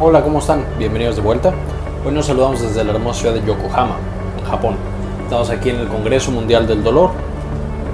Hola, 0.00 0.22
¿cómo 0.22 0.38
están? 0.38 0.64
Bienvenidos 0.78 1.16
de 1.16 1.22
vuelta. 1.22 1.52
Hoy 2.06 2.12
nos 2.12 2.26
saludamos 2.26 2.62
desde 2.62 2.84
la 2.84 2.92
hermosa 2.92 3.18
ciudad 3.18 3.34
de 3.34 3.44
Yokohama, 3.44 3.96
en 4.38 4.44
Japón. 4.44 4.76
Estamos 5.24 5.50
aquí 5.50 5.70
en 5.70 5.80
el 5.80 5.88
Congreso 5.88 6.30
Mundial 6.30 6.68
del 6.68 6.84
Dolor, 6.84 7.10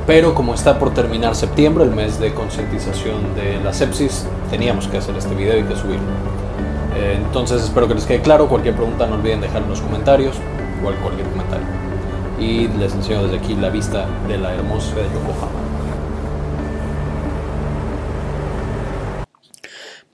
pero 0.07 0.35
como 0.35 0.53
está 0.53 0.79
por 0.79 0.93
terminar 0.93 1.35
septiembre, 1.35 1.83
el 1.85 1.93
mes 1.93 2.21
de 2.21 2.35
concientización 2.35 3.35
de 3.35 3.59
la 3.65 3.73
sepsis, 3.73 4.27
teníamos 4.51 4.87
que 4.87 4.99
hacer 4.99 5.17
este 5.17 5.35
video 5.35 5.59
y 5.59 5.63
que 5.63 5.75
subirlo. 5.77 6.05
Eh, 6.95 7.19
entonces 7.25 7.63
espero 7.63 7.89
que 7.89 7.95
les 7.95 8.05
quede 8.05 8.21
claro. 8.21 8.49
Cualquier 8.49 8.75
pregunta 8.75 9.07
no 9.07 9.15
olviden 9.15 9.41
dejar 9.41 9.63
en 9.63 9.71
los 9.71 9.81
comentarios, 9.81 10.37
igual 10.81 10.97
cualquier 10.97 11.27
comentario. 11.29 11.67
Y 12.39 12.69
les 12.69 12.93
enseño 12.93 13.23
desde 13.23 13.39
aquí 13.39 13.55
la 13.55 13.71
vista 13.71 14.05
de 14.29 14.37
la 14.37 14.53
hermosa 14.53 14.89
ciudad 14.89 15.05
de 15.05 15.15
Yokohama. 15.15 15.64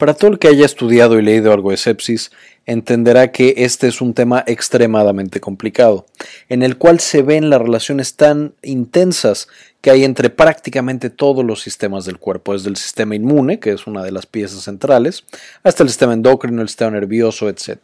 Para 0.00 0.14
todo 0.14 0.30
el 0.30 0.38
que 0.38 0.48
haya 0.48 0.64
estudiado 0.64 1.18
y 1.18 1.22
leído 1.22 1.52
algo 1.52 1.72
de 1.72 1.76
sepsis, 1.76 2.30
entenderá 2.64 3.32
que 3.32 3.52
este 3.58 3.86
es 3.86 4.00
un 4.00 4.14
tema 4.14 4.42
extremadamente 4.46 5.40
complicado, 5.40 6.06
en 6.48 6.62
el 6.62 6.78
cual 6.78 7.00
se 7.00 7.20
ven 7.20 7.50
las 7.50 7.60
relaciones 7.60 8.14
tan 8.14 8.54
intensas 8.62 9.48
que 9.82 9.90
hay 9.90 10.04
entre 10.04 10.30
prácticamente 10.30 11.10
todos 11.10 11.44
los 11.44 11.60
sistemas 11.60 12.06
del 12.06 12.16
cuerpo, 12.16 12.54
desde 12.54 12.70
el 12.70 12.76
sistema 12.76 13.14
inmune, 13.14 13.60
que 13.60 13.72
es 13.72 13.86
una 13.86 14.02
de 14.02 14.10
las 14.10 14.24
piezas 14.24 14.62
centrales, 14.62 15.24
hasta 15.64 15.82
el 15.82 15.90
sistema 15.90 16.14
endocrino, 16.14 16.62
el 16.62 16.68
sistema 16.68 16.92
nervioso, 16.92 17.50
etc. 17.50 17.76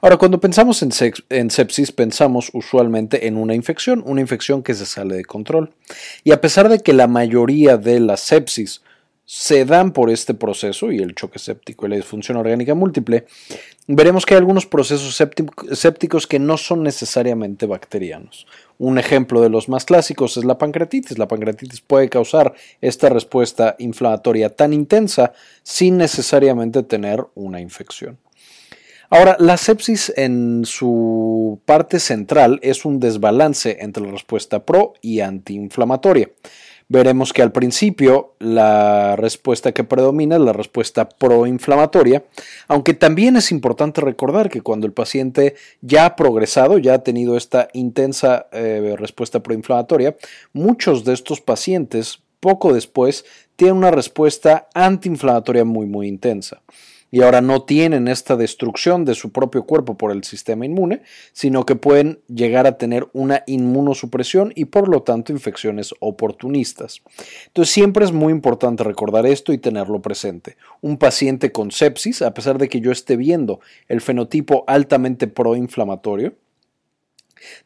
Ahora, 0.00 0.16
cuando 0.16 0.40
pensamos 0.40 0.82
en, 0.82 0.90
en, 1.28 1.50
sepsis, 1.52 1.92
pensamos 1.92 2.50
usualmente 2.52 3.28
en 3.28 3.36
una 3.36 3.54
infección, 3.54 4.02
una 4.04 4.20
infección 4.20 4.64
que 4.64 4.74
se 4.74 4.86
sale 4.86 5.14
de 5.14 5.24
control. 5.24 5.70
Y 6.24 6.32
a 6.32 6.40
pesar 6.40 6.68
de 6.68 6.80
que 6.80 6.94
la 6.94 7.06
mayoría 7.06 7.76
de 7.76 8.00
las 8.00 8.18
sepsis 8.18 8.82
se 9.30 9.66
dan 9.66 9.92
por 9.92 10.08
este 10.08 10.32
proceso 10.32 10.90
y 10.90 11.00
el 11.00 11.14
choque 11.14 11.38
séptico 11.38 11.84
y 11.84 11.90
la 11.90 11.96
disfunción 11.96 12.38
orgánica 12.38 12.74
múltiple, 12.74 13.26
veremos 13.86 14.24
que 14.24 14.32
hay 14.32 14.38
algunos 14.38 14.64
procesos 14.64 15.22
sépticos 15.72 16.26
que 16.26 16.38
no 16.38 16.56
son 16.56 16.82
necesariamente 16.82 17.66
bacterianos. 17.66 18.46
Un 18.78 18.96
ejemplo 18.96 19.42
de 19.42 19.50
los 19.50 19.68
más 19.68 19.84
clásicos 19.84 20.38
es 20.38 20.46
la 20.46 20.56
pancreatitis. 20.56 21.18
La 21.18 21.28
pancreatitis 21.28 21.82
puede 21.82 22.08
causar 22.08 22.54
esta 22.80 23.10
respuesta 23.10 23.76
inflamatoria 23.78 24.48
tan 24.48 24.72
intensa 24.72 25.34
sin 25.62 25.98
necesariamente 25.98 26.82
tener 26.82 27.22
una 27.34 27.60
infección. 27.60 28.16
Ahora, 29.10 29.36
la 29.38 29.58
sepsis 29.58 30.10
en 30.16 30.64
su 30.64 31.60
parte 31.66 32.00
central 32.00 32.60
es 32.62 32.86
un 32.86 32.98
desbalance 32.98 33.76
entre 33.80 34.04
la 34.04 34.12
respuesta 34.12 34.64
pro 34.64 34.94
y 35.02 35.20
antiinflamatoria 35.20 36.30
veremos 36.88 37.32
que 37.32 37.42
al 37.42 37.52
principio 37.52 38.34
la 38.38 39.14
respuesta 39.16 39.72
que 39.72 39.84
predomina 39.84 40.36
es 40.36 40.42
la 40.42 40.52
respuesta 40.52 41.08
proinflamatoria, 41.08 42.24
aunque 42.66 42.94
también 42.94 43.36
es 43.36 43.52
importante 43.52 44.00
recordar 44.00 44.48
que 44.48 44.62
cuando 44.62 44.86
el 44.86 44.92
paciente 44.92 45.54
ya 45.82 46.06
ha 46.06 46.16
progresado, 46.16 46.78
ya 46.78 46.94
ha 46.94 47.02
tenido 47.02 47.36
esta 47.36 47.68
intensa 47.74 48.48
eh, 48.52 48.96
respuesta 48.98 49.42
proinflamatoria, 49.42 50.16
muchos 50.52 51.04
de 51.04 51.12
estos 51.12 51.40
pacientes 51.40 52.20
poco 52.40 52.72
después 52.72 53.24
tienen 53.56 53.76
una 53.76 53.90
respuesta 53.90 54.68
antiinflamatoria 54.74 55.64
muy 55.64 55.86
muy 55.86 56.06
intensa 56.06 56.62
y 57.10 57.22
ahora 57.22 57.40
no 57.40 57.62
tienen 57.62 58.08
esta 58.08 58.36
destrucción 58.36 59.04
de 59.04 59.14
su 59.14 59.32
propio 59.32 59.64
cuerpo 59.64 59.96
por 59.96 60.12
el 60.12 60.24
sistema 60.24 60.66
inmune, 60.66 61.02
sino 61.32 61.64
que 61.64 61.76
pueden 61.76 62.20
llegar 62.28 62.66
a 62.66 62.76
tener 62.76 63.08
una 63.12 63.44
inmunosupresión 63.46 64.52
y 64.54 64.66
por 64.66 64.88
lo 64.88 65.02
tanto 65.02 65.32
infecciones 65.32 65.94
oportunistas. 66.00 67.02
Entonces 67.46 67.72
siempre 67.72 68.04
es 68.04 68.12
muy 68.12 68.32
importante 68.32 68.84
recordar 68.84 69.26
esto 69.26 69.52
y 69.52 69.58
tenerlo 69.58 70.02
presente. 70.02 70.56
Un 70.80 70.98
paciente 70.98 71.50
con 71.52 71.70
sepsis, 71.70 72.22
a 72.22 72.34
pesar 72.34 72.58
de 72.58 72.68
que 72.68 72.80
yo 72.80 72.92
esté 72.92 73.16
viendo 73.16 73.60
el 73.88 74.00
fenotipo 74.00 74.64
altamente 74.66 75.26
proinflamatorio, 75.26 76.34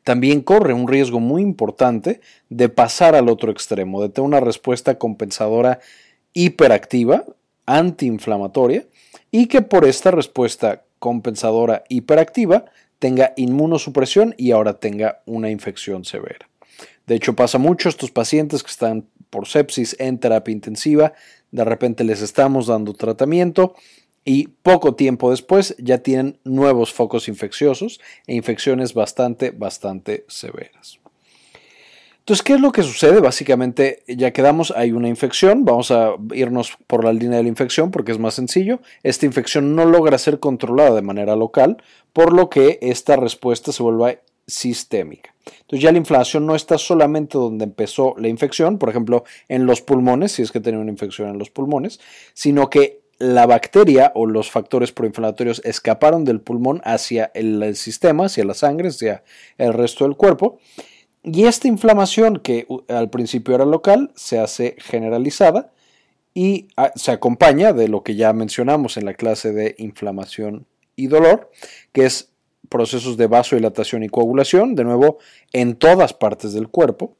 también 0.04 0.42
corre 0.42 0.74
un 0.74 0.86
riesgo 0.86 1.18
muy 1.18 1.42
importante 1.42 2.20
de 2.50 2.68
pasar 2.68 3.14
al 3.14 3.28
otro 3.28 3.50
extremo, 3.50 4.02
de 4.02 4.10
tener 4.10 4.26
una 4.26 4.40
respuesta 4.40 4.98
compensadora 4.98 5.80
hiperactiva, 6.34 7.24
antiinflamatoria, 7.66 8.86
y 9.32 9.46
que 9.46 9.62
por 9.62 9.84
esta 9.84 10.12
respuesta 10.12 10.84
compensadora 11.00 11.82
hiperactiva 11.88 12.66
tenga 13.00 13.32
inmunosupresión 13.36 14.36
y 14.38 14.52
ahora 14.52 14.78
tenga 14.78 15.22
una 15.26 15.50
infección 15.50 16.04
severa. 16.04 16.48
De 17.08 17.16
hecho, 17.16 17.34
pasa 17.34 17.58
mucho 17.58 17.88
estos 17.88 18.12
pacientes 18.12 18.62
que 18.62 18.70
están 18.70 19.08
por 19.28 19.48
sepsis 19.48 19.96
en 19.98 20.18
terapia 20.18 20.52
intensiva, 20.52 21.14
de 21.50 21.64
repente 21.64 22.04
les 22.04 22.22
estamos 22.22 22.68
dando 22.68 22.92
tratamiento 22.92 23.74
y 24.24 24.48
poco 24.62 24.94
tiempo 24.94 25.30
después 25.30 25.74
ya 25.78 25.98
tienen 25.98 26.38
nuevos 26.44 26.92
focos 26.92 27.26
infecciosos 27.26 28.00
e 28.26 28.34
infecciones 28.34 28.94
bastante, 28.94 29.50
bastante 29.50 30.24
severas. 30.28 31.01
Entonces, 32.22 32.44
¿qué 32.44 32.52
es 32.52 32.60
lo 32.60 32.70
que 32.70 32.84
sucede? 32.84 33.18
Básicamente, 33.18 34.04
ya 34.06 34.32
quedamos, 34.32 34.72
hay 34.76 34.92
una 34.92 35.08
infección, 35.08 35.64
vamos 35.64 35.90
a 35.90 36.12
irnos 36.32 36.78
por 36.86 37.02
la 37.02 37.12
línea 37.12 37.38
de 37.38 37.42
la 37.42 37.48
infección 37.48 37.90
porque 37.90 38.12
es 38.12 38.20
más 38.20 38.34
sencillo. 38.34 38.78
Esta 39.02 39.26
infección 39.26 39.74
no 39.74 39.86
logra 39.86 40.16
ser 40.18 40.38
controlada 40.38 40.94
de 40.94 41.02
manera 41.02 41.34
local, 41.34 41.82
por 42.12 42.32
lo 42.32 42.48
que 42.48 42.78
esta 42.80 43.16
respuesta 43.16 43.72
se 43.72 43.82
vuelve 43.82 44.20
sistémica. 44.46 45.34
Entonces 45.62 45.80
ya 45.80 45.90
la 45.90 45.98
inflamación 45.98 46.46
no 46.46 46.54
está 46.54 46.78
solamente 46.78 47.38
donde 47.38 47.64
empezó 47.64 48.14
la 48.16 48.28
infección, 48.28 48.78
por 48.78 48.88
ejemplo, 48.88 49.24
en 49.48 49.66
los 49.66 49.80
pulmones, 49.80 50.30
si 50.30 50.42
es 50.42 50.52
que 50.52 50.60
tiene 50.60 50.78
una 50.78 50.92
infección 50.92 51.28
en 51.28 51.38
los 51.38 51.50
pulmones, 51.50 51.98
sino 52.34 52.70
que 52.70 53.02
la 53.18 53.46
bacteria 53.46 54.12
o 54.14 54.26
los 54.26 54.48
factores 54.48 54.92
proinflamatorios 54.92 55.60
escaparon 55.64 56.24
del 56.24 56.40
pulmón 56.40 56.82
hacia 56.84 57.32
el 57.34 57.74
sistema, 57.74 58.26
hacia 58.26 58.44
la 58.44 58.54
sangre, 58.54 58.88
hacia 58.90 59.24
el 59.58 59.72
resto 59.72 60.04
del 60.04 60.16
cuerpo, 60.16 60.60
y 61.24 61.44
esta 61.44 61.68
inflamación, 61.68 62.38
que 62.38 62.66
al 62.88 63.08
principio 63.10 63.54
era 63.54 63.64
local, 63.64 64.10
se 64.16 64.40
hace 64.40 64.76
generalizada 64.78 65.72
y 66.34 66.68
ah, 66.76 66.92
se 66.96 67.12
acompaña 67.12 67.72
de 67.72 67.88
lo 67.88 68.02
que 68.02 68.16
ya 68.16 68.32
mencionamos 68.32 68.96
en 68.96 69.04
la 69.04 69.14
clase 69.14 69.52
de 69.52 69.74
inflamación 69.78 70.66
y 70.96 71.06
dolor, 71.06 71.50
que 71.92 72.06
es 72.06 72.32
procesos 72.68 73.16
de 73.16 73.26
vasodilatación 73.28 74.02
y 74.02 74.08
coagulación, 74.08 74.74
de 74.74 74.84
nuevo, 74.84 75.18
en 75.52 75.76
todas 75.76 76.12
partes 76.12 76.54
del 76.54 76.68
cuerpo. 76.68 77.16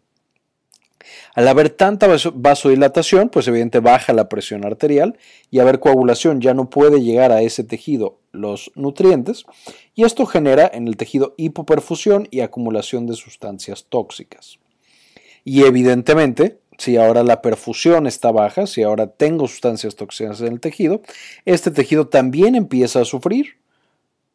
Al 1.34 1.48
haber 1.48 1.70
tanta 1.70 2.08
vasodilatación, 2.34 3.28
pues 3.28 3.48
evidentemente 3.48 3.80
baja 3.80 4.12
la 4.12 4.28
presión 4.28 4.64
arterial 4.64 5.18
y 5.50 5.60
haber 5.60 5.80
coagulación 5.80 6.40
ya 6.40 6.54
no 6.54 6.68
puede 6.70 7.02
llegar 7.02 7.32
a 7.32 7.42
ese 7.42 7.64
tejido 7.64 8.18
los 8.32 8.72
nutrientes 8.74 9.44
y 9.94 10.04
esto 10.04 10.26
genera 10.26 10.70
en 10.72 10.88
el 10.88 10.96
tejido 10.96 11.34
hipoperfusión 11.36 12.28
y 12.30 12.40
acumulación 12.40 13.06
de 13.06 13.14
sustancias 13.14 13.86
tóxicas. 13.88 14.58
Y 15.44 15.64
evidentemente, 15.64 16.60
si 16.78 16.96
ahora 16.96 17.22
la 17.22 17.42
perfusión 17.42 18.06
está 18.06 18.30
baja, 18.30 18.66
si 18.66 18.82
ahora 18.82 19.08
tengo 19.08 19.48
sustancias 19.48 19.96
tóxicas 19.96 20.40
en 20.40 20.48
el 20.48 20.60
tejido, 20.60 21.02
este 21.44 21.70
tejido 21.70 22.08
también 22.08 22.54
empieza 22.54 23.00
a 23.00 23.04
sufrir, 23.04 23.58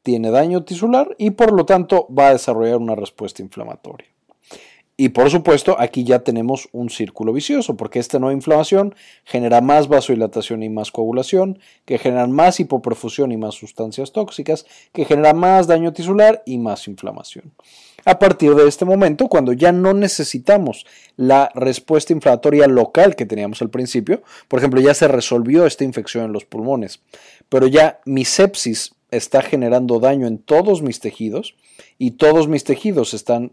tiene 0.03 0.31
daño 0.31 0.63
tisular 0.63 1.15
y 1.17 1.31
por 1.31 1.51
lo 1.51 1.65
tanto 1.65 2.07
va 2.17 2.29
a 2.29 2.33
desarrollar 2.33 2.77
una 2.77 2.95
respuesta 2.95 3.41
inflamatoria. 3.41 4.07
Y 4.99 5.09
por 5.09 5.29
supuesto, 5.29 5.75
aquí 5.79 6.03
ya 6.03 6.19
tenemos 6.19 6.69
un 6.71 6.89
círculo 6.89 7.31
vicioso, 7.31 7.77
porque 7.77 7.99
esta 7.99 8.17
nueva 8.17 8.33
inflamación 8.33 8.95
genera 9.25 9.61
más 9.61 9.87
vasodilatación 9.87 10.63
y 10.63 10.69
más 10.69 10.91
coagulación, 10.91 11.59
que 11.85 11.99
generan 11.99 12.31
más 12.31 12.59
hipoperfusión 12.59 13.31
y 13.31 13.37
más 13.37 13.53
sustancias 13.53 14.11
tóxicas, 14.11 14.65
que 14.93 15.05
genera 15.05 15.35
más 15.35 15.67
daño 15.67 15.93
tisular 15.93 16.41
y 16.47 16.57
más 16.57 16.87
inflamación. 16.87 17.53
A 18.05 18.17
partir 18.17 18.55
de 18.55 18.67
este 18.67 18.85
momento, 18.85 19.27
cuando 19.27 19.53
ya 19.53 19.71
no 19.71 19.93
necesitamos 19.93 20.87
la 21.15 21.51
respuesta 21.53 22.13
inflamatoria 22.13 22.65
local 22.65 23.15
que 23.15 23.27
teníamos 23.27 23.61
al 23.61 23.69
principio, 23.69 24.23
por 24.47 24.57
ejemplo, 24.57 24.81
ya 24.81 24.95
se 24.95 25.07
resolvió 25.07 25.67
esta 25.67 25.83
infección 25.83 26.25
en 26.25 26.33
los 26.33 26.45
pulmones, 26.45 27.01
pero 27.49 27.67
ya 27.67 27.99
mi 28.05 28.25
sepsis 28.25 28.95
está 29.11 29.43
generando 29.43 29.99
daño 29.99 30.25
en 30.25 30.39
todos 30.39 30.81
mis 30.81 30.99
tejidos 30.99 31.55
y 31.99 32.11
todos 32.11 32.47
mis 32.47 32.63
tejidos 32.63 33.13
están 33.13 33.51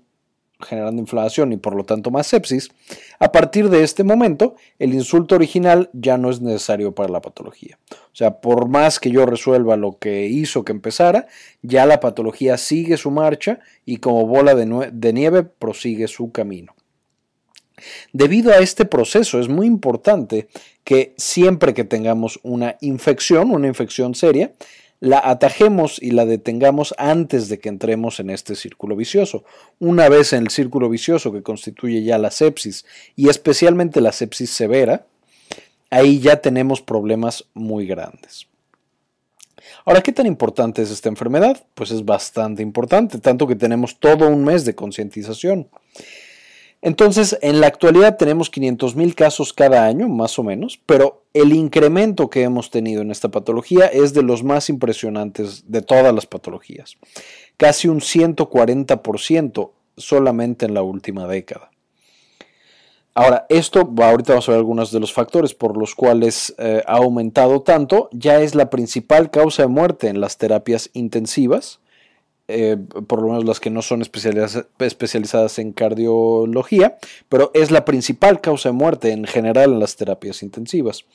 generando 0.65 1.01
inflamación 1.01 1.53
y 1.53 1.57
por 1.57 1.75
lo 1.75 1.85
tanto 1.85 2.11
más 2.11 2.27
sepsis, 2.27 2.71
a 3.19 3.31
partir 3.31 3.69
de 3.71 3.85
este 3.85 4.05
momento 4.05 4.57
el 4.79 4.95
insulto 4.95 5.35
original 5.35 5.91
ya 5.93 6.19
no 6.19 6.31
es 6.31 6.41
necesario 6.41 6.95
para 6.95 7.09
la 7.09 7.21
patología. 7.21 7.79
O 7.91 8.17
sea, 8.17 8.41
por 8.41 8.69
más 8.69 8.99
que 8.99 9.11
yo 9.11 9.27
resuelva 9.27 9.77
lo 9.77 9.99
que 9.99 10.27
hizo 10.27 10.65
que 10.65 10.73
empezara, 10.73 11.27
ya 11.63 11.87
la 11.87 12.01
patología 12.01 12.57
sigue 12.57 12.97
su 12.97 13.11
marcha 13.11 13.61
y 13.85 13.99
como 13.99 14.27
bola 14.27 14.55
de, 14.55 14.91
de 14.93 15.13
nieve 15.13 15.43
prosigue 15.45 16.09
su 16.09 16.33
camino. 16.33 16.75
Debido 18.13 18.53
a 18.53 18.59
este 18.59 18.85
proceso 18.85 19.41
es 19.41 19.49
muy 19.49 19.67
importante 19.67 20.49
que 20.85 21.15
siempre 21.17 21.75
que 21.75 21.85
tengamos 21.85 22.39
una 22.43 22.77
infección, 22.81 23.51
una 23.51 23.67
infección 23.67 24.15
seria, 24.15 24.53
la 25.01 25.21
atajemos 25.23 26.01
y 26.01 26.13
la 26.13 26.25
detengamos 26.25 26.95
antes 26.99 27.49
de 27.49 27.59
que 27.59 27.69
entremos 27.69 28.21
en 28.21 28.31
este 28.31 28.55
círculo 28.55 28.97
vicioso. 28.97 29.45
Una 29.79 30.09
vez 30.09 30.33
en 30.33 30.43
el 30.43 30.51
círculo 30.51 30.89
vicioso 30.89 31.33
que 31.33 31.43
constituye 31.43 32.03
ya 32.03 32.19
la 32.19 32.31
sepsis 32.31 32.87
y 33.17 33.29
especialmente 33.29 34.01
la 34.01 34.13
sepsis 34.13 34.51
severa, 34.51 35.07
ahí 35.91 36.21
ya 36.21 36.41
tenemos 36.41 36.81
problemas 36.81 37.45
muy 37.55 37.87
grandes. 37.87 38.49
Ahora, 39.85 40.03
¿qué 40.03 40.13
tan 40.13 40.27
importante 40.27 40.83
es 40.83 40.91
esta 40.91 41.09
enfermedad? 41.09 41.63
Pues 41.75 41.91
es 41.91 42.05
bastante 42.05 42.63
importante, 42.63 43.19
tanto 43.19 43.47
que 43.47 43.57
tenemos 43.57 43.99
todo 43.99 44.29
un 44.29 44.45
mes 44.45 44.65
de 44.65 44.75
concientización. 44.75 45.69
Entonces, 46.85 47.39
en 47.41 47.63
la 47.63 47.67
actualidad 47.67 48.19
tenemos 48.19 48.53
500.000 48.53 49.15
casos 49.15 49.55
cada 49.55 49.87
año, 49.87 50.07
más 50.07 50.39
o 50.39 50.43
menos, 50.43 50.79
pero 50.85 51.25
el 51.33 51.55
incremento 51.55 52.29
que 52.29 52.43
hemos 52.43 52.69
tenido 52.69 53.01
en 53.01 53.11
esta 53.11 53.31
patología 53.31 53.87
es 53.87 54.13
de 54.13 54.23
los 54.23 54.45
más 54.45 54.69
impresionantes 54.69 55.65
de 55.67 55.81
todas 55.81 56.15
las 56.15 56.27
patologías. 56.27 56.99
Casi 57.57 57.89
un 57.89 58.01
140% 58.01 59.71
solamente 59.97 60.67
en 60.67 60.75
la 60.75 60.83
última 60.83 61.27
década. 61.27 61.71
Ahora, 63.15 63.47
esto, 63.49 63.91
ahorita 63.97 64.35
vamos 64.35 64.49
a 64.51 64.53
ver 64.53 64.59
algunos 64.59 64.93
de 64.93 65.01
los 65.01 65.15
factores 65.15 65.55
por 65.55 65.79
los 65.79 65.95
cuales 65.95 66.55
eh, 66.59 66.83
ha 66.87 66.99
aumentado 66.99 67.63
tanto, 67.63 68.11
ya 68.13 68.43
es 68.43 68.55
la 68.55 68.69
principal 68.69 69.31
causa 69.31 69.63
de 69.63 69.69
muerte 69.69 70.09
en 70.09 70.21
las 70.21 70.37
terapias 70.37 70.91
intensivas 70.93 71.81
eh, 72.47 72.77
por 73.07 73.23
lo 73.23 73.29
menos 73.29 73.47
las 73.47 73.59
que 73.59 73.71
no 73.71 73.81
son 73.81 74.03
especializadas 74.03 75.59
en 75.59 75.73
cardiología, 75.73 76.99
pero 77.31 77.51
es 77.55 77.71
la 77.71 77.87
principal 77.87 78.43
causa 78.43 78.69
de 78.69 78.75
muerte 78.75 79.13
en 79.13 79.25
general 79.25 79.73
en 79.73 79.81
las 79.81 79.97
terapias 79.97 80.43
intensivas. 80.43 81.07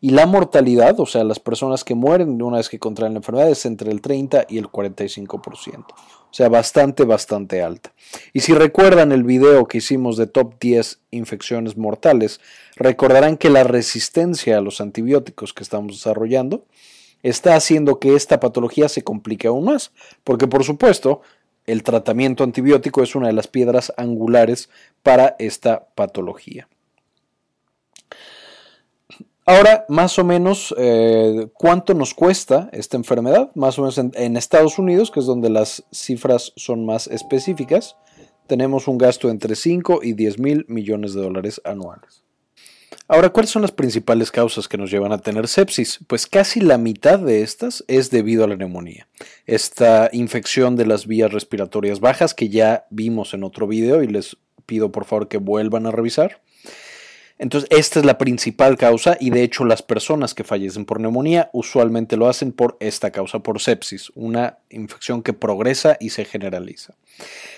Y 0.00 0.10
la 0.10 0.26
mortalidad, 0.26 0.98
o 1.00 1.04
sea, 1.04 1.24
las 1.24 1.40
personas 1.40 1.84
que 1.84 1.94
mueren 1.94 2.40
una 2.40 2.56
vez 2.56 2.70
que 2.70 2.78
contraen 2.78 3.12
la 3.12 3.18
enfermedad, 3.18 3.50
es 3.50 3.66
entre 3.66 3.90
el 3.90 4.00
30 4.00 4.46
y 4.48 4.56
el 4.56 4.68
45%. 4.68 5.84
O 6.30 6.34
sea, 6.34 6.48
bastante, 6.48 7.04
bastante 7.04 7.62
alta. 7.62 7.92
Y 8.32 8.40
si 8.40 8.54
recuerdan 8.54 9.12
el 9.12 9.24
video 9.24 9.66
que 9.66 9.78
hicimos 9.78 10.16
de 10.16 10.26
top 10.26 10.54
10 10.60 11.00
infecciones 11.10 11.76
mortales, 11.76 12.40
recordarán 12.76 13.36
que 13.36 13.50
la 13.50 13.64
resistencia 13.64 14.56
a 14.56 14.60
los 14.62 14.80
antibióticos 14.80 15.52
que 15.52 15.62
estamos 15.62 15.96
desarrollando 15.96 16.64
está 17.22 17.54
haciendo 17.54 17.98
que 17.98 18.14
esta 18.14 18.40
patología 18.40 18.88
se 18.88 19.02
complique 19.02 19.48
aún 19.48 19.64
más, 19.64 19.92
porque 20.24 20.46
por 20.46 20.64
supuesto 20.64 21.22
el 21.66 21.82
tratamiento 21.82 22.44
antibiótico 22.44 23.02
es 23.02 23.14
una 23.14 23.26
de 23.26 23.34
las 23.34 23.46
piedras 23.46 23.92
angulares 23.96 24.70
para 25.02 25.36
esta 25.38 25.88
patología. 25.94 26.68
Ahora, 29.44 29.86
más 29.88 30.18
o 30.18 30.24
menos, 30.24 30.74
eh, 30.76 31.48
¿cuánto 31.54 31.94
nos 31.94 32.12
cuesta 32.12 32.68
esta 32.72 32.98
enfermedad? 32.98 33.50
Más 33.54 33.78
o 33.78 33.82
menos 33.82 33.96
en, 33.96 34.12
en, 34.14 34.36
Estados 34.36 34.78
Unidos, 34.78 35.10
que 35.10 35.20
es 35.20 35.26
donde 35.26 35.48
las 35.48 35.84
cifras 35.90 36.52
son 36.56 36.84
más 36.84 37.06
específicas, 37.06 37.96
tenemos 38.46 38.88
un 38.88 38.98
gasto 38.98 39.30
entre 39.30 39.56
5 39.56 40.00
y 40.02 40.12
10 40.12 40.38
mil 40.38 40.66
millones 40.68 41.14
de 41.14 41.22
dólares 41.22 41.62
anuales. 41.64 42.27
Ahora, 43.10 43.30
¿cuáles 43.30 43.50
son 43.50 43.62
las 43.62 43.72
principales 43.72 44.30
causas 44.30 44.68
que 44.68 44.76
nos 44.76 44.90
llevan 44.90 45.12
a 45.12 45.18
tener 45.18 45.48
sepsis? 45.48 45.98
Pues 46.06 46.26
casi 46.26 46.60
la 46.60 46.76
mitad 46.76 47.18
de 47.18 47.40
estas 47.40 47.82
es 47.88 48.10
debido 48.10 48.44
a 48.44 48.48
la 48.48 48.56
neumonía. 48.56 49.08
Esta 49.46 50.10
infección 50.12 50.76
de 50.76 50.84
las 50.84 51.06
vías 51.06 51.32
respiratorias 51.32 52.00
bajas 52.00 52.34
que 52.34 52.50
ya 52.50 52.86
vimos 52.90 53.32
en 53.32 53.44
otro 53.44 53.66
video 53.66 54.02
y 54.02 54.08
les 54.08 54.36
pido 54.66 54.92
por 54.92 55.06
favor 55.06 55.28
que 55.28 55.38
vuelvan 55.38 55.86
a 55.86 55.90
revisar. 55.90 56.42
Entonces, 57.38 57.70
esta 57.70 58.00
es 58.00 58.04
la 58.04 58.18
principal 58.18 58.76
causa 58.76 59.16
y 59.20 59.30
de 59.30 59.42
hecho 59.42 59.64
las 59.64 59.82
personas 59.82 60.34
que 60.34 60.42
fallecen 60.42 60.84
por 60.84 61.00
neumonía 61.00 61.50
usualmente 61.52 62.16
lo 62.16 62.28
hacen 62.28 62.52
por 62.52 62.76
esta 62.80 63.12
causa, 63.12 63.38
por 63.38 63.60
sepsis, 63.60 64.10
una 64.16 64.58
infección 64.70 65.22
que 65.22 65.32
progresa 65.32 65.96
y 66.00 66.10
se 66.10 66.24
generaliza. 66.24 66.94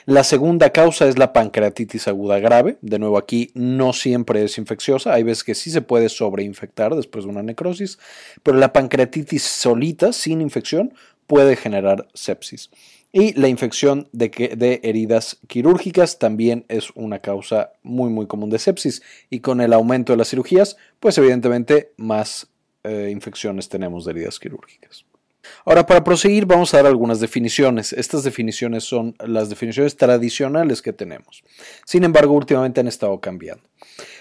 La 0.05 0.23
segunda 0.23 0.71
causa 0.71 1.09
es 1.09 1.19
la 1.19 1.33
pancreatitis 1.33 2.09
aguda 2.09 2.39
grave. 2.39 2.77
De 2.83 2.99
nuevo, 2.99 3.17
aquí 3.17 3.51
no 3.55 3.93
siempre 3.93 4.45
es 4.45 4.59
infecciosa, 4.59 5.15
hay 5.15 5.23
veces 5.23 5.45
que 5.45 5.55
sí 5.55 5.71
se 5.71 5.83
puede 5.83 6.09
sobreinfectar 6.09 6.95
después 6.95 7.25
de 7.25 7.31
una 7.31 7.43
necrosis, 7.43 7.99
pero 8.43 8.59
la 8.59 8.73
pancreatitis 8.73 9.43
solita, 9.43 10.13
sin 10.13 10.41
infección, 10.43 10.93
puede 11.27 11.57
generar 11.57 12.09
sepsis. 12.13 12.71
Y 13.13 13.33
la 13.35 13.49
infección 13.49 14.09
de, 14.13 14.81
heridas 14.85 15.39
quirúrgicas 15.49 16.19
también 16.19 16.65
es 16.69 16.91
una 16.95 17.19
causa 17.19 17.73
muy 17.83 18.09
muy 18.11 18.27
común 18.27 18.51
de 18.51 18.59
sepsis. 18.59 19.03
Y 19.31 19.41
con 19.41 19.61
el 19.61 19.73
aumento 19.73 20.13
de 20.13 20.17
las 20.17 20.29
cirugías, 20.31 20.77
pues 21.01 21.19
evidentemente 21.19 21.93
más 21.97 22.49
eh, 22.85 23.09
infecciones 23.11 23.69
tenemos 23.69 24.05
de 24.05 24.13
heridas 24.13 24.39
quirúrgicas. 24.39 25.05
Ahora, 25.65 25.87
para 25.87 26.05
proseguir, 26.05 26.47
vamos 26.47 26.73
a 26.73 26.79
dar 26.79 26.87
algunas 26.87 27.21
definiciones. 27.21 27.93
Estas 27.93 28.25
definiciones 28.25 28.85
son 28.85 29.15
las 29.19 29.49
definiciones 29.49 29.97
tradicionales 29.97 30.83
que 30.83 30.93
tenemos. 30.93 31.43
Sin 31.85 32.05
embargo, 32.05 32.35
últimamente 32.35 32.81
han 32.81 32.89
estado 32.89 33.21
cambiando. 33.21 33.63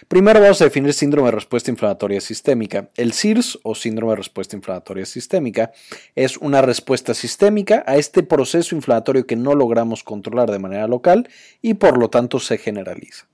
Primero 0.07 0.41
vamos 0.41 0.61
a 0.61 0.65
definir 0.65 0.93
síndrome 0.93 1.27
de 1.27 1.35
respuesta 1.35 1.71
inflamatoria 1.71 2.21
sistémica. 2.21 2.89
El 2.95 3.13
SIRS 3.13 3.59
o 3.63 3.75
síndrome 3.75 4.13
de 4.13 4.17
respuesta 4.17 4.55
inflamatoria 4.55 5.05
sistémica 5.05 5.71
es 6.15 6.37
una 6.37 6.61
respuesta 6.61 7.13
sistémica 7.13 7.83
a 7.85 7.97
este 7.97 8.23
proceso 8.23 8.75
inflamatorio 8.75 9.27
que 9.27 9.35
no 9.35 9.53
logramos 9.55 10.03
controlar 10.03 10.49
de 10.49 10.59
manera 10.59 10.87
local 10.87 11.29
y 11.61 11.75
por 11.75 11.97
lo 11.97 12.09
tanto 12.09 12.39
se 12.39 12.57
generaliza. 12.57 13.27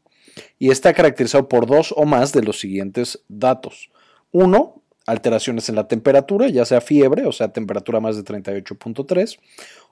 Y 0.60 0.70
está 0.70 0.94
caracterizado 0.94 1.48
por 1.48 1.66
dos 1.66 1.94
o 1.96 2.06
más 2.06 2.34
de 2.34 2.44
los 2.44 2.60
siguientes 2.60 3.24
datos. 3.30 3.90
Uno, 4.32 4.82
alteraciones 5.06 5.70
en 5.70 5.76
la 5.76 5.88
temperatura, 5.88 6.48
ya 6.48 6.66
sea 6.66 6.82
fiebre, 6.82 7.26
o 7.26 7.32
sea, 7.32 7.50
temperatura 7.50 8.00
más 8.00 8.16
de 8.16 8.24
38.3 8.24 9.40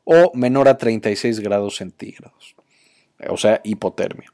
o 0.03 0.31
menor 0.33 0.67
a 0.67 0.77
36 0.77 1.39
grados 1.39 1.77
centígrados, 1.77 2.55
o 3.29 3.37
sea, 3.37 3.61
hipotermia. 3.63 4.31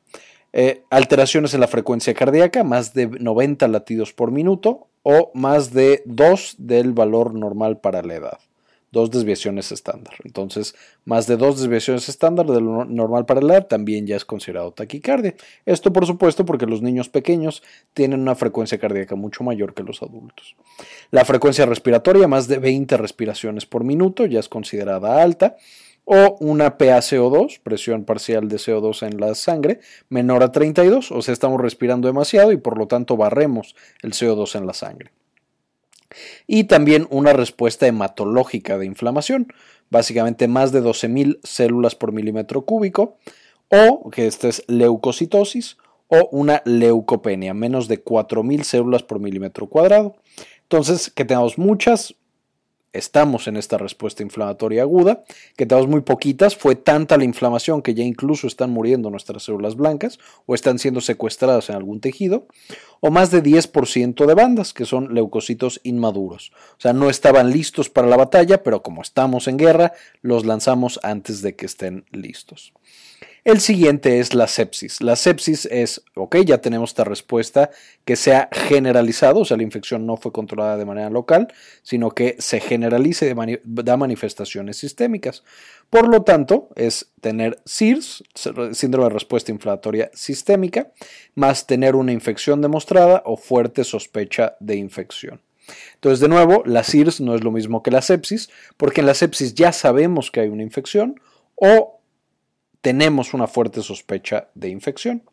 Eh, 0.51 0.83
alteraciones 0.89 1.53
en 1.53 1.59
la 1.59 1.67
frecuencia 1.67 2.13
cardíaca, 2.13 2.63
más 2.63 2.93
de 2.93 3.07
90 3.07 3.67
latidos 3.67 4.13
por 4.13 4.31
minuto 4.31 4.87
o 5.03 5.31
más 5.33 5.73
de 5.73 6.01
2 6.05 6.55
del 6.57 6.93
valor 6.93 7.35
normal 7.35 7.79
para 7.79 8.01
la 8.01 8.15
edad. 8.15 8.39
Dos 8.91 9.11
desviaciones 9.11 9.71
estándar. 9.71 10.15
Entonces, 10.23 10.75
más 11.05 11.27
de 11.27 11.37
dos 11.37 11.59
desviaciones 11.59 12.09
estándar 12.09 12.47
del 12.47 12.65
normal 12.65 13.25
para 13.25 13.41
la 13.41 13.53
edad 13.53 13.67
también 13.67 14.07
ya 14.07 14.15
es 14.15 14.25
considerado 14.25 14.71
taquicardia. 14.71 15.35
Esto, 15.65 15.93
por 15.93 16.07
supuesto, 16.07 16.45
porque 16.45 16.65
los 16.65 16.81
niños 16.81 17.07
pequeños 17.09 17.61
tienen 17.93 18.21
una 18.21 18.35
frecuencia 18.35 18.79
cardíaca 18.79 19.15
mucho 19.15 19.43
mayor 19.43 19.73
que 19.73 19.83
los 19.83 20.01
adultos. 20.01 20.55
La 21.11 21.23
frecuencia 21.25 21.65
respiratoria, 21.65 22.27
más 22.27 22.47
de 22.47 22.57
20 22.57 22.97
respiraciones 22.97 23.65
por 23.65 23.83
minuto, 23.83 24.25
ya 24.25 24.39
es 24.39 24.49
considerada 24.49 25.21
alta 25.21 25.57
o 26.11 26.37
una 26.39 26.79
PaCO2, 26.79 27.59
presión 27.61 28.03
parcial 28.03 28.47
de 28.49 28.57
CO2 28.57 29.05
en 29.05 29.19
la 29.19 29.35
sangre, 29.35 29.79
menor 30.09 30.41
a 30.41 30.51
32, 30.51 31.11
o 31.11 31.21
sea, 31.21 31.33
estamos 31.33 31.61
respirando 31.61 32.07
demasiado 32.07 32.51
y 32.51 32.57
por 32.57 32.79
lo 32.79 32.87
tanto 32.87 33.15
barremos 33.15 33.75
el 34.01 34.13
CO2 34.13 34.55
en 34.55 34.65
la 34.65 34.73
sangre. 34.73 35.11
Y 36.47 36.65
también 36.65 37.07
una 37.09 37.33
respuesta 37.33 37.87
hematológica 37.87 38.77
de 38.77 38.85
inflamación, 38.85 39.53
básicamente 39.89 40.47
más 40.47 40.71
de 40.71 40.81
12.000 40.81 41.39
células 41.43 41.95
por 41.95 42.11
milímetro 42.11 42.61
cúbico, 42.61 43.17
o 43.69 44.09
que 44.09 44.27
esta 44.27 44.47
es 44.47 44.63
leucocitosis, 44.67 45.77
o 46.07 46.27
una 46.31 46.61
leucopenia, 46.65 47.53
menos 47.53 47.87
de 47.87 48.03
4.000 48.03 48.63
células 48.63 49.03
por 49.03 49.19
milímetro 49.19 49.67
cuadrado. 49.67 50.15
Entonces, 50.63 51.11
que 51.11 51.25
tengamos 51.25 51.57
muchas, 51.57 52.15
estamos 52.93 53.47
en 53.47 53.57
esta 53.57 53.77
respuesta 53.77 54.23
inflamatoria 54.23 54.81
aguda, 54.81 55.23
que 55.55 55.65
tenemos 55.65 55.89
muy 55.89 56.01
poquitas, 56.01 56.55
fue 56.55 56.75
tanta 56.75 57.17
la 57.17 57.23
inflamación 57.23 57.81
que 57.81 57.93
ya 57.93 58.03
incluso 58.03 58.47
están 58.47 58.71
muriendo 58.71 59.09
nuestras 59.09 59.43
células 59.43 59.75
blancas 59.75 60.19
o 60.45 60.55
están 60.55 60.79
siendo 60.79 61.01
secuestradas 61.01 61.69
en 61.69 61.75
algún 61.75 61.99
tejido, 61.99 62.47
o 62.99 63.11
más 63.11 63.31
de 63.31 63.43
10% 63.43 64.25
de 64.25 64.33
bandas, 64.33 64.73
que 64.73 64.85
son 64.85 65.13
leucocitos 65.13 65.79
inmaduros. 65.83 66.51
O 66.77 66.81
sea, 66.81 66.93
no 66.93 67.09
estaban 67.09 67.51
listos 67.51 67.89
para 67.89 68.07
la 68.07 68.17
batalla, 68.17 68.63
pero 68.63 68.81
como 68.81 69.01
estamos 69.01 69.47
en 69.47 69.57
guerra, 69.57 69.93
los 70.21 70.45
lanzamos 70.45 70.99
antes 71.03 71.41
de 71.41 71.55
que 71.55 71.65
estén 71.65 72.05
listos. 72.11 72.73
El 73.43 73.61
siguiente 73.61 74.19
es 74.19 74.33
la 74.33 74.47
sepsis. 74.47 75.01
La 75.01 75.15
sepsis 75.15 75.65
es, 75.65 76.03
ok, 76.15 76.37
ya 76.45 76.59
tenemos 76.59 76.91
esta 76.91 77.03
respuesta 77.03 77.69
que 78.03 78.15
se 78.15 78.33
ha 78.33 78.49
generalizado, 78.51 79.41
o 79.41 79.45
sea, 79.45 79.57
la 79.57 79.63
infección 79.63 80.05
no 80.05 80.17
fue 80.17 80.31
controlada 80.31 80.77
de 80.77 80.85
manera 80.85 81.09
local, 81.09 81.47
sino 81.81 82.11
que 82.11 82.35
se 82.39 82.59
generaliza 82.59 83.25
y 83.25 83.59
da 83.63 83.97
manifestaciones 83.97 84.77
sistémicas. 84.77 85.43
Por 85.89 86.07
lo 86.07 86.23
tanto, 86.23 86.69
es 86.75 87.11
tener 87.21 87.59
SIRS, 87.65 88.23
síndrome 88.73 89.07
de 89.07 89.13
respuesta 89.13 89.51
inflamatoria 89.51 90.11
sistémica, 90.13 90.91
más 91.35 91.65
tener 91.65 91.95
una 91.95 92.11
infección 92.11 92.61
demostrada 92.61 93.23
o 93.25 93.37
fuerte 93.37 93.83
sospecha 93.83 94.55
de 94.59 94.75
infección. 94.75 95.41
Entonces, 95.95 96.19
de 96.19 96.27
nuevo, 96.27 96.63
la 96.65 96.83
SIRS 96.83 97.21
no 97.21 97.35
es 97.35 97.43
lo 97.43 97.51
mismo 97.51 97.83
que 97.83 97.91
la 97.91 98.01
sepsis, 98.01 98.49
porque 98.77 99.01
en 99.01 99.07
la 99.07 99.13
sepsis 99.13 99.53
ya 99.53 99.71
sabemos 99.71 100.31
que 100.31 100.41
hay 100.41 100.49
una 100.49 100.63
infección 100.63 101.19
o 101.55 101.98
tenemos 102.81 103.33
una 103.33 103.47
fuerte 103.47 103.81
sospecha 103.81 104.49
de 104.55 104.69
infección. 104.69 105.23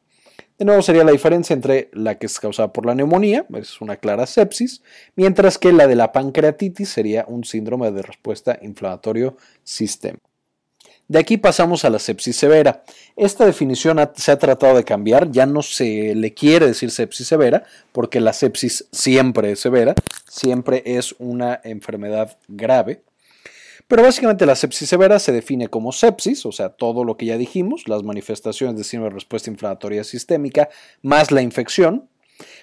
De 0.58 0.64
nuevo 0.64 0.80
sería 0.80 1.04
la 1.04 1.12
diferencia 1.12 1.52
entre 1.52 1.90
la 1.92 2.14
que 2.14 2.26
es 2.26 2.40
causada 2.40 2.72
por 2.72 2.86
la 2.86 2.94
neumonía, 2.94 3.44
es 3.54 3.80
una 3.82 3.96
clara 3.96 4.26
sepsis, 4.26 4.82
mientras 5.14 5.58
que 5.58 5.72
la 5.72 5.86
de 5.86 5.96
la 5.96 6.12
pancreatitis 6.12 6.88
sería 6.88 7.26
un 7.28 7.44
síndrome 7.44 7.90
de 7.90 8.02
respuesta 8.02 8.58
inflamatorio 8.62 9.36
sistémico. 9.64 10.30
De 11.08 11.20
aquí 11.20 11.36
pasamos 11.36 11.84
a 11.84 11.90
la 11.90 12.00
sepsis 12.00 12.36
severa. 12.36 12.82
Esta 13.14 13.46
definición 13.46 13.98
se 14.16 14.32
ha 14.32 14.38
tratado 14.38 14.76
de 14.76 14.82
cambiar, 14.82 15.30
ya 15.30 15.46
no 15.46 15.62
se 15.62 16.14
le 16.16 16.34
quiere 16.34 16.66
decir 16.66 16.90
sepsis 16.90 17.28
severa, 17.28 17.64
porque 17.92 18.18
la 18.18 18.32
sepsis 18.32 18.88
siempre 18.90 19.52
es 19.52 19.60
severa, 19.60 19.94
siempre 20.28 20.82
es 20.84 21.14
una 21.18 21.60
enfermedad 21.62 22.38
grave. 22.48 23.02
Pero 23.88 24.02
básicamente 24.02 24.46
la 24.46 24.56
sepsis 24.56 24.88
severa 24.88 25.18
se 25.18 25.32
define 25.32 25.68
como 25.68 25.92
sepsis, 25.92 26.44
o 26.44 26.52
sea, 26.52 26.70
todo 26.70 27.04
lo 27.04 27.16
que 27.16 27.26
ya 27.26 27.38
dijimos, 27.38 27.86
las 27.86 28.02
manifestaciones 28.02 28.76
de 28.76 28.84
síndrome 28.84 29.10
de 29.10 29.14
respuesta 29.14 29.50
inflamatoria 29.50 30.02
sistémica, 30.02 30.68
más 31.02 31.30
la 31.30 31.42
infección. 31.42 32.08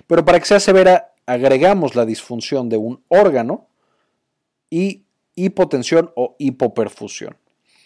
Pero 0.05 0.25
para 0.25 0.39
que 0.39 0.45
sea 0.45 0.59
severa, 0.59 1.13
agregamos 1.25 1.95
la 1.95 2.05
disfunción 2.05 2.67
de 2.67 2.77
un 2.77 3.01
órgano 3.07 3.67
y 4.69 5.03
hipotensión 5.35 6.11
o 6.15 6.35
hipoperfusión. 6.39 7.37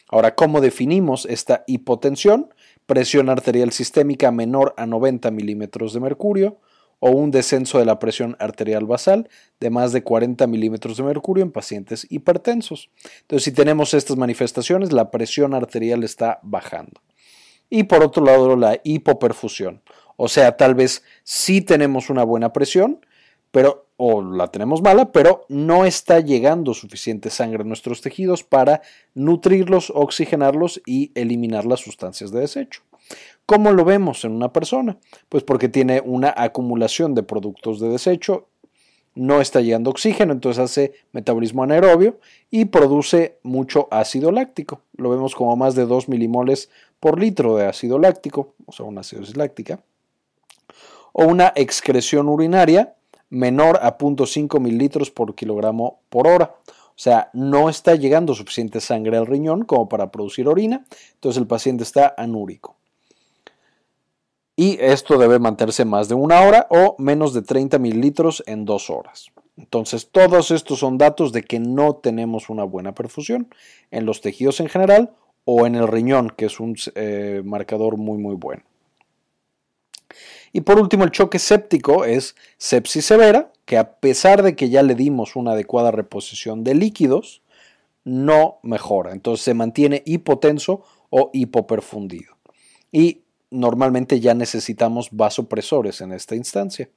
Ahora, 0.09 0.35
¿cómo 0.35 0.61
definimos 0.61 1.25
esta 1.25 1.63
hipotensión? 1.67 2.53
Presión 2.85 3.29
arterial 3.29 3.71
sistémica 3.71 4.31
menor 4.31 4.73
a 4.77 4.85
90 4.85 5.29
milímetros 5.31 5.93
de 5.93 5.99
mercurio, 5.99 6.59
o 6.99 7.11
un 7.11 7.31
descenso 7.31 7.79
de 7.79 7.85
la 7.85 7.99
presión 7.99 8.35
arterial 8.39 8.85
basal 8.85 9.29
de 9.59 9.69
más 9.69 9.91
de 9.91 10.03
40 10.03 10.47
milímetros 10.47 10.97
de 10.97 11.03
mercurio 11.03 11.43
en 11.43 11.51
pacientes 11.51 12.07
hipertensos. 12.09 12.89
Entonces, 13.21 13.43
si 13.43 13.51
tenemos 13.51 13.93
estas 13.93 14.17
manifestaciones, 14.17 14.91
la 14.91 15.11
presión 15.11 15.53
arterial 15.53 16.03
está 16.03 16.39
bajando. 16.43 17.01
Y 17.69 17.83
por 17.83 18.03
otro 18.03 18.23
lado, 18.23 18.55
la 18.55 18.79
hipoperfusión. 18.83 19.81
O 20.15 20.27
sea, 20.27 20.57
tal 20.57 20.73
vez 20.73 21.03
sí 21.23 21.61
tenemos 21.61 22.09
una 22.09 22.23
buena 22.23 22.53
presión, 22.53 23.05
pero 23.51 23.87
o 23.97 24.21
la 24.21 24.47
tenemos 24.47 24.81
mala, 24.81 25.11
pero 25.11 25.45
no 25.49 25.85
está 25.85 26.19
llegando 26.19 26.75
suficiente 26.75 27.31
sangre 27.31 27.63
a 27.63 27.65
nuestros 27.65 28.01
tejidos 28.01 28.43
para 28.43 28.81
nutrirlos, 29.15 29.91
oxigenarlos 29.93 30.81
y 30.85 31.11
eliminar 31.15 31.65
las 31.65 31.79
sustancias 31.79 32.31
de 32.31 32.41
desecho. 32.41 32.83
¿Cómo 33.47 33.71
lo 33.71 33.85
vemos 33.85 34.25
en 34.25 34.33
una 34.33 34.51
persona? 34.51 34.97
Pues 35.29 35.41
porque 35.41 35.69
tiene 35.69 36.01
una 36.03 36.33
acumulación 36.35 37.15
de 37.15 37.23
productos 37.23 37.79
de 37.79 37.87
desecho, 37.87 38.49
no 39.15 39.39
está 39.39 39.61
llegando 39.61 39.89
oxígeno, 39.89 40.33
entonces 40.33 40.61
hace 40.61 40.91
metabolismo 41.13 41.63
anaerobio 41.63 42.19
y 42.51 42.65
produce 42.65 43.39
mucho 43.43 43.87
ácido 43.89 44.33
láctico. 44.33 44.81
Lo 44.97 45.09
vemos 45.11 45.33
como 45.33 45.55
más 45.55 45.75
de 45.75 45.85
2 45.85 46.09
milimoles 46.09 46.69
por 46.99 47.21
litro 47.21 47.55
de 47.55 47.67
ácido 47.67 47.99
láctico, 47.99 48.53
o 48.65 48.73
sea, 48.73 48.85
una 48.85 48.99
acidosis 48.99 49.37
láctica. 49.37 49.79
O 51.13 51.23
una 51.23 51.53
excreción 51.55 52.27
urinaria 52.27 52.95
menor 53.29 53.79
a 53.81 53.97
0.5 53.97 54.59
mililitros 54.59 55.09
por 55.09 55.35
kilogramo 55.35 56.01
por 56.09 56.27
hora. 56.27 56.53
O 56.67 56.99
sea, 56.99 57.29
no 57.31 57.69
está 57.69 57.95
llegando 57.95 58.35
suficiente 58.35 58.81
sangre 58.81 59.15
al 59.15 59.25
riñón 59.25 59.63
como 59.63 59.87
para 59.87 60.11
producir 60.11 60.49
orina, 60.49 60.85
entonces 61.13 61.39
el 61.39 61.47
paciente 61.47 61.83
está 61.83 62.13
anúrico 62.17 62.76
y 64.59 64.79
esto 64.81 65.19
debe 65.19 65.37
mantenerse 65.37 65.85
más 65.85 66.09
de 66.09 66.15
una 66.15 66.41
hora 66.41 66.65
o 66.71 66.95
menos 66.97 67.33
de 67.33 67.43
30 67.43 67.77
mililitros 67.77 68.43
en 68.47 68.65
dos 68.65 68.89
horas. 68.89 69.27
Entonces, 69.55 70.09
todos 70.11 70.49
estos 70.49 70.79
son 70.79 70.97
datos 70.97 71.31
de 71.31 71.43
que 71.43 71.59
no 71.59 71.95
tenemos 71.95 72.49
una 72.49 72.63
buena 72.63 72.93
perfusión 72.95 73.47
en 73.91 74.05
los 74.05 74.19
tejidos 74.19 74.59
en 74.59 74.67
general 74.67 75.11
o 75.45 75.67
en 75.67 75.75
el 75.75 75.87
riñón, 75.87 76.31
que 76.35 76.47
es 76.47 76.59
un 76.59 76.75
eh, 76.95 77.43
marcador 77.45 77.97
muy, 77.97 78.17
muy 78.17 78.35
bueno. 78.35 78.63
Y 80.53 80.61
por 80.61 80.79
último, 80.79 81.03
el 81.03 81.11
choque 81.11 81.37
séptico 81.37 82.03
es 82.03 82.35
sepsis 82.57 83.05
severa, 83.05 83.51
que 83.65 83.77
a 83.77 83.99
pesar 83.99 84.41
de 84.41 84.55
que 84.55 84.69
ya 84.69 84.81
le 84.81 84.95
dimos 84.95 85.35
una 85.35 85.51
adecuada 85.51 85.91
reposición 85.91 86.63
de 86.63 86.73
líquidos, 86.73 87.43
no 88.03 88.57
mejora. 88.63 89.11
Entonces 89.11 89.43
se 89.43 89.53
mantiene 89.53 90.01
hipotenso 90.05 90.83
o 91.11 91.29
hipoperfundido. 91.31 92.37
Y 92.91 93.21
normalmente 93.49 94.19
ya 94.19 94.33
necesitamos 94.33 95.09
vasopresores 95.11 96.01
en 96.01 96.11
esta 96.11 96.35
instancia. 96.35 96.89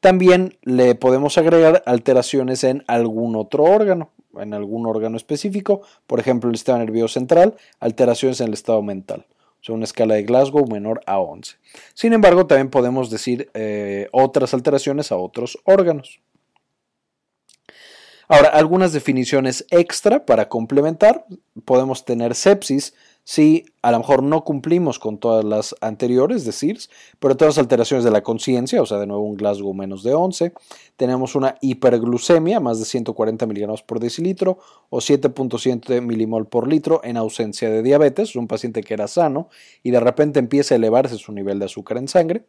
También 0.00 0.58
le 0.62 0.94
podemos 0.94 1.36
agregar 1.36 1.82
alteraciones 1.86 2.64
en 2.64 2.84
algún 2.86 3.36
otro 3.36 3.64
órgano, 3.64 4.10
en 4.38 4.54
algún 4.54 4.86
órgano 4.86 5.16
específico, 5.16 5.82
por 6.06 6.20
ejemplo 6.20 6.48
el 6.48 6.56
sistema 6.56 6.78
nervioso 6.78 7.14
central, 7.14 7.56
alteraciones 7.80 8.40
en 8.40 8.48
el 8.48 8.54
estado 8.54 8.82
mental. 8.82 9.26
O 9.60 9.64
sea, 9.64 9.74
una 9.74 9.84
escala 9.84 10.14
de 10.14 10.22
Glasgow 10.22 10.66
menor 10.66 11.02
a 11.06 11.18
11. 11.18 11.56
Sin 11.92 12.14
embargo, 12.14 12.46
también 12.46 12.70
podemos 12.70 13.10
decir 13.10 13.50
eh, 13.52 14.08
otras 14.10 14.54
alteraciones 14.54 15.12
a 15.12 15.16
otros 15.16 15.58
órganos. 15.64 16.20
Ahora, 18.26 18.48
algunas 18.48 18.92
definiciones 18.92 19.66
extra 19.70 20.24
para 20.24 20.48
complementar. 20.48 21.26
Podemos 21.64 22.04
tener 22.04 22.34
sepsis 22.34 22.94
si 23.30 23.66
a 23.80 23.92
lo 23.92 23.98
mejor 23.98 24.24
no 24.24 24.42
cumplimos 24.42 24.98
con 24.98 25.18
todas 25.18 25.44
las 25.44 25.76
anteriores 25.80 26.44
de 26.44 26.50
CIRS, 26.50 26.90
pero 27.20 27.36
las 27.38 27.58
alteraciones 27.58 28.02
de 28.04 28.10
la 28.10 28.24
conciencia, 28.24 28.82
o 28.82 28.86
sea, 28.86 28.98
de 28.98 29.06
nuevo 29.06 29.22
un 29.22 29.36
Glasgow 29.36 29.72
menos 29.72 30.02
de 30.02 30.14
11, 30.14 30.52
tenemos 30.96 31.36
una 31.36 31.54
hiperglucemia, 31.60 32.58
más 32.58 32.80
de 32.80 32.86
140 32.86 33.46
miligramos 33.46 33.84
por 33.84 34.00
decilitro, 34.00 34.58
o 34.88 34.98
7.7 34.98 36.02
milimol 36.02 36.48
por 36.48 36.66
litro 36.66 37.02
en 37.04 37.16
ausencia 37.16 37.70
de 37.70 37.84
diabetes, 37.84 38.34
un 38.34 38.48
paciente 38.48 38.82
que 38.82 38.94
era 38.94 39.06
sano 39.06 39.48
y 39.84 39.92
de 39.92 40.00
repente 40.00 40.40
empieza 40.40 40.74
a 40.74 40.78
elevarse 40.78 41.16
su 41.16 41.30
nivel 41.30 41.60
de 41.60 41.66
azúcar 41.66 41.98
en 41.98 42.08
sangre, 42.08 42.46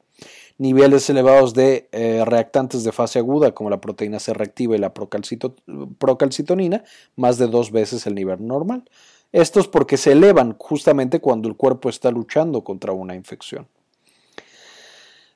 niveles 0.57 1.07
elevados 1.11 1.53
de 1.53 1.89
eh, 1.91 2.25
reactantes 2.25 2.83
de 2.83 2.91
fase 2.91 3.19
aguda 3.19 3.53
como 3.53 3.69
la 3.69 3.79
proteína 3.79 4.17
C 4.17 4.33
reactiva 4.33 4.75
y 4.75 4.79
la 4.79 4.95
procalcitonina, 4.95 6.83
más 7.15 7.37
de 7.37 7.45
dos 7.45 7.71
veces 7.71 8.07
el 8.07 8.15
nivel 8.15 8.47
normal. 8.47 8.83
Estos 9.31 9.67
porque 9.67 9.97
se 9.97 10.11
elevan 10.11 10.55
justamente 10.57 11.21
cuando 11.21 11.47
el 11.47 11.55
cuerpo 11.55 11.89
está 11.89 12.11
luchando 12.11 12.63
contra 12.63 12.91
una 12.91 13.15
infección. 13.15 13.67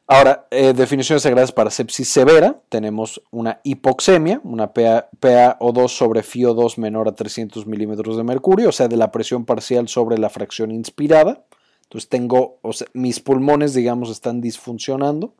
Ahora, 0.07 0.47
eh, 0.51 0.73
definiciones 0.73 1.23
sagradas 1.23 1.51
para 1.51 1.71
sepsis 1.71 2.07
severa. 2.07 2.61
Tenemos 2.69 3.23
una 3.31 3.59
hipoxemia, 3.63 4.39
una 4.43 4.71
PaO2 4.71 5.87
sobre 5.87 6.21
FiO2 6.21 6.77
menor 6.77 7.07
a 7.07 7.13
300 7.13 7.65
milímetros 7.65 8.15
de 8.15 8.23
mercurio, 8.23 8.69
o 8.69 8.71
sea, 8.71 8.87
de 8.87 8.97
la 8.97 9.11
presión 9.11 9.45
parcial 9.45 9.87
sobre 9.87 10.19
la 10.19 10.29
fracción 10.29 10.71
inspirada. 10.71 11.43
Entonces 11.83 12.07
tengo, 12.07 12.59
mis 12.93 13.19
pulmones, 13.19 13.73
digamos, 13.73 14.11
están 14.11 14.41
disfuncionando. 14.41 15.33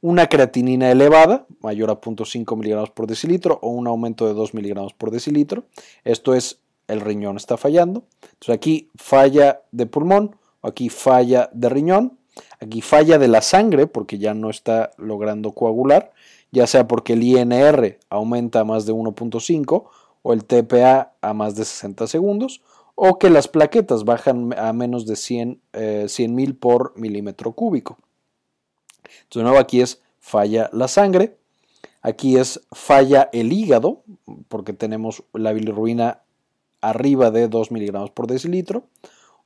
Una 0.00 0.26
creatinina 0.26 0.90
elevada, 0.90 1.46
mayor 1.60 1.90
a 1.90 2.00
0.5 2.00 2.56
miligramos 2.56 2.90
por 2.90 3.06
decilitro, 3.06 3.60
o 3.62 3.70
un 3.70 3.86
aumento 3.86 4.26
de 4.26 4.34
2 4.34 4.54
miligramos 4.54 4.92
por 4.92 5.12
decilitro. 5.12 5.64
Esto 6.02 6.34
es 6.34 6.63
el 6.88 7.00
riñón 7.00 7.36
está 7.36 7.56
fallando. 7.56 8.04
Entonces 8.22 8.54
aquí 8.54 8.90
falla 8.96 9.62
de 9.72 9.86
pulmón, 9.86 10.36
aquí 10.62 10.88
falla 10.88 11.50
de 11.52 11.68
riñón, 11.68 12.18
aquí 12.60 12.80
falla 12.80 13.18
de 13.18 13.28
la 13.28 13.42
sangre 13.42 13.86
porque 13.86 14.18
ya 14.18 14.34
no 14.34 14.50
está 14.50 14.92
logrando 14.96 15.52
coagular, 15.52 16.12
ya 16.50 16.66
sea 16.66 16.86
porque 16.86 17.14
el 17.14 17.22
INR 17.22 17.98
aumenta 18.10 18.60
a 18.60 18.64
más 18.64 18.86
de 18.86 18.92
1.5 18.92 19.84
o 20.22 20.32
el 20.32 20.44
TPA 20.44 21.12
a 21.20 21.34
más 21.34 21.54
de 21.54 21.64
60 21.64 22.06
segundos, 22.06 22.62
o 22.94 23.18
que 23.18 23.28
las 23.28 23.46
plaquetas 23.46 24.04
bajan 24.04 24.54
a 24.58 24.72
menos 24.72 25.06
de 25.06 25.16
100 25.16 25.60
eh, 25.74 26.06
por 26.58 26.98
milímetro 26.98 27.52
cúbico. 27.52 27.98
Entonces, 29.04 29.34
de 29.34 29.42
nuevo, 29.42 29.58
aquí 29.58 29.82
es 29.82 30.00
falla 30.20 30.70
la 30.72 30.88
sangre, 30.88 31.36
aquí 32.00 32.38
es 32.38 32.60
falla 32.72 33.28
el 33.32 33.52
hígado, 33.52 34.02
porque 34.48 34.72
tenemos 34.72 35.24
la 35.34 35.52
bilirruina 35.52 36.23
arriba 36.88 37.30
de 37.30 37.48
2 37.48 37.70
miligramos 37.70 38.10
por 38.10 38.26
decilitro. 38.26 38.86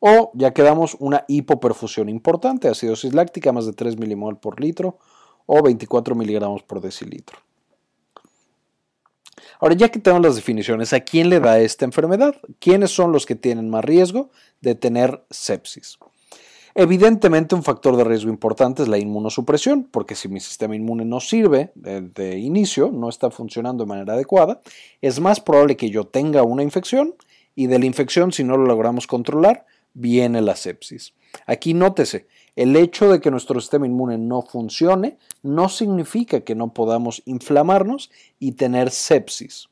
O 0.01 0.31
ya 0.35 0.53
quedamos 0.53 0.97
una 1.01 1.25
hipoperfusión 1.27 2.09
importante, 2.09 2.69
acidosis 2.69 3.15
láctica 3.15 3.53
más 3.53 3.67
de 3.67 3.73
3 3.73 3.99
milimol 3.99 4.39
por 4.39 4.61
litro 4.61 4.99
o 5.47 5.63
24 5.63 6.15
miligramos 6.15 6.63
por 6.63 6.81
decilitro. 6.81 7.39
Ahora, 9.61 9.75
ya 9.75 9.89
que 9.89 9.99
tenemos 9.99 10.25
las 10.25 10.37
definiciones, 10.37 10.93
¿a 10.93 11.01
quién 11.01 11.31
le 11.31 11.41
da 11.41 11.59
esta 11.59 11.85
enfermedad? 11.85 12.37
¿Quiénes 12.61 12.93
son 12.93 13.11
los 13.11 13.27
que 13.27 13.35
tienen 13.35 13.69
más 13.69 13.85
riesgo 13.85 14.31
de 14.61 14.77
tener 14.77 15.25
sepsis? 15.31 15.99
Evidentemente, 16.75 17.57
un 17.57 17.65
factor 17.65 17.97
de 17.97 18.05
riesgo 18.05 18.31
importante 18.31 18.83
es 18.83 18.89
la 18.89 18.99
inmunosupresión, 18.99 19.89
porque 19.91 20.15
si 20.15 20.29
mi 20.29 20.39
sistema 20.39 20.77
inmune 20.77 21.05
no 21.05 21.19
sirve 21.19 21.73
de, 21.75 22.03
de, 22.03 22.39
inicio, 22.39 22.93
no 22.93 23.09
está 23.09 23.31
funcionando 23.31 23.83
de 23.83 23.89
manera 23.89 24.13
adecuada, 24.13 24.61
es 25.01 25.19
más 25.19 25.41
probable 25.41 25.77
que 25.77 25.91
yo 25.91 26.05
tenga 26.05 26.45
una 26.45 26.63
infección 26.63 27.17
y 27.59 27.67
de 27.67 27.81
la 27.81 27.87
infección, 27.87 28.31
si 28.31 28.45
no 28.45 28.57
lo 28.57 28.67
logramos 28.67 29.09
controlar, 29.09 29.67
viene 29.93 30.41
la 30.43 30.55
sepsis. 30.55 31.15
Aquí 31.45 31.75
nótese, 31.75 32.29
el 32.55 32.77
hecho 32.77 33.11
de 33.11 33.21
que 33.21 33.33
nuestro 33.33 33.61
sistema 33.61 33.85
inmune 33.85 34.17
no 34.17 34.43
funcione 34.43 35.19
no 35.43 35.69
significa 35.69 36.43
que 36.43 36.55
no 36.55 36.73
podamos 36.73 37.21
inflamarnos 37.27 38.13
y 38.39 38.53
tener 38.53 38.93
sepsis. 38.93 39.71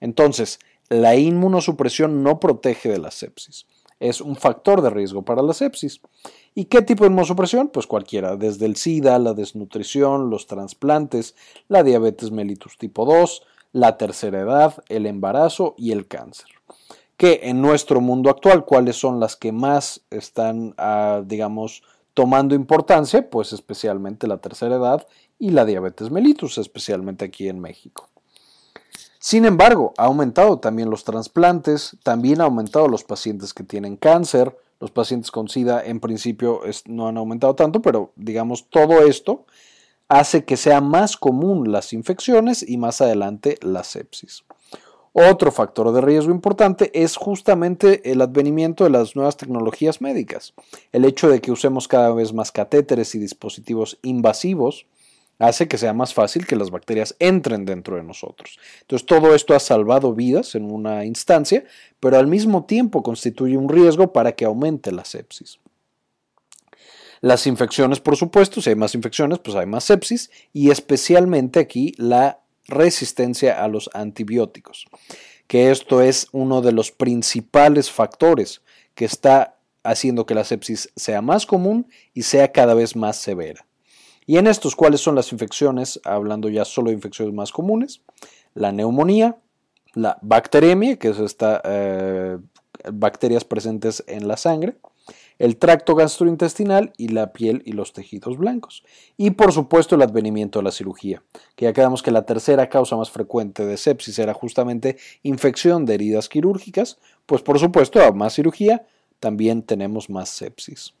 Entonces, 0.00 0.58
la 0.88 1.14
inmunosupresión 1.14 2.24
no 2.24 2.40
protege 2.40 2.88
de 2.88 2.98
la 2.98 3.12
sepsis. 3.12 3.68
Es 4.00 4.20
un 4.20 4.34
factor 4.34 4.82
de 4.82 4.90
riesgo 4.90 5.24
para 5.24 5.40
la 5.40 5.54
sepsis. 5.54 6.00
¿Y 6.56 6.64
qué 6.64 6.82
tipo 6.82 7.04
de 7.04 7.10
inmunosupresión? 7.10 7.68
Pues 7.68 7.86
cualquiera, 7.86 8.34
desde 8.34 8.66
el 8.66 8.74
SIDA, 8.74 9.20
la 9.20 9.34
desnutrición, 9.34 10.30
los 10.30 10.48
trasplantes, 10.48 11.36
la 11.68 11.84
diabetes 11.84 12.32
mellitus 12.32 12.76
tipo 12.76 13.04
2, 13.04 13.44
la 13.70 13.96
tercera 13.98 14.40
edad, 14.40 14.82
el 14.88 15.06
embarazo 15.06 15.76
y 15.78 15.92
el 15.92 16.08
cáncer 16.08 16.59
que 17.20 17.40
en 17.42 17.60
nuestro 17.60 18.00
mundo 18.00 18.30
actual, 18.30 18.64
cuáles 18.64 18.96
son 18.96 19.20
las 19.20 19.36
que 19.36 19.52
más 19.52 20.00
están, 20.08 20.72
ah, 20.78 21.20
digamos, 21.22 21.82
tomando 22.14 22.54
importancia, 22.54 23.28
pues 23.28 23.52
especialmente 23.52 24.26
la 24.26 24.38
tercera 24.38 24.76
edad 24.76 25.06
y 25.38 25.50
la 25.50 25.66
diabetes 25.66 26.10
mellitus, 26.10 26.56
especialmente 26.56 27.26
aquí 27.26 27.50
en 27.50 27.60
México. 27.60 28.08
Sin 29.18 29.44
embargo, 29.44 29.92
ha 29.98 30.06
aumentado 30.06 30.60
también 30.60 30.88
los 30.88 31.04
trasplantes, 31.04 31.94
también 32.02 32.40
ha 32.40 32.44
aumentado 32.44 32.88
los 32.88 33.04
pacientes 33.04 33.52
que 33.52 33.64
tienen 33.64 33.98
cáncer, 33.98 34.56
los 34.80 34.90
pacientes 34.90 35.30
con 35.30 35.50
SIDA 35.50 35.84
en 35.84 36.00
principio 36.00 36.62
no 36.86 37.06
han 37.06 37.18
aumentado 37.18 37.54
tanto, 37.54 37.82
pero 37.82 38.12
digamos 38.16 38.70
todo 38.70 39.02
esto 39.02 39.44
hace 40.08 40.46
que 40.46 40.56
sea 40.56 40.80
más 40.80 41.18
común 41.18 41.70
las 41.70 41.92
infecciones 41.92 42.66
y 42.66 42.78
más 42.78 43.02
adelante 43.02 43.58
la 43.60 43.84
sepsis. 43.84 44.42
Otro 45.12 45.50
factor 45.50 45.92
de 45.92 46.00
riesgo 46.00 46.30
importante 46.30 46.90
es 46.94 47.16
justamente 47.16 48.12
el 48.12 48.20
advenimiento 48.20 48.84
de 48.84 48.90
las 48.90 49.16
nuevas 49.16 49.36
tecnologías 49.36 50.00
médicas. 50.00 50.54
El 50.92 51.04
hecho 51.04 51.28
de 51.28 51.40
que 51.40 51.50
usemos 51.50 51.88
cada 51.88 52.14
vez 52.14 52.32
más 52.32 52.52
catéteres 52.52 53.14
y 53.16 53.18
dispositivos 53.18 53.98
invasivos 54.02 54.86
hace 55.40 55.66
que 55.66 55.78
sea 55.78 55.94
más 55.94 56.14
fácil 56.14 56.46
que 56.46 56.54
las 56.54 56.70
bacterias 56.70 57.16
entren 57.18 57.64
dentro 57.64 57.96
de 57.96 58.04
nosotros. 58.04 58.58
Entonces 58.82 59.06
todo 59.06 59.34
esto 59.34 59.54
ha 59.54 59.58
salvado 59.58 60.14
vidas 60.14 60.54
en 60.54 60.70
una 60.70 61.04
instancia, 61.04 61.64
pero 61.98 62.18
al 62.18 62.26
mismo 62.26 62.66
tiempo 62.66 63.02
constituye 63.02 63.56
un 63.56 63.68
riesgo 63.68 64.12
para 64.12 64.32
que 64.32 64.44
aumente 64.44 64.92
la 64.92 65.04
sepsis. 65.04 65.58
Las 67.22 67.46
infecciones, 67.46 68.00
por 68.00 68.16
supuesto, 68.16 68.62
si 68.62 68.70
hay 68.70 68.76
más 68.76 68.94
infecciones, 68.94 69.40
pues 69.40 69.56
hay 69.56 69.66
más 69.66 69.84
sepsis 69.84 70.30
y 70.52 70.70
especialmente 70.70 71.58
aquí 71.58 71.94
la 71.96 72.40
resistencia 72.70 73.62
a 73.62 73.68
los 73.68 73.90
antibióticos, 73.92 74.86
que 75.46 75.70
esto 75.70 76.00
es 76.00 76.28
uno 76.32 76.62
de 76.62 76.72
los 76.72 76.92
principales 76.92 77.90
factores 77.90 78.62
que 78.94 79.04
está 79.04 79.56
haciendo 79.82 80.26
que 80.26 80.34
la 80.34 80.44
sepsis 80.44 80.90
sea 80.96 81.22
más 81.22 81.46
común 81.46 81.88
y 82.14 82.22
sea 82.22 82.52
cada 82.52 82.74
vez 82.74 82.96
más 82.96 83.16
severa. 83.16 83.66
Y 84.26 84.38
en 84.38 84.46
estos, 84.46 84.76
¿cuáles 84.76 85.00
son 85.00 85.14
las 85.14 85.32
infecciones? 85.32 86.00
Hablando 86.04 86.48
ya 86.48 86.64
solo 86.64 86.90
de 86.90 86.94
infecciones 86.94 87.34
más 87.34 87.50
comunes. 87.50 88.02
La 88.54 88.70
neumonía, 88.70 89.38
la 89.94 90.18
bacteremia, 90.22 90.96
que 90.96 91.08
es 91.08 91.18
esta 91.18 91.60
eh, 91.64 92.38
bacterias 92.92 93.44
presentes 93.44 94.04
en 94.06 94.28
la 94.28 94.36
sangre, 94.36 94.76
el 95.40 95.56
tracto 95.56 95.94
gastrointestinal 95.94 96.92
y 96.98 97.08
la 97.08 97.32
piel 97.32 97.62
y 97.64 97.72
los 97.72 97.94
tejidos 97.94 98.36
blancos. 98.36 98.84
Y 99.16 99.30
por 99.30 99.52
supuesto 99.52 99.94
el 99.94 100.02
advenimiento 100.02 100.58
de 100.58 100.64
la 100.64 100.70
cirugía, 100.70 101.22
que 101.56 101.64
ya 101.64 101.72
quedamos 101.72 102.02
que 102.02 102.10
la 102.10 102.26
tercera 102.26 102.68
causa 102.68 102.94
más 102.94 103.10
frecuente 103.10 103.64
de 103.64 103.78
sepsis 103.78 104.18
era 104.18 104.34
justamente 104.34 104.98
infección 105.22 105.86
de 105.86 105.94
heridas 105.94 106.28
quirúrgicas, 106.28 106.98
pues 107.24 107.40
por 107.40 107.58
supuesto 107.58 108.02
a 108.02 108.12
más 108.12 108.34
cirugía 108.34 108.86
también 109.18 109.62
tenemos 109.62 110.10
más 110.10 110.28
sepsis. 110.28 110.92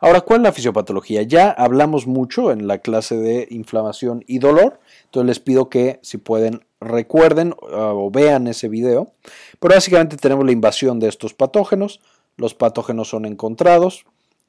Ahora, 0.00 0.20
¿cuál 0.20 0.40
es 0.40 0.44
la 0.44 0.52
fisiopatología? 0.52 1.22
Ya 1.22 1.50
hablamos 1.50 2.06
mucho 2.06 2.52
en 2.52 2.66
la 2.68 2.78
clase 2.78 3.16
de 3.16 3.48
inflamación 3.50 4.24
y 4.26 4.40
dolor, 4.40 4.78
entonces 5.06 5.26
les 5.26 5.40
pido 5.40 5.70
que 5.70 6.00
si 6.02 6.18
pueden 6.18 6.64
recuerden 6.80 7.54
o 7.60 8.10
vean 8.10 8.46
ese 8.46 8.68
video, 8.68 9.10
pero 9.58 9.74
básicamente 9.74 10.16
tenemos 10.16 10.44
la 10.44 10.52
invasión 10.52 11.00
de 11.00 11.08
estos 11.08 11.34
patógenos, 11.34 12.00
los 12.38 12.54
patógenos 12.54 13.08
son 13.08 13.26
encontrados 13.26 14.06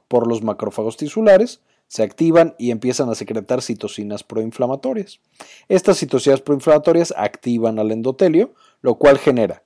por 0.08 0.28
los 0.28 0.42
macrófagos 0.42 0.96
tisulares, 0.96 1.60
se 1.88 2.04
activan 2.04 2.56
y 2.58 2.72
empiezan 2.72 3.10
a 3.10 3.16
secretar 3.16 3.62
citocinas 3.62 4.24
proinflamatorias. 4.24 5.20
Estas 5.68 5.98
citocinas 5.98 6.40
proinflamatorias 6.40 7.14
activan 7.18 7.80
al 7.80 7.92
endotelio, 7.92 8.54
lo 8.82 8.96
cual 8.96 9.18
genera 9.18 9.64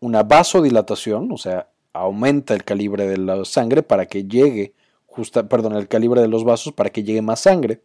una 0.00 0.22
vasodilatación, 0.22 1.30
o 1.30 1.36
sea, 1.36 1.68
aumenta 1.92 2.54
el 2.54 2.64
calibre 2.64 3.06
de 3.06 3.18
la 3.18 3.44
sangre 3.44 3.82
para 3.82 4.06
que 4.06 4.24
llegue 4.24 4.74
perdón, 5.48 5.74
el 5.74 5.88
calibre 5.88 6.20
de 6.20 6.28
los 6.28 6.44
vasos 6.44 6.72
para 6.72 6.90
que 6.90 7.02
llegue 7.02 7.22
más 7.22 7.40
sangre. 7.40 7.82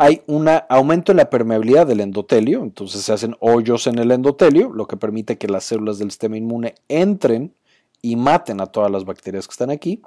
Hay 0.00 0.22
un 0.26 0.48
aumento 0.68 1.10
en 1.10 1.16
la 1.16 1.28
permeabilidad 1.28 1.86
del 1.86 2.00
endotelio, 2.00 2.62
entonces 2.62 3.02
se 3.02 3.12
hacen 3.12 3.36
hoyos 3.40 3.88
en 3.88 3.98
el 3.98 4.12
endotelio, 4.12 4.72
lo 4.72 4.86
que 4.86 4.96
permite 4.96 5.38
que 5.38 5.48
las 5.48 5.64
células 5.64 5.98
del 5.98 6.12
sistema 6.12 6.36
inmune 6.36 6.76
entren 6.88 7.52
y 8.02 8.16
maten 8.16 8.60
a 8.60 8.66
todas 8.66 8.90
las 8.90 9.04
bacterias 9.04 9.46
que 9.46 9.52
están 9.52 9.70
aquí, 9.70 10.02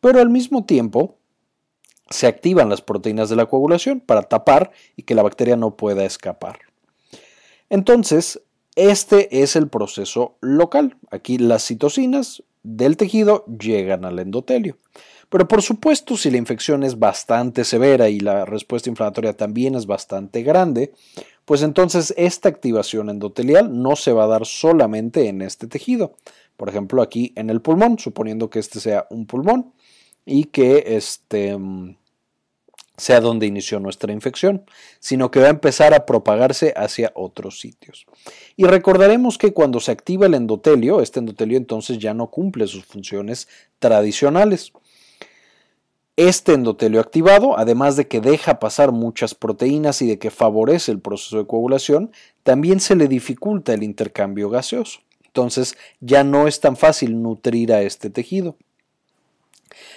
pero 0.00 0.20
al 0.20 0.30
mismo 0.30 0.64
tiempo 0.64 1.18
se 2.10 2.26
activan 2.26 2.68
las 2.68 2.82
proteínas 2.82 3.28
de 3.30 3.36
la 3.36 3.46
coagulación 3.46 4.00
para 4.00 4.22
tapar 4.22 4.72
y 4.96 5.02
que 5.02 5.14
la 5.14 5.22
bacteria 5.22 5.56
no 5.56 5.76
pueda 5.76 6.04
escapar. 6.04 6.58
Entonces, 7.70 8.42
este 8.76 9.42
es 9.42 9.56
el 9.56 9.68
proceso 9.68 10.36
local. 10.40 10.96
Aquí 11.10 11.38
las 11.38 11.64
citocinas 11.66 12.42
del 12.62 12.96
tejido 12.96 13.44
llegan 13.46 14.04
al 14.04 14.18
endotelio. 14.18 14.78
Pero 15.28 15.48
por 15.48 15.62
supuesto, 15.62 16.16
si 16.18 16.30
la 16.30 16.36
infección 16.36 16.82
es 16.82 16.98
bastante 16.98 17.64
severa 17.64 18.10
y 18.10 18.20
la 18.20 18.44
respuesta 18.44 18.90
inflamatoria 18.90 19.34
también 19.34 19.74
es 19.74 19.86
bastante 19.86 20.42
grande, 20.42 20.92
pues 21.46 21.62
entonces 21.62 22.12
esta 22.18 22.50
activación 22.50 23.08
endotelial 23.08 23.82
no 23.82 23.96
se 23.96 24.12
va 24.12 24.24
a 24.24 24.28
dar 24.28 24.44
solamente 24.44 25.28
en 25.28 25.40
este 25.40 25.66
tejido. 25.66 26.14
Por 26.56 26.68
ejemplo, 26.68 27.02
aquí 27.02 27.32
en 27.36 27.50
el 27.50 27.60
pulmón, 27.60 27.98
suponiendo 27.98 28.50
que 28.50 28.58
este 28.58 28.80
sea 28.80 29.06
un 29.10 29.26
pulmón 29.26 29.72
y 30.24 30.44
que 30.44 30.84
este 30.86 31.56
sea 32.96 33.20
donde 33.20 33.46
inició 33.46 33.80
nuestra 33.80 34.12
infección, 34.12 34.64
sino 35.00 35.30
que 35.30 35.40
va 35.40 35.46
a 35.46 35.50
empezar 35.50 35.94
a 35.94 36.06
propagarse 36.06 36.72
hacia 36.76 37.10
otros 37.14 37.58
sitios. 37.58 38.06
Y 38.56 38.64
recordaremos 38.64 39.38
que 39.38 39.52
cuando 39.52 39.80
se 39.80 39.92
activa 39.92 40.26
el 40.26 40.34
endotelio, 40.34 41.00
este 41.00 41.18
endotelio 41.18 41.56
entonces 41.56 41.98
ya 41.98 42.14
no 42.14 42.30
cumple 42.30 42.66
sus 42.66 42.84
funciones 42.84 43.48
tradicionales. 43.78 44.72
Este 46.16 46.52
endotelio 46.52 47.00
activado, 47.00 47.58
además 47.58 47.96
de 47.96 48.06
que 48.06 48.20
deja 48.20 48.60
pasar 48.60 48.92
muchas 48.92 49.34
proteínas 49.34 50.02
y 50.02 50.06
de 50.06 50.18
que 50.18 50.30
favorece 50.30 50.92
el 50.92 51.00
proceso 51.00 51.38
de 51.38 51.46
coagulación, 51.46 52.12
también 52.42 52.80
se 52.80 52.94
le 52.94 53.08
dificulta 53.08 53.72
el 53.72 53.82
intercambio 53.82 54.50
gaseoso. 54.50 55.00
Entonces 55.32 55.76
ya 56.00 56.24
no 56.24 56.46
es 56.46 56.60
tan 56.60 56.76
fácil 56.76 57.22
nutrir 57.22 57.72
a 57.72 57.80
este 57.80 58.10
tejido. 58.10 58.56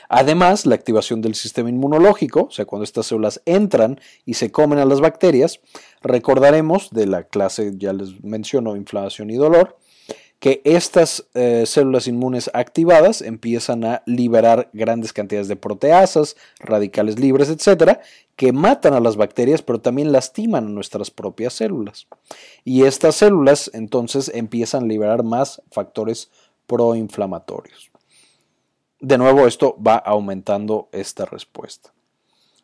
Además, 0.07 0.65
la 0.65 0.75
activación 0.75 1.21
del 1.21 1.35
sistema 1.35 1.69
inmunológico, 1.69 2.43
o 2.43 2.51
sea, 2.51 2.63
cuando 2.63 2.85
estas 2.85 3.07
células 3.07 3.41
entran 3.45 3.99
y 4.25 4.35
se 4.35 4.49
comen 4.49 4.79
a 4.79 4.85
las 4.85 5.01
bacterias, 5.01 5.59
recordaremos 6.01 6.89
de 6.91 7.07
la 7.07 7.23
clase, 7.23 7.73
ya 7.75 7.91
les 7.91 8.23
menciono, 8.23 8.77
inflamación 8.77 9.29
y 9.29 9.35
dolor, 9.35 9.77
que 10.45 10.61
estas 10.63 11.27
eh, 11.33 11.63
células 11.65 12.07
inmunes 12.07 12.51
activadas 12.53 13.23
empiezan 13.23 13.83
a 13.83 14.03
liberar 14.05 14.69
grandes 14.73 15.11
cantidades 15.11 15.47
de 15.47 15.55
proteasas, 15.55 16.37
radicales 16.59 17.17
libres, 17.17 17.49
etcétera, 17.49 18.01
que 18.35 18.53
matan 18.53 18.93
a 18.93 18.99
las 18.99 19.17
bacterias, 19.17 19.63
pero 19.63 19.81
también 19.81 20.11
lastiman 20.11 20.67
a 20.67 20.69
nuestras 20.69 21.09
propias 21.09 21.53
células. 21.53 22.05
Y 22.63 22.83
estas 22.83 23.15
células 23.15 23.71
entonces 23.73 24.29
empiezan 24.35 24.83
a 24.83 24.85
liberar 24.85 25.23
más 25.23 25.63
factores 25.71 26.29
proinflamatorios. 26.67 27.89
De 28.99 29.17
nuevo, 29.17 29.47
esto 29.47 29.75
va 29.81 29.95
aumentando 29.95 30.89
esta 30.91 31.25
respuesta. 31.25 31.91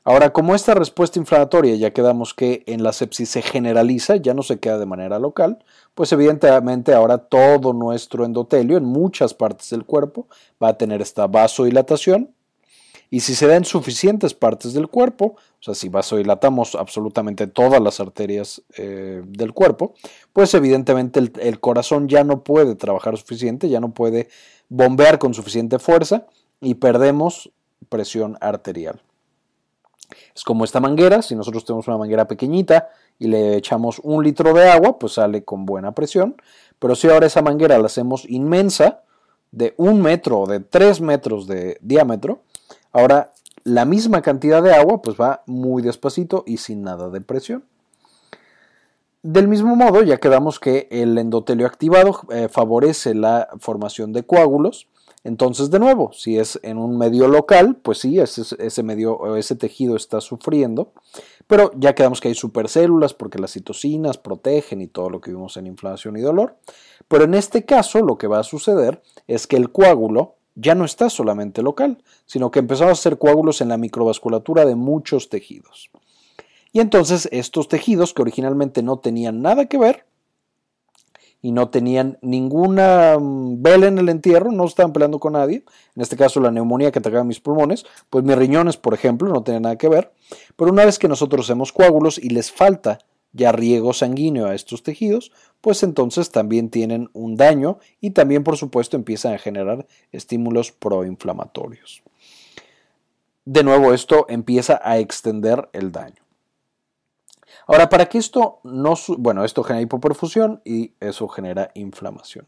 Ahora, 0.03 0.33
como 0.33 0.55
esta 0.55 0.73
respuesta 0.73 1.19
inflamatoria 1.19 1.75
ya 1.75 1.93
quedamos 1.93 2.33
que 2.33 2.63
en 2.65 2.81
la 2.81 2.91
sepsis 2.91 3.29
se 3.29 3.43
generaliza, 3.43 4.15
ya 4.15 4.33
no 4.33 4.41
se 4.41 4.59
queda 4.59 4.79
de 4.79 4.87
manera 4.87 5.19
local, 5.19 5.63
pues 5.93 6.11
evidentemente 6.11 6.95
ahora 6.95 7.19
todo 7.19 7.73
nuestro 7.73 8.25
endotelio 8.25 8.77
en 8.77 8.85
muchas 8.85 9.35
partes 9.35 9.69
del 9.69 9.85
cuerpo 9.85 10.27
va 10.61 10.69
a 10.69 10.77
tener 10.77 11.01
esta 11.01 11.27
vasodilatación 11.27 12.33
y 13.11 13.19
si 13.19 13.35
se 13.35 13.45
da 13.45 13.57
en 13.57 13.65
suficientes 13.65 14.33
partes 14.33 14.73
del 14.73 14.87
cuerpo, 14.87 15.35
o 15.35 15.63
sea, 15.63 15.75
si 15.75 15.89
vasodilatamos 15.89 16.73
absolutamente 16.75 17.45
todas 17.45 17.81
las 17.81 17.99
arterias 17.99 18.63
eh, 18.77 19.21
del 19.23 19.53
cuerpo, 19.53 19.93
pues 20.33 20.53
evidentemente 20.55 21.19
el 21.41 21.59
corazón 21.59 22.07
ya 22.07 22.23
no 22.23 22.43
puede 22.43 22.75
trabajar 22.75 23.17
suficiente, 23.17 23.69
ya 23.69 23.81
no 23.81 23.93
puede 23.93 24.29
bombear 24.69 25.19
con 25.19 25.33
suficiente 25.35 25.77
fuerza 25.77 26.25
y 26.59 26.75
perdemos 26.75 27.51
presión 27.89 28.37
arterial. 28.39 29.01
Es 30.35 30.43
como 30.43 30.63
esta 30.63 30.79
manguera, 30.79 31.21
si 31.21 31.35
nosotros 31.35 31.65
tenemos 31.65 31.87
una 31.87 31.97
manguera 31.97 32.27
pequeñita 32.27 32.89
y 33.19 33.27
le 33.27 33.57
echamos 33.57 33.99
un 34.03 34.23
litro 34.23 34.53
de 34.53 34.69
agua, 34.69 34.97
pues 34.99 35.13
sale 35.13 35.43
con 35.43 35.65
buena 35.65 35.93
presión. 35.93 36.35
Pero 36.79 36.95
si 36.95 37.09
ahora 37.09 37.27
esa 37.27 37.41
manguera 37.41 37.77
la 37.77 37.85
hacemos 37.85 38.25
inmensa, 38.29 39.01
de 39.51 39.73
un 39.77 40.01
metro 40.01 40.39
o 40.39 40.47
de 40.47 40.61
tres 40.61 41.01
metros 41.01 41.45
de 41.45 41.77
diámetro, 41.81 42.41
ahora 42.91 43.33
la 43.63 43.85
misma 43.85 44.21
cantidad 44.21 44.63
de 44.63 44.73
agua 44.73 45.01
pues 45.01 45.17
va 45.19 45.43
muy 45.45 45.81
despacito 45.83 46.43
y 46.47 46.57
sin 46.57 46.81
nada 46.83 47.09
de 47.09 47.21
presión. 47.21 47.65
Del 49.23 49.47
mismo 49.47 49.75
modo, 49.75 50.01
ya 50.01 50.17
quedamos 50.17 50.59
que 50.59 50.87
el 50.89 51.15
endotelio 51.17 51.67
activado 51.67 52.21
eh, 52.31 52.47
favorece 52.49 53.13
la 53.13 53.49
formación 53.59 54.13
de 54.13 54.23
coágulos 54.23 54.87
entonces, 55.23 55.69
de 55.69 55.79
nuevo, 55.79 56.11
si 56.13 56.39
es 56.39 56.59
en 56.63 56.79
un 56.79 56.97
medio 56.97 57.27
local, 57.27 57.75
pues 57.75 57.99
sí, 57.99 58.19
ese, 58.19 58.83
medio 58.83 59.35
ese 59.35 59.55
tejido 59.55 59.95
está 59.95 60.19
sufriendo, 60.19 60.93
pero 61.45 61.71
ya 61.77 61.93
quedamos 61.93 62.19
que 62.21 62.29
hay 62.29 62.35
supercélulas 62.35 63.13
porque 63.13 63.37
las 63.37 63.51
citocinas 63.51 64.17
protegen 64.17 64.81
y 64.81 64.87
todo 64.87 65.11
lo 65.11 65.21
que 65.21 65.29
vimos 65.29 65.57
en 65.57 65.67
inflamación 65.67 66.17
y 66.17 66.21
dolor. 66.21 66.57
Pero 67.07 67.25
en 67.25 67.35
este 67.35 67.65
caso, 67.65 68.01
lo 68.01 68.17
que 68.17 68.27
va 68.27 68.39
a 68.39 68.43
suceder 68.43 69.03
es 69.27 69.45
que 69.45 69.57
el 69.57 69.71
coágulo 69.71 70.37
ya 70.55 70.73
no 70.73 70.85
está 70.85 71.09
solamente 71.09 71.61
local, 71.61 72.03
sino 72.25 72.49
que 72.49 72.59
empezamos 72.59 72.89
a 72.89 72.99
hacer 72.99 73.19
coágulos 73.19 73.61
en 73.61 73.69
la 73.69 73.77
microvasculatura 73.77 74.65
de 74.65 74.75
muchos 74.75 75.29
tejidos. 75.29 75.91
Y 76.73 76.79
entonces 76.79 77.29
estos 77.31 77.67
tejidos 77.67 78.13
que 78.13 78.23
originalmente 78.23 78.81
no 78.81 78.97
tenían 78.97 79.41
nada 79.41 79.67
que 79.67 79.77
ver 79.77 80.05
y 81.41 81.51
no 81.51 81.69
tenían 81.69 82.17
ninguna 82.21 83.17
mm, 83.19 83.61
vela 83.61 83.87
en 83.87 83.97
el 83.97 84.09
entierro, 84.09 84.51
no 84.51 84.65
estaban 84.65 84.93
peleando 84.93 85.19
con 85.19 85.33
nadie, 85.33 85.63
en 85.95 86.01
este 86.01 86.15
caso 86.17 86.39
la 86.39 86.51
neumonía 86.51 86.91
que 86.91 86.99
atacaba 86.99 87.23
mis 87.23 87.39
pulmones, 87.39 87.85
pues 88.09 88.23
mis 88.23 88.37
riñones, 88.37 88.77
por 88.77 88.93
ejemplo, 88.93 89.29
no 89.29 89.43
tenían 89.43 89.63
nada 89.63 89.77
que 89.77 89.89
ver, 89.89 90.11
pero 90.55 90.71
una 90.71 90.85
vez 90.85 90.99
que 90.99 91.07
nosotros 91.07 91.45
hacemos 91.45 91.73
coágulos 91.73 92.17
y 92.17 92.29
les 92.29 92.51
falta 92.51 92.99
ya 93.33 93.51
riego 93.51 93.93
sanguíneo 93.93 94.47
a 94.47 94.55
estos 94.55 94.83
tejidos, 94.83 95.31
pues 95.61 95.83
entonces 95.83 96.31
también 96.31 96.69
tienen 96.69 97.09
un 97.13 97.35
daño 97.35 97.79
y 97.99 98.11
también 98.11 98.43
por 98.43 98.57
supuesto 98.57 98.97
empiezan 98.97 99.33
a 99.33 99.37
generar 99.37 99.87
estímulos 100.11 100.71
proinflamatorios. 100.71 102.03
De 103.45 103.63
nuevo 103.63 103.93
esto 103.93 104.25
empieza 104.29 104.79
a 104.83 104.99
extender 104.99 105.69
el 105.73 105.91
daño. 105.91 106.21
Ahora, 107.67 107.89
para 107.89 108.07
que 108.07 108.17
esto 108.17 108.59
no, 108.63 108.95
bueno, 109.17 109.45
esto 109.45 109.63
genera 109.63 109.83
hipoperfusión 109.83 110.61
y 110.65 110.93
eso 110.99 111.27
genera 111.27 111.71
inflamación. 111.75 112.47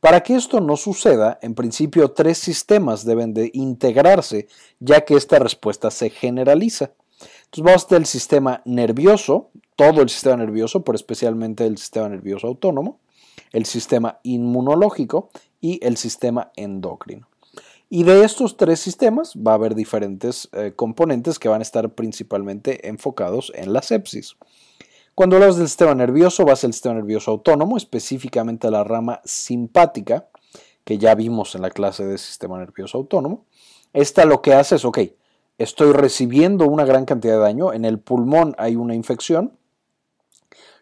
Para 0.00 0.22
que 0.22 0.36
esto 0.36 0.60
no 0.60 0.76
suceda, 0.76 1.38
en 1.42 1.54
principio 1.54 2.12
tres 2.12 2.38
sistemas 2.38 3.04
deben 3.04 3.34
de 3.34 3.50
integrarse, 3.54 4.46
ya 4.78 5.04
que 5.04 5.14
esta 5.14 5.38
respuesta 5.38 5.90
se 5.90 6.10
generaliza. 6.10 6.92
Entonces 7.46 7.64
vamos 7.64 7.84
a 7.84 7.88
tener 7.88 8.02
el 8.02 8.06
sistema 8.06 8.62
nervioso, 8.64 9.50
todo 9.74 10.02
el 10.02 10.08
sistema 10.08 10.36
nervioso, 10.36 10.84
pero 10.84 10.96
especialmente 10.96 11.66
el 11.66 11.78
sistema 11.78 12.08
nervioso 12.08 12.46
autónomo, 12.46 13.00
el 13.52 13.66
sistema 13.66 14.20
inmunológico 14.22 15.30
y 15.60 15.84
el 15.84 15.96
sistema 15.96 16.52
endocrino. 16.56 17.28
Y 17.88 18.02
de 18.02 18.24
estos 18.24 18.56
tres 18.56 18.80
sistemas 18.80 19.34
va 19.36 19.52
a 19.52 19.54
haber 19.54 19.76
diferentes 19.76 20.48
eh, 20.52 20.72
componentes 20.74 21.38
que 21.38 21.48
van 21.48 21.60
a 21.60 21.62
estar 21.62 21.94
principalmente 21.94 22.88
enfocados 22.88 23.52
en 23.54 23.72
la 23.72 23.82
sepsis. 23.82 24.36
Cuando 25.14 25.36
hablamos 25.36 25.56
del 25.56 25.68
sistema 25.68 25.94
nervioso, 25.94 26.44
va 26.44 26.52
a 26.52 26.56
ser 26.56 26.68
el 26.68 26.74
sistema 26.74 26.96
nervioso 26.96 27.30
autónomo, 27.30 27.76
específicamente 27.76 28.70
la 28.70 28.84
rama 28.84 29.20
simpática, 29.24 30.28
que 30.84 30.98
ya 30.98 31.14
vimos 31.14 31.54
en 31.54 31.62
la 31.62 31.70
clase 31.70 32.04
de 32.04 32.18
sistema 32.18 32.58
nervioso 32.58 32.98
autónomo. 32.98 33.46
Esta 33.92 34.24
lo 34.24 34.42
que 34.42 34.52
hace 34.52 34.74
es, 34.74 34.84
ok, 34.84 34.98
estoy 35.56 35.92
recibiendo 35.92 36.66
una 36.66 36.84
gran 36.84 37.06
cantidad 37.06 37.34
de 37.34 37.40
daño, 37.40 37.72
en 37.72 37.84
el 37.84 37.98
pulmón 37.98 38.54
hay 38.58 38.76
una 38.76 38.94
infección, 38.94 39.56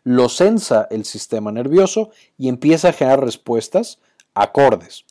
lo 0.03 0.29
sensa 0.29 0.89
el 0.91 1.05
sistema 1.05 1.53
nervioso 1.53 2.11
y 2.37 2.49
empieza 2.49 2.89
a 2.89 2.93
generar 2.93 3.25
respuestas 3.25 4.01
acordes. 4.35 5.05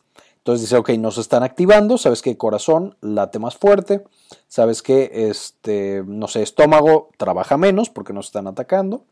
Entonces 0.44 0.64
dice, 0.64 0.76
ok, 0.76 0.90
nos 1.00 1.18
están 1.18 1.42
activando, 1.42 1.98
sabes 1.98 2.22
que 2.22 2.36
corazón 2.36 2.98
late 3.00 3.40
más 3.40 3.56
fuerte, 3.56 4.04
sabes 4.50 4.82
que, 4.82 5.30
este, 5.30 6.04
no 6.06 6.28
sé, 6.28 6.44
estómago 6.44 7.12
trabaja 7.16 7.56
menos 7.56 7.90
porque 7.90 8.12
nos 8.12 8.26
están 8.26 8.48
atacando, 8.48 9.06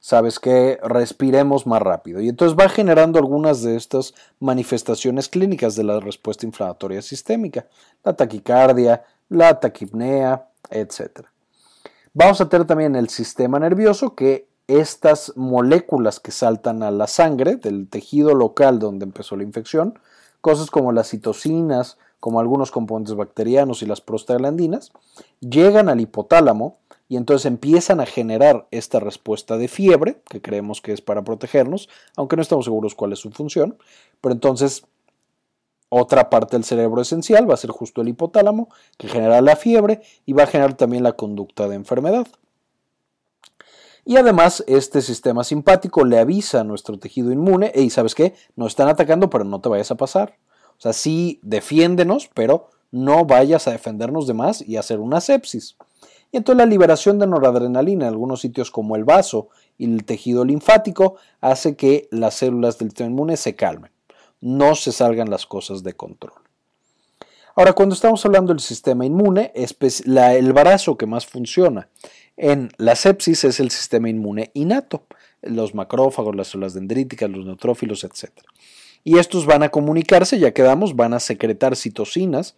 sabes 0.00 0.40
que 0.40 0.80
respiremos 0.82 1.66
más 1.66 1.82
rápido. 1.82 2.22
Y 2.22 2.30
entonces 2.30 2.58
va 2.58 2.70
generando 2.70 3.18
algunas 3.18 3.60
de 3.60 3.76
estas 3.76 4.14
manifestaciones 4.40 5.28
clínicas 5.28 5.76
de 5.76 5.84
la 5.84 6.00
respuesta 6.00 6.46
inflamatoria 6.46 7.02
sistémica, 7.02 7.66
la 8.02 8.14
taquicardia, 8.14 9.04
la 9.28 9.60
taquipnea, 9.60 10.48
etc. 10.70 11.26
Vamos 12.14 12.40
a 12.40 12.48
tener 12.48 12.66
también 12.66 12.96
el 12.96 13.10
sistema 13.10 13.58
nervioso 13.58 14.14
que 14.14 14.48
estas 14.66 15.34
moléculas 15.36 16.20
que 16.20 16.30
saltan 16.30 16.82
a 16.82 16.90
la 16.90 17.06
sangre 17.06 17.56
del 17.56 17.86
tejido 17.90 18.34
local 18.34 18.78
donde 18.78 19.04
empezó 19.04 19.36
la 19.36 19.42
infección, 19.42 19.98
cosas 20.44 20.70
como 20.70 20.92
las 20.92 21.08
citocinas, 21.08 21.96
como 22.20 22.38
algunos 22.38 22.70
componentes 22.70 23.14
bacterianos 23.14 23.80
y 23.80 23.86
las 23.86 24.02
prostaglandinas, 24.02 24.92
llegan 25.40 25.88
al 25.88 26.02
hipotálamo 26.02 26.76
y 27.08 27.16
entonces 27.16 27.46
empiezan 27.46 27.98
a 27.98 28.04
generar 28.04 28.68
esta 28.70 29.00
respuesta 29.00 29.56
de 29.56 29.68
fiebre, 29.68 30.20
que 30.28 30.42
creemos 30.42 30.82
que 30.82 30.92
es 30.92 31.00
para 31.00 31.24
protegernos, 31.24 31.88
aunque 32.14 32.36
no 32.36 32.42
estamos 32.42 32.66
seguros 32.66 32.94
cuál 32.94 33.14
es 33.14 33.20
su 33.20 33.30
función, 33.30 33.78
pero 34.20 34.34
entonces 34.34 34.84
otra 35.88 36.28
parte 36.28 36.56
del 36.56 36.64
cerebro 36.64 37.00
esencial 37.00 37.48
va 37.48 37.54
a 37.54 37.56
ser 37.56 37.70
justo 37.70 38.02
el 38.02 38.08
hipotálamo, 38.08 38.68
que 38.98 39.08
genera 39.08 39.40
la 39.40 39.56
fiebre 39.56 40.02
y 40.26 40.34
va 40.34 40.42
a 40.42 40.46
generar 40.46 40.74
también 40.74 41.04
la 41.04 41.12
conducta 41.12 41.68
de 41.68 41.76
enfermedad. 41.76 42.26
Y 44.04 44.16
además, 44.16 44.62
este 44.66 45.00
sistema 45.00 45.44
simpático 45.44 46.04
le 46.04 46.18
avisa 46.18 46.60
a 46.60 46.64
nuestro 46.64 46.98
tejido 46.98 47.32
inmune, 47.32 47.72
y 47.74 47.88
¿sabes 47.90 48.14
qué? 48.14 48.34
Nos 48.54 48.72
están 48.72 48.88
atacando, 48.88 49.30
pero 49.30 49.44
no 49.44 49.60
te 49.60 49.68
vayas 49.68 49.90
a 49.90 49.96
pasar. 49.96 50.36
O 50.76 50.80
sea, 50.80 50.92
sí, 50.92 51.40
defiéndenos, 51.42 52.28
pero 52.34 52.68
no 52.90 53.24
vayas 53.24 53.66
a 53.66 53.70
defendernos 53.70 54.26
de 54.26 54.34
más 54.34 54.60
y 54.60 54.76
hacer 54.76 55.00
una 55.00 55.20
sepsis. 55.20 55.76
Y 56.32 56.36
entonces 56.36 56.58
la 56.58 56.66
liberación 56.66 57.18
de 57.18 57.26
noradrenalina 57.26 58.06
en 58.06 58.12
algunos 58.12 58.40
sitios 58.40 58.70
como 58.70 58.96
el 58.96 59.04
vaso 59.04 59.48
y 59.78 59.84
el 59.84 60.04
tejido 60.04 60.44
linfático 60.44 61.16
hace 61.40 61.76
que 61.76 62.08
las 62.10 62.34
células 62.34 62.76
del 62.78 62.90
sistema 62.90 63.10
inmune 63.10 63.36
se 63.36 63.54
calmen, 63.54 63.92
no 64.40 64.74
se 64.74 64.92
salgan 64.92 65.30
las 65.30 65.46
cosas 65.46 65.82
de 65.82 65.94
control. 65.94 66.34
Ahora, 67.56 67.72
cuando 67.72 67.94
estamos 67.94 68.24
hablando 68.26 68.52
del 68.52 68.60
sistema 68.60 69.06
inmune, 69.06 69.52
el 69.54 70.52
brazo 70.52 70.96
que 70.96 71.06
más 71.06 71.24
funciona 71.24 71.88
en 72.36 72.70
la 72.78 72.96
sepsis 72.96 73.44
es 73.44 73.60
el 73.60 73.70
sistema 73.70 74.08
inmune 74.08 74.50
innato, 74.54 75.06
los 75.42 75.74
macrófagos, 75.74 76.34
las 76.34 76.48
células 76.48 76.74
dendríticas, 76.74 77.30
los 77.30 77.46
neutrófilos, 77.46 78.04
etc. 78.04 78.30
Y 79.04 79.18
estos 79.18 79.46
van 79.46 79.62
a 79.62 79.68
comunicarse, 79.68 80.38
ya 80.38 80.52
quedamos, 80.52 80.96
van 80.96 81.14
a 81.14 81.20
secretar 81.20 81.76
citocinas, 81.76 82.56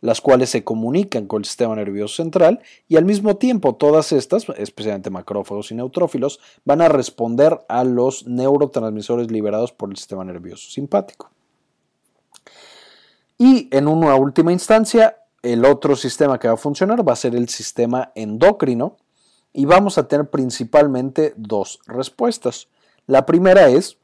las 0.00 0.20
cuales 0.20 0.50
se 0.50 0.64
comunican 0.64 1.26
con 1.26 1.40
el 1.40 1.44
sistema 1.46 1.74
nervioso 1.74 2.16
central 2.16 2.60
y 2.88 2.96
al 2.96 3.06
mismo 3.06 3.36
tiempo 3.36 3.76
todas 3.76 4.12
estas, 4.12 4.46
especialmente 4.58 5.08
macrófagos 5.08 5.70
y 5.70 5.74
neutrófilos, 5.76 6.40
van 6.64 6.82
a 6.82 6.88
responder 6.88 7.60
a 7.68 7.84
los 7.84 8.26
neurotransmisores 8.26 9.30
liberados 9.30 9.72
por 9.72 9.88
el 9.88 9.96
sistema 9.96 10.24
nervioso 10.24 10.68
simpático. 10.68 11.30
Y 13.38 13.68
en 13.74 13.88
una 13.88 14.14
última 14.16 14.52
instancia, 14.52 15.16
el 15.42 15.64
otro 15.64 15.96
sistema 15.96 16.38
que 16.38 16.48
va 16.48 16.54
a 16.54 16.58
funcionar 16.58 17.06
va 17.06 17.14
a 17.14 17.16
ser 17.16 17.34
el 17.34 17.48
sistema 17.48 18.12
endocrino, 18.14 18.98
y 19.54 19.64
vamos 19.64 19.96
a 19.96 20.08
tener 20.08 20.28
principalmente 20.28 21.32
dos 21.36 21.78
respuestas. 21.86 22.68
La 23.06 23.24
primera 23.24 23.68
es, 23.70 23.96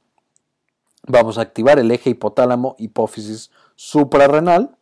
vamos 1.06 1.36
a 1.36 1.42
activar 1.42 1.78
el 1.78 1.90
eje 1.90 2.10
hipotálamo 2.10 2.76
hipófisis 2.78 3.50
suprarrenal. 3.74 4.76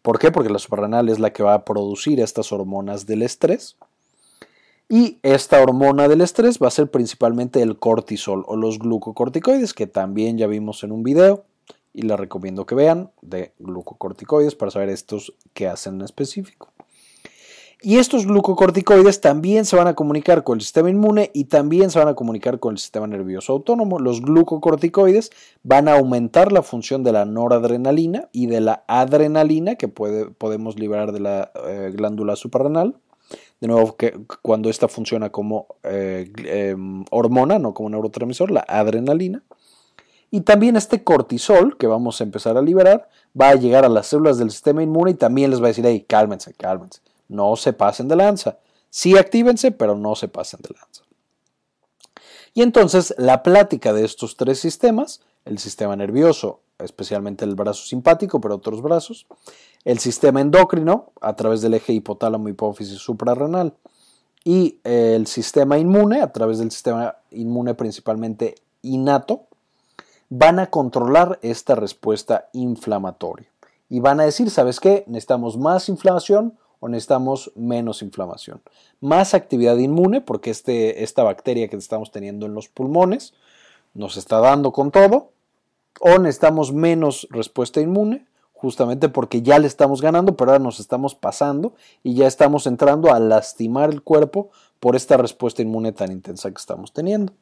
¿Por 0.00 0.18
qué? 0.18 0.32
Porque 0.32 0.50
la 0.50 0.58
suprarrenal 0.58 1.10
es 1.10 1.18
la 1.18 1.32
que 1.32 1.42
va 1.42 1.52
a 1.52 1.64
producir 1.64 2.18
estas 2.18 2.50
hormonas 2.50 3.06
del 3.06 3.22
estrés. 3.22 3.76
Y 4.88 5.18
esta 5.22 5.60
hormona 5.60 6.08
del 6.08 6.22
estrés 6.22 6.58
va 6.62 6.68
a 6.68 6.70
ser 6.70 6.90
principalmente 6.90 7.60
el 7.60 7.78
cortisol 7.78 8.44
o 8.46 8.56
los 8.56 8.78
glucocorticoides, 8.78 9.74
que 9.74 9.86
también 9.86 10.38
ya 10.38 10.46
vimos 10.46 10.82
en 10.82 10.92
un 10.92 11.02
video 11.02 11.44
y 11.92 12.02
la 12.02 12.16
recomiendo 12.16 12.64
que 12.66 12.74
vean 12.74 13.10
de 13.20 13.52
glucocorticoides 13.58 14.54
para 14.54 14.70
saber 14.70 14.88
estos 14.88 15.34
qué 15.52 15.66
hacen 15.66 15.96
en 15.96 16.02
específico. 16.02 16.72
Y 17.82 17.98
estos 17.98 18.26
glucocorticoides 18.26 19.20
también 19.20 19.66
se 19.66 19.76
van 19.76 19.86
a 19.86 19.94
comunicar 19.94 20.44
con 20.44 20.56
el 20.56 20.62
sistema 20.62 20.88
inmune 20.88 21.30
y 21.34 21.44
también 21.44 21.90
se 21.90 21.98
van 21.98 22.08
a 22.08 22.14
comunicar 22.14 22.58
con 22.58 22.72
el 22.72 22.78
sistema 22.78 23.06
nervioso 23.06 23.52
autónomo. 23.52 23.98
Los 23.98 24.22
glucocorticoides 24.22 25.30
van 25.62 25.86
a 25.88 25.96
aumentar 25.96 26.52
la 26.52 26.62
función 26.62 27.04
de 27.04 27.12
la 27.12 27.26
noradrenalina 27.26 28.30
y 28.32 28.46
de 28.46 28.62
la 28.62 28.84
adrenalina 28.88 29.74
que 29.74 29.88
podemos 29.88 30.78
liberar 30.78 31.12
de 31.12 31.20
la 31.20 31.52
eh, 31.66 31.92
glándula 31.94 32.34
suprarrenal. 32.36 32.96
De 33.60 33.68
nuevo, 33.68 33.96
que 33.96 34.18
cuando 34.40 34.70
esta 34.70 34.88
funciona 34.88 35.30
como 35.30 35.66
eh, 35.82 36.32
em, 36.46 37.04
hormona, 37.10 37.58
no 37.58 37.74
como 37.74 37.90
neurotransmisor, 37.90 38.50
la 38.50 38.64
adrenalina. 38.66 39.42
Y 40.30 40.40
también 40.40 40.76
este 40.76 41.04
cortisol 41.04 41.76
que 41.76 41.86
vamos 41.86 42.20
a 42.20 42.24
empezar 42.24 42.56
a 42.56 42.62
liberar 42.62 43.08
va 43.38 43.50
a 43.50 43.54
llegar 43.54 43.84
a 43.84 43.90
las 43.90 44.06
células 44.06 44.38
del 44.38 44.50
sistema 44.50 44.82
inmune 44.82 45.10
y 45.10 45.14
también 45.14 45.50
les 45.50 45.60
va 45.60 45.66
a 45.66 45.68
decir, 45.68 45.84
hey, 45.86 46.04
cálmense, 46.08 46.54
cálmense 46.54 47.00
no 47.28 47.56
se 47.56 47.72
pasen 47.72 48.08
de 48.08 48.16
lanza. 48.16 48.58
Sí 48.90 49.16
actívense, 49.16 49.72
pero 49.72 49.96
no 49.96 50.14
se 50.14 50.28
pasen 50.28 50.60
de 50.62 50.74
lanza. 50.74 51.02
Y 52.54 52.62
entonces 52.62 53.14
la 53.18 53.42
plática 53.42 53.92
de 53.92 54.04
estos 54.04 54.36
tres 54.36 54.58
sistemas, 54.58 55.20
el 55.44 55.58
sistema 55.58 55.94
nervioso, 55.96 56.60
especialmente 56.78 57.44
el 57.44 57.54
brazo 57.54 57.84
simpático, 57.84 58.40
pero 58.40 58.54
otros 58.54 58.82
brazos, 58.82 59.26
el 59.84 59.98
sistema 59.98 60.40
endocrino 60.40 61.12
a 61.20 61.36
través 61.36 61.60
del 61.60 61.74
eje 61.74 61.92
hipotálamo 61.92 62.48
hipófisis 62.48 62.98
suprarrenal 62.98 63.74
y 64.44 64.80
el 64.84 65.26
sistema 65.26 65.78
inmune 65.78 66.22
a 66.22 66.32
través 66.32 66.58
del 66.58 66.70
sistema 66.70 67.16
inmune 67.30 67.74
principalmente 67.74 68.54
innato, 68.82 69.46
van 70.28 70.58
a 70.58 70.70
controlar 70.70 71.38
esta 71.42 71.74
respuesta 71.74 72.48
inflamatoria 72.52 73.48
y 73.88 74.00
van 74.00 74.20
a 74.20 74.24
decir, 74.24 74.50
¿sabes 74.50 74.80
qué? 74.80 75.04
Necesitamos 75.06 75.56
más 75.56 75.88
inflamación 75.88 76.58
o 76.80 76.88
necesitamos 76.88 77.52
menos 77.54 78.02
inflamación. 78.02 78.60
Más 79.00 79.34
actividad 79.34 79.76
inmune, 79.76 80.20
porque 80.20 80.50
este, 80.50 81.02
esta 81.02 81.22
bacteria 81.22 81.68
que 81.68 81.76
estamos 81.76 82.10
teniendo 82.10 82.46
en 82.46 82.54
los 82.54 82.68
pulmones 82.68 83.34
nos 83.94 84.16
está 84.16 84.40
dando 84.40 84.72
con 84.72 84.90
todo, 84.90 85.30
o 86.00 86.18
necesitamos 86.18 86.72
menos 86.72 87.26
respuesta 87.30 87.80
inmune, 87.80 88.26
justamente 88.52 89.08
porque 89.08 89.42
ya 89.42 89.58
le 89.58 89.66
estamos 89.66 90.00
ganando, 90.00 90.36
pero 90.36 90.52
ahora 90.52 90.64
nos 90.64 90.80
estamos 90.80 91.14
pasando 91.14 91.74
y 92.02 92.14
ya 92.14 92.26
estamos 92.26 92.66
entrando 92.66 93.12
a 93.12 93.20
lastimar 93.20 93.90
el 93.90 94.02
cuerpo 94.02 94.50
por 94.80 94.96
esta 94.96 95.16
respuesta 95.16 95.62
inmune 95.62 95.92
tan 95.92 96.12
intensa 96.12 96.50
que 96.50 96.58
estamos 96.58 96.92
teniendo. 96.92 97.32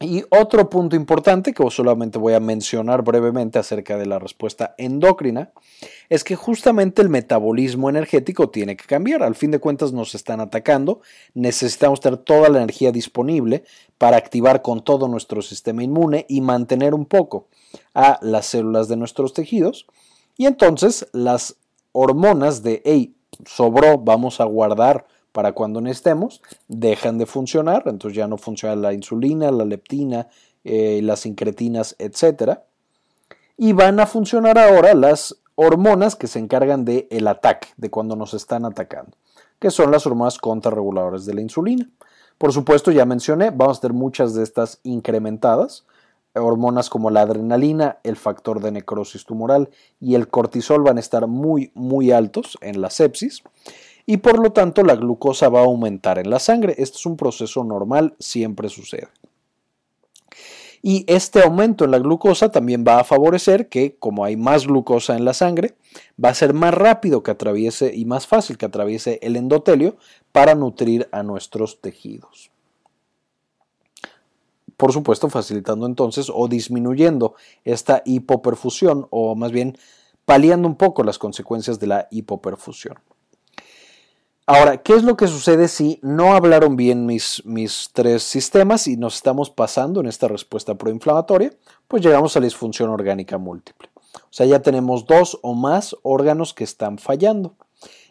Y 0.00 0.22
otro 0.30 0.70
punto 0.70 0.94
importante 0.94 1.52
que 1.52 1.68
solamente 1.70 2.18
voy 2.18 2.34
a 2.34 2.40
mencionar 2.40 3.02
brevemente 3.02 3.58
acerca 3.58 3.96
de 3.96 4.06
la 4.06 4.20
respuesta 4.20 4.76
endocrina 4.78 5.50
es 6.08 6.22
que 6.22 6.36
justamente 6.36 7.02
el 7.02 7.08
metabolismo 7.08 7.90
energético 7.90 8.48
tiene 8.48 8.76
que 8.76 8.84
cambiar. 8.84 9.24
Al 9.24 9.34
fin 9.34 9.50
de 9.50 9.58
cuentas 9.58 9.92
nos 9.92 10.14
están 10.14 10.40
atacando, 10.40 11.00
necesitamos 11.34 12.00
tener 12.00 12.20
toda 12.20 12.48
la 12.48 12.58
energía 12.58 12.92
disponible 12.92 13.64
para 13.98 14.16
activar 14.16 14.62
con 14.62 14.84
todo 14.84 15.08
nuestro 15.08 15.42
sistema 15.42 15.82
inmune 15.82 16.26
y 16.28 16.42
mantener 16.42 16.94
un 16.94 17.04
poco 17.04 17.48
a 17.92 18.20
las 18.22 18.46
células 18.46 18.86
de 18.86 18.96
nuestros 18.96 19.32
tejidos. 19.32 19.86
Y 20.36 20.46
entonces 20.46 21.08
las 21.12 21.56
hormonas 21.90 22.62
de, 22.62 22.82
hey, 22.84 23.16
sobró, 23.44 23.98
vamos 23.98 24.40
a 24.40 24.44
guardar 24.44 25.06
para 25.32 25.52
cuando 25.52 25.80
necesitemos, 25.80 26.40
dejan 26.68 27.18
de 27.18 27.26
funcionar, 27.26 27.84
entonces 27.86 28.16
ya 28.16 28.26
no 28.26 28.38
funciona 28.38 28.76
la 28.76 28.92
insulina, 28.92 29.50
la 29.50 29.64
leptina, 29.64 30.28
eh, 30.64 31.00
las 31.02 31.26
incretinas, 31.26 31.96
etc. 31.98 32.58
Y 33.56 33.72
van 33.72 34.00
a 34.00 34.06
funcionar 34.06 34.58
ahora 34.58 34.94
las 34.94 35.36
hormonas 35.54 36.16
que 36.16 36.26
se 36.26 36.38
encargan 36.38 36.84
del 36.84 37.06
el 37.10 37.26
ataque, 37.26 37.68
de 37.76 37.90
cuando 37.90 38.16
nos 38.16 38.34
están 38.34 38.64
atacando, 38.64 39.12
que 39.58 39.70
son 39.70 39.90
las 39.90 40.06
hormonas 40.06 40.38
contrarreguladoras 40.38 41.26
de 41.26 41.34
la 41.34 41.40
insulina. 41.40 41.88
Por 42.38 42.52
supuesto, 42.52 42.92
ya 42.92 43.04
mencioné, 43.04 43.50
vamos 43.50 43.78
a 43.78 43.80
tener 43.80 43.94
muchas 43.94 44.34
de 44.34 44.44
estas 44.44 44.78
incrementadas, 44.84 45.84
hormonas 46.34 46.90
como 46.90 47.10
la 47.10 47.22
adrenalina, 47.22 47.98
el 48.04 48.16
factor 48.16 48.60
de 48.60 48.70
necrosis 48.70 49.24
tumoral 49.24 49.70
y 50.00 50.14
el 50.14 50.28
cortisol 50.28 50.82
van 50.82 50.98
a 50.98 51.00
estar 51.00 51.26
muy, 51.26 51.72
muy 51.74 52.12
altos 52.12 52.58
en 52.60 52.80
la 52.80 52.90
sepsis 52.90 53.42
y 54.10 54.16
por 54.16 54.38
lo 54.38 54.52
tanto 54.52 54.84
la 54.84 54.96
glucosa 54.96 55.50
va 55.50 55.60
a 55.60 55.64
aumentar 55.64 56.18
en 56.18 56.30
la 56.30 56.38
sangre. 56.38 56.74
Este 56.78 56.96
es 56.96 57.04
un 57.04 57.18
proceso 57.18 57.62
normal, 57.62 58.16
siempre 58.18 58.70
sucede. 58.70 59.08
Y 60.80 61.04
este 61.06 61.42
aumento 61.42 61.84
en 61.84 61.90
la 61.90 61.98
glucosa 61.98 62.50
también 62.50 62.86
va 62.88 63.00
a 63.00 63.04
favorecer 63.04 63.68
que, 63.68 63.96
como 63.98 64.24
hay 64.24 64.38
más 64.38 64.66
glucosa 64.66 65.14
en 65.14 65.26
la 65.26 65.34
sangre, 65.34 65.74
va 66.24 66.30
a 66.30 66.34
ser 66.34 66.54
más 66.54 66.72
rápido 66.72 67.22
que 67.22 67.32
atraviese 67.32 67.94
y 67.94 68.06
más 68.06 68.26
fácil 68.26 68.56
que 68.56 68.64
atraviese 68.64 69.18
el 69.20 69.36
endotelio 69.36 69.98
para 70.32 70.54
nutrir 70.54 71.06
a 71.12 71.22
nuestros 71.22 71.82
tejidos. 71.82 72.50
Por 74.78 74.94
supuesto, 74.94 75.28
facilitando 75.28 75.84
entonces 75.84 76.32
o 76.34 76.48
disminuyendo 76.48 77.34
esta 77.66 78.00
hipoperfusión 78.06 79.06
o 79.10 79.34
más 79.34 79.52
bien 79.52 79.76
paliando 80.24 80.66
un 80.66 80.76
poco 80.76 81.04
las 81.04 81.18
consecuencias 81.18 81.78
de 81.78 81.88
la 81.88 82.08
hipoperfusión. 82.10 82.96
Ahora, 84.50 84.78
¿qué 84.78 84.94
es 84.94 85.02
lo 85.02 85.14
que 85.14 85.26
sucede 85.26 85.68
si 85.68 86.00
no 86.02 86.32
hablaron 86.32 86.74
bien 86.74 87.04
mis, 87.04 87.44
mis 87.44 87.90
tres 87.92 88.22
sistemas 88.22 88.86
y 88.86 88.96
nos 88.96 89.16
estamos 89.16 89.50
pasando 89.50 90.00
en 90.00 90.06
esta 90.06 90.26
respuesta 90.26 90.74
proinflamatoria? 90.74 91.52
Pues 91.86 92.02
llegamos 92.02 92.34
a 92.34 92.40
la 92.40 92.44
disfunción 92.44 92.88
orgánica 92.88 93.36
múltiple. 93.36 93.90
O 94.14 94.30
sea, 94.30 94.46
ya 94.46 94.62
tenemos 94.62 95.04
dos 95.04 95.38
o 95.42 95.52
más 95.52 95.94
órganos 96.00 96.54
que 96.54 96.64
están 96.64 96.96
fallando. 96.96 97.56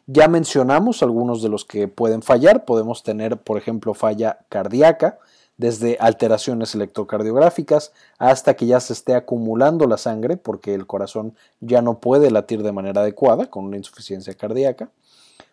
Ya 0.05 0.27
mencionamos 0.27 1.01
algunos 1.01 1.41
de 1.41 1.49
los 1.49 1.65
que 1.65 1.87
pueden 1.87 2.21
fallar. 2.21 2.65
Podemos 2.65 3.01
tener, 3.01 3.41
por 3.41 3.57
ejemplo, 3.57 3.95
falla 3.95 4.45
cardíaca, 4.47 5.17
desde 5.57 5.97
alteraciones 5.99 6.75
electrocardiográficas 6.75 7.91
hasta 8.19 8.55
que 8.55 8.67
ya 8.67 8.79
se 8.79 8.93
esté 8.93 9.15
acumulando 9.15 9.87
la 9.87 9.97
sangre 9.97 10.37
porque 10.37 10.73
el 10.73 10.85
corazón 10.85 11.35
ya 11.59 11.81
no 11.81 11.99
puede 11.99 12.31
latir 12.31 12.63
de 12.63 12.71
manera 12.71 13.01
adecuada 13.01 13.49
con 13.49 13.65
una 13.65 13.77
insuficiencia 13.77 14.33
cardíaca. 14.35 14.91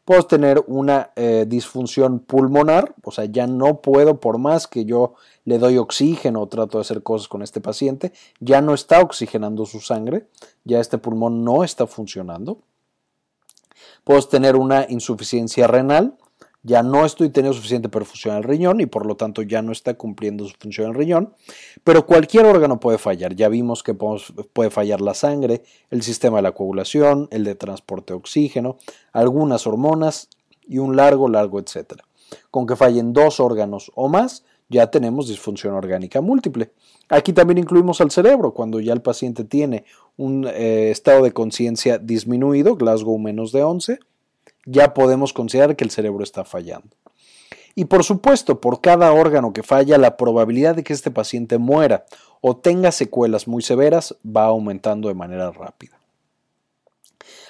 Puedo 0.04 0.22
tener 0.24 0.62
una 0.66 1.12
eh, 1.16 1.46
disfunción 1.48 2.18
pulmonar, 2.18 2.94
o 3.02 3.10
sea, 3.10 3.24
ya 3.24 3.46
no 3.46 3.80
puedo, 3.80 4.20
por 4.20 4.36
más 4.36 4.66
que 4.66 4.84
yo 4.84 5.14
le 5.46 5.58
doy 5.58 5.78
oxígeno 5.78 6.42
o 6.42 6.46
trato 6.46 6.76
de 6.76 6.82
hacer 6.82 7.02
cosas 7.02 7.26
con 7.26 7.40
este 7.42 7.62
paciente, 7.62 8.12
ya 8.38 8.60
no 8.60 8.74
está 8.74 9.00
oxigenando 9.00 9.64
su 9.64 9.80
sangre, 9.80 10.26
ya 10.64 10.78
este 10.78 10.98
pulmón 10.98 11.42
no 11.42 11.64
está 11.64 11.86
funcionando. 11.86 12.58
Puedo 14.04 14.20
tener 14.28 14.56
una 14.56 14.84
insuficiencia 14.90 15.66
renal, 15.66 16.18
ya 16.64 16.82
no 16.82 17.04
estoy 17.04 17.28
teniendo 17.28 17.54
suficiente 17.54 17.90
perfusión 17.90 18.34
al 18.34 18.42
riñón 18.42 18.80
y 18.80 18.86
por 18.86 19.04
lo 19.04 19.16
tanto 19.16 19.42
ya 19.42 19.60
no 19.60 19.70
está 19.70 19.94
cumpliendo 19.94 20.46
su 20.46 20.54
función 20.58 20.88
el 20.88 20.94
riñón, 20.94 21.34
pero 21.84 22.06
cualquier 22.06 22.46
órgano 22.46 22.80
puede 22.80 22.96
fallar. 22.96 23.36
Ya 23.36 23.48
vimos 23.50 23.82
que 23.82 23.94
puede 23.94 24.70
fallar 24.70 25.02
la 25.02 25.12
sangre, 25.12 25.62
el 25.90 26.02
sistema 26.02 26.38
de 26.38 26.42
la 26.42 26.52
coagulación, 26.52 27.28
el 27.30 27.44
de 27.44 27.54
transporte 27.54 28.14
de 28.14 28.18
oxígeno, 28.18 28.78
algunas 29.12 29.66
hormonas 29.66 30.28
y 30.66 30.78
un 30.78 30.96
largo, 30.96 31.28
largo, 31.28 31.60
etcétera. 31.60 32.02
Con 32.50 32.66
que 32.66 32.76
fallen 32.76 33.12
dos 33.12 33.40
órganos 33.40 33.92
o 33.94 34.08
más, 34.08 34.42
ya 34.70 34.90
tenemos 34.90 35.28
disfunción 35.28 35.74
orgánica 35.74 36.22
múltiple. 36.22 36.72
Aquí 37.10 37.34
también 37.34 37.58
incluimos 37.58 38.00
al 38.00 38.10
cerebro, 38.10 38.54
cuando 38.54 38.80
ya 38.80 38.94
el 38.94 39.02
paciente 39.02 39.44
tiene 39.44 39.84
un 40.16 40.46
eh, 40.46 40.90
estado 40.90 41.24
de 41.24 41.32
conciencia 41.32 41.98
disminuido, 41.98 42.74
Glasgow 42.76 43.18
menos 43.18 43.52
de 43.52 43.62
11, 43.62 43.98
ya 44.66 44.94
podemos 44.94 45.32
considerar 45.32 45.76
que 45.76 45.84
el 45.84 45.90
cerebro 45.90 46.22
está 46.22 46.44
fallando. 46.44 46.96
Y 47.74 47.86
por 47.86 48.04
supuesto, 48.04 48.60
por 48.60 48.80
cada 48.80 49.12
órgano 49.12 49.52
que 49.52 49.62
falla, 49.62 49.98
la 49.98 50.16
probabilidad 50.16 50.76
de 50.76 50.84
que 50.84 50.92
este 50.92 51.10
paciente 51.10 51.58
muera 51.58 52.04
o 52.40 52.56
tenga 52.56 52.92
secuelas 52.92 53.48
muy 53.48 53.62
severas 53.62 54.16
va 54.24 54.44
aumentando 54.44 55.08
de 55.08 55.14
manera 55.14 55.50
rápida. 55.50 55.98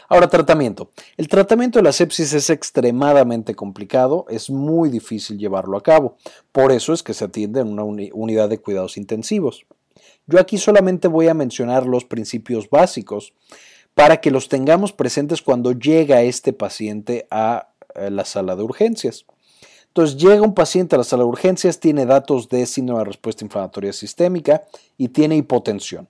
Ahora, 0.09 0.29
tratamiento. 0.29 0.91
El 1.17 1.29
tratamiento 1.29 1.79
de 1.79 1.83
la 1.83 1.93
sepsis 1.93 2.33
es 2.35 2.51
extremadamente 2.51 3.55
complicado, 3.55 4.27
es 4.29 4.51
muy 4.51 4.91
difícil 4.91 5.39
llevarlo 5.39 5.77
a 5.77 5.83
cabo. 5.83 6.17
Por 6.53 6.73
eso 6.73 6.93
es 6.93 7.03
que 7.03 7.15
se 7.15 7.25
atiende 7.25 7.61
en 7.61 7.69
una 7.69 7.85
unidad 7.85 8.49
de 8.49 8.59
cuidados 8.59 8.97
intensivos. 8.97 9.67
Yo 10.27 10.39
aquí 10.39 10.59
solamente 10.59 11.09
voy 11.09 11.29
a 11.29 11.35
mencionar 11.35 11.87
los 11.87 12.05
principios 12.05 12.69
básicos 12.71 13.33
para 13.95 14.21
que 14.21 14.31
los 14.31 14.49
tengamos 14.49 14.93
presentes 14.93 15.43
cuando 15.43 15.73
llega 15.73 16.23
este 16.23 16.53
paciente 16.53 17.27
a 17.31 17.69
eh, 17.95 18.11
la 18.11 18.25
sala 18.25 18.57
de 18.57 18.63
urgencias. 18.63 19.25
Entonces 19.89 20.17
llega 20.17 20.43
un 20.43 20.55
paciente 20.55 20.97
a 20.97 20.99
la 20.99 21.05
sala 21.05 21.23
de 21.23 21.29
urgencias, 21.29 21.79
tiene 21.79 22.05
datos 22.05 22.49
de 22.49 22.67
síndrome 22.67 23.01
de 23.01 23.05
respuesta 23.05 23.45
inflamatoria 23.45 23.93
sistémica 23.93 24.65
y 24.99 25.09
tiene 25.09 25.37
hipotensión. 25.37 26.09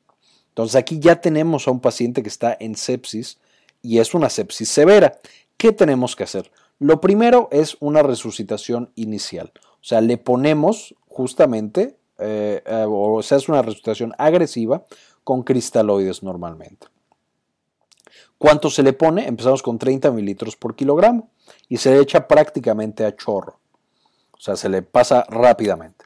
Entonces 0.48 0.76
aquí 0.76 0.98
ya 0.98 1.20
tenemos 1.20 1.68
a 1.68 1.70
un 1.70 1.80
paciente 1.80 2.22
que 2.22 2.28
está 2.28 2.56
en 2.58 2.76
sepsis 2.76 3.38
y 3.82 3.98
es 3.98 4.14
una 4.14 4.30
sepsis 4.30 4.70
severa. 4.70 5.18
¿Qué 5.58 5.72
tenemos 5.72 6.16
que 6.16 6.24
hacer? 6.24 6.50
Lo 6.78 7.00
primero 7.00 7.48
es 7.52 7.76
una 7.80 8.02
resucitación 8.02 8.90
inicial. 8.94 9.52
O 9.74 9.84
sea, 9.84 10.00
le 10.00 10.16
ponemos 10.16 10.94
justamente, 11.06 11.98
eh, 12.18 12.62
eh, 12.64 12.86
o 12.88 13.22
sea, 13.22 13.36
es 13.36 13.48
una 13.50 13.60
resucitación 13.60 14.14
agresiva 14.16 14.84
con 15.24 15.42
cristaloides 15.42 16.22
normalmente. 16.22 16.86
¿Cuánto 18.38 18.70
se 18.70 18.82
le 18.82 18.92
pone? 18.92 19.26
Empezamos 19.26 19.62
con 19.62 19.78
30 19.78 20.10
mililitros 20.10 20.56
por 20.56 20.74
kilogramo 20.74 21.28
y 21.68 21.76
se 21.78 21.90
le 21.90 22.00
echa 22.00 22.26
prácticamente 22.28 23.04
a 23.04 23.16
chorro. 23.16 23.58
O 24.32 24.40
sea, 24.40 24.56
se 24.56 24.68
le 24.68 24.82
pasa 24.82 25.24
rápidamente. 25.28 26.04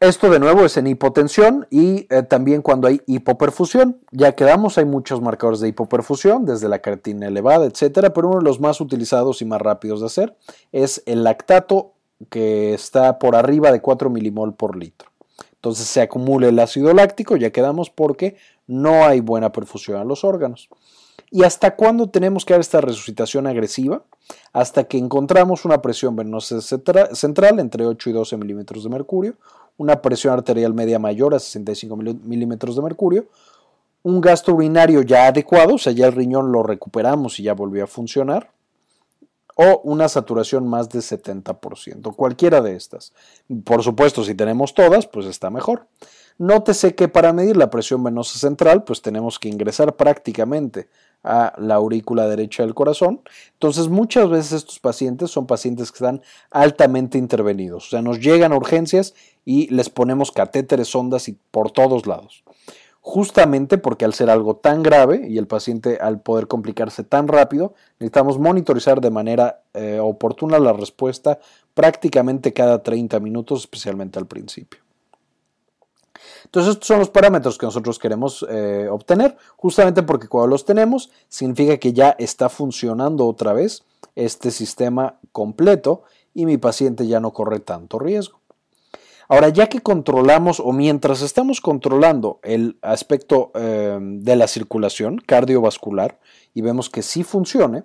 Esto 0.00 0.30
de 0.30 0.38
nuevo 0.38 0.64
es 0.64 0.76
en 0.76 0.86
hipotensión 0.86 1.66
y 1.70 2.06
eh, 2.14 2.22
también 2.22 2.62
cuando 2.62 2.86
hay 2.86 3.02
hipoperfusión. 3.06 4.00
Ya 4.12 4.32
quedamos, 4.32 4.78
hay 4.78 4.84
muchos 4.84 5.20
marcadores 5.20 5.58
de 5.58 5.68
hipoperfusión, 5.68 6.46
desde 6.46 6.68
la 6.68 6.80
creatina 6.80 7.26
elevada, 7.26 7.66
etcétera, 7.66 8.12
pero 8.12 8.28
uno 8.28 8.38
de 8.38 8.44
los 8.44 8.60
más 8.60 8.80
utilizados 8.80 9.42
y 9.42 9.44
más 9.44 9.60
rápidos 9.60 9.98
de 9.98 10.06
hacer 10.06 10.36
es 10.70 11.02
el 11.06 11.24
lactato 11.24 11.94
que 12.30 12.74
está 12.74 13.18
por 13.18 13.34
arriba 13.34 13.72
de 13.72 13.80
4 13.80 14.08
milimol 14.08 14.54
por 14.54 14.76
litro. 14.76 15.10
Entonces 15.54 15.88
se 15.88 16.00
acumula 16.00 16.46
el 16.46 16.60
ácido 16.60 16.94
láctico, 16.94 17.36
ya 17.36 17.50
quedamos 17.50 17.90
porque 17.90 18.36
no 18.68 19.04
hay 19.04 19.18
buena 19.18 19.50
perfusión 19.50 19.96
a 19.96 20.04
los 20.04 20.22
órganos. 20.22 20.68
¿Y 21.30 21.42
hasta 21.42 21.74
cuándo 21.74 22.08
tenemos 22.08 22.44
que 22.44 22.54
dar 22.54 22.60
esta 22.60 22.80
resucitación 22.80 23.46
agresiva? 23.46 24.02
Hasta 24.52 24.84
que 24.84 24.98
encontramos 24.98 25.64
una 25.64 25.82
presión 25.82 26.14
venosa 26.14 26.60
central 26.60 27.58
entre 27.58 27.86
8 27.86 28.10
y 28.10 28.12
12 28.12 28.36
milímetros 28.36 28.84
de 28.84 28.90
mercurio, 28.90 29.34
una 29.76 30.00
presión 30.00 30.34
arterial 30.34 30.74
media 30.74 30.98
mayor 30.98 31.34
a 31.34 31.38
65 31.38 31.96
milímetros 31.96 32.76
de 32.76 32.82
mercurio, 32.82 33.26
un 34.02 34.20
gasto 34.20 34.54
urinario 34.54 35.02
ya 35.02 35.26
adecuado, 35.26 35.74
o 35.74 35.78
sea, 35.78 35.92
ya 35.92 36.06
el 36.06 36.12
riñón 36.12 36.52
lo 36.52 36.62
recuperamos 36.62 37.38
y 37.40 37.44
ya 37.44 37.54
volvió 37.54 37.84
a 37.84 37.86
funcionar, 37.86 38.50
o 39.54 39.80
una 39.82 40.08
saturación 40.08 40.68
más 40.68 40.88
de 40.88 41.00
70%, 41.00 42.14
cualquiera 42.14 42.60
de 42.60 42.76
estas. 42.76 43.12
Por 43.64 43.82
supuesto, 43.82 44.24
si 44.24 44.34
tenemos 44.34 44.72
todas, 44.72 45.06
pues 45.06 45.26
está 45.26 45.50
mejor. 45.50 45.86
Nótese 46.38 46.94
que 46.94 47.08
para 47.08 47.32
medir 47.32 47.56
la 47.56 47.68
presión 47.68 48.04
venosa 48.04 48.38
central, 48.38 48.84
pues 48.84 49.02
tenemos 49.02 49.40
que 49.40 49.48
ingresar 49.48 49.96
prácticamente 49.96 50.88
a 51.24 51.52
la 51.58 51.74
aurícula 51.74 52.28
derecha 52.28 52.62
del 52.62 52.74
corazón. 52.74 53.22
Entonces, 53.54 53.88
muchas 53.88 54.30
veces 54.30 54.52
estos 54.52 54.78
pacientes 54.78 55.32
son 55.32 55.48
pacientes 55.48 55.90
que 55.90 55.96
están 55.96 56.22
altamente 56.52 57.18
intervenidos. 57.18 57.88
O 57.88 57.90
sea, 57.90 58.02
nos 58.02 58.20
llegan 58.20 58.52
a 58.52 58.56
urgencias 58.56 59.14
y 59.44 59.66
les 59.74 59.90
ponemos 59.90 60.30
catéteres, 60.30 60.94
ondas 60.94 61.28
y 61.28 61.36
por 61.50 61.72
todos 61.72 62.06
lados. 62.06 62.44
justamente 63.00 63.78
porque 63.78 64.04
al 64.04 64.12
ser 64.12 64.28
algo 64.28 64.56
tan 64.56 64.82
grave 64.82 65.26
y 65.28 65.38
el 65.38 65.46
paciente 65.46 65.96
al 65.98 66.20
poder 66.20 66.46
complicarse 66.46 67.04
tan 67.04 67.26
rápido, 67.26 67.72
necesitamos 67.98 68.38
monitorizar 68.38 69.00
de 69.00 69.10
manera 69.10 69.62
eh, 69.72 69.98
oportuna 69.98 70.58
la 70.58 70.74
respuesta 70.74 71.38
prácticamente 71.72 72.52
cada 72.52 72.82
30 72.82 73.18
minutos, 73.20 73.60
especialmente 73.60 74.18
al 74.18 74.26
principio. 74.26 74.87
Entonces 76.44 76.72
estos 76.72 76.86
son 76.86 76.98
los 76.98 77.10
parámetros 77.10 77.58
que 77.58 77.66
nosotros 77.66 77.98
queremos 77.98 78.46
eh, 78.48 78.88
obtener, 78.90 79.36
justamente 79.56 80.02
porque 80.02 80.28
cuando 80.28 80.48
los 80.48 80.64
tenemos 80.64 81.10
significa 81.28 81.78
que 81.78 81.92
ya 81.92 82.16
está 82.18 82.48
funcionando 82.48 83.26
otra 83.26 83.52
vez 83.52 83.84
este 84.14 84.50
sistema 84.50 85.18
completo 85.32 86.02
y 86.34 86.46
mi 86.46 86.56
paciente 86.56 87.06
ya 87.06 87.20
no 87.20 87.32
corre 87.32 87.60
tanto 87.60 87.98
riesgo. 87.98 88.40
Ahora, 89.30 89.50
ya 89.50 89.68
que 89.68 89.80
controlamos 89.80 90.58
o 90.58 90.72
mientras 90.72 91.20
estamos 91.20 91.60
controlando 91.60 92.40
el 92.42 92.78
aspecto 92.80 93.52
eh, 93.54 93.98
de 94.00 94.36
la 94.36 94.48
circulación 94.48 95.18
cardiovascular 95.18 96.18
y 96.54 96.62
vemos 96.62 96.88
que 96.88 97.02
sí 97.02 97.24
funcione, 97.24 97.84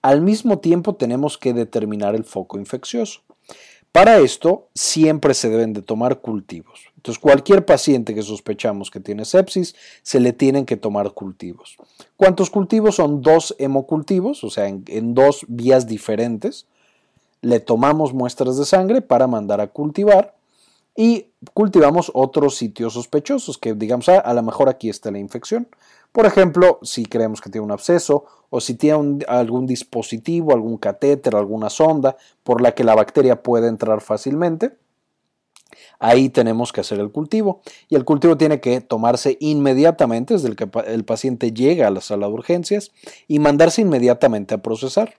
al 0.00 0.20
mismo 0.20 0.60
tiempo 0.60 0.94
tenemos 0.94 1.38
que 1.38 1.52
determinar 1.52 2.14
el 2.14 2.22
foco 2.22 2.58
infeccioso. 2.58 3.22
Para 3.96 4.18
esto 4.18 4.68
siempre 4.74 5.32
se 5.32 5.48
deben 5.48 5.72
de 5.72 5.80
tomar 5.80 6.20
cultivos. 6.20 6.80
Entonces 6.96 7.18
cualquier 7.18 7.64
paciente 7.64 8.14
que 8.14 8.20
sospechamos 8.20 8.90
que 8.90 9.00
tiene 9.00 9.24
sepsis, 9.24 9.74
se 10.02 10.20
le 10.20 10.34
tienen 10.34 10.66
que 10.66 10.76
tomar 10.76 11.12
cultivos. 11.12 11.78
¿Cuántos 12.18 12.50
cultivos? 12.50 12.96
Son 12.96 13.22
dos 13.22 13.56
hemocultivos, 13.58 14.44
o 14.44 14.50
sea, 14.50 14.66
en 14.68 15.14
dos 15.14 15.46
vías 15.48 15.86
diferentes. 15.86 16.66
Le 17.40 17.58
tomamos 17.58 18.12
muestras 18.12 18.58
de 18.58 18.66
sangre 18.66 19.00
para 19.00 19.28
mandar 19.28 19.62
a 19.62 19.68
cultivar 19.68 20.35
y 20.96 21.32
cultivamos 21.52 22.10
otros 22.14 22.56
sitios 22.56 22.94
sospechosos 22.94 23.58
que 23.58 23.74
digamos, 23.74 24.08
a 24.08 24.34
lo 24.34 24.42
mejor 24.42 24.68
aquí 24.68 24.88
está 24.88 25.10
la 25.10 25.18
infección. 25.18 25.68
Por 26.12 26.24
ejemplo, 26.24 26.78
si 26.82 27.04
creemos 27.04 27.40
que 27.40 27.50
tiene 27.50 27.66
un 27.66 27.72
absceso 27.72 28.24
o 28.48 28.60
si 28.60 28.74
tiene 28.74 29.24
algún 29.28 29.66
dispositivo, 29.66 30.52
algún 30.52 30.78
catéter, 30.78 31.36
alguna 31.36 31.68
sonda 31.68 32.16
por 32.42 32.62
la 32.62 32.72
que 32.72 32.84
la 32.84 32.94
bacteria 32.94 33.42
puede 33.42 33.68
entrar 33.68 34.00
fácilmente, 34.00 34.78
ahí 35.98 36.30
tenemos 36.30 36.72
que 36.72 36.80
hacer 36.80 37.00
el 37.00 37.10
cultivo. 37.10 37.60
Y 37.88 37.96
el 37.96 38.04
cultivo 38.06 38.38
tiene 38.38 38.60
que 38.60 38.80
tomarse 38.80 39.36
inmediatamente 39.40 40.34
desde 40.34 40.48
el 40.48 40.56
que 40.56 40.68
el 40.86 41.04
paciente 41.04 41.52
llega 41.52 41.86
a 41.86 41.90
la 41.90 42.00
sala 42.00 42.28
de 42.28 42.32
urgencias 42.32 42.92
y 43.28 43.38
mandarse 43.38 43.82
inmediatamente 43.82 44.54
a 44.54 44.62
procesar. 44.62 45.14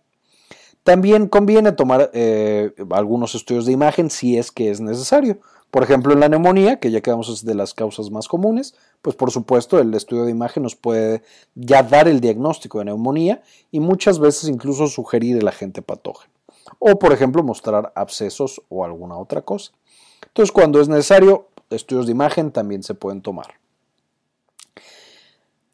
También 0.84 1.28
conviene 1.28 1.74
tomar 1.74 2.12
eh, 2.14 2.72
algunos 2.92 3.36
estudios 3.36 3.66
de 3.66 3.74
imagen 3.74 4.10
si 4.10 4.38
es 4.38 4.52
que 4.52 4.72
es 4.72 4.80
necesario. 4.80 5.40
Por 5.72 5.84
ejemplo, 5.84 6.14
en 6.14 6.22
la 6.22 6.30
neumonía, 6.30 6.80
que 6.80 6.92
ya 6.92 7.02
quedamos 7.02 7.44
de 7.44 7.56
las 7.56 7.74
causas 7.74 8.10
más 8.10 8.28
comunes, 8.28 8.76
pues 9.02 9.16
por 9.16 9.32
supuesto 9.32 9.80
el 9.80 9.94
estudio 9.94 10.24
de 10.24 10.32
imagen 10.32 10.64
nos 10.64 10.76
puede 10.76 11.24
ya 11.56 11.84
dar 11.84 12.08
el 12.08 12.22
diagnóstico 12.22 12.80
de 12.80 12.86
neumonía 12.86 13.42
y 13.72 13.80
muchas 13.80 14.20
veces 14.20 14.50
incluso 14.50 14.88
sugerir 14.88 15.38
el 15.38 15.48
agente 15.48 15.82
patógeno. 15.82 16.32
O 16.80 16.98
por 17.00 17.12
ejemplo 17.12 17.44
mostrar 17.44 17.92
abscesos 17.96 18.62
o 18.70 18.86
alguna 18.86 19.18
otra 19.18 19.42
cosa. 19.42 19.74
Entonces 20.26 20.52
cuando 20.52 20.80
es 20.82 20.88
necesario, 20.88 21.48
estudios 21.70 22.06
de 22.06 22.14
imagen 22.14 22.52
también 22.52 22.84
se 22.84 22.94
pueden 22.94 23.22
tomar. 23.22 23.56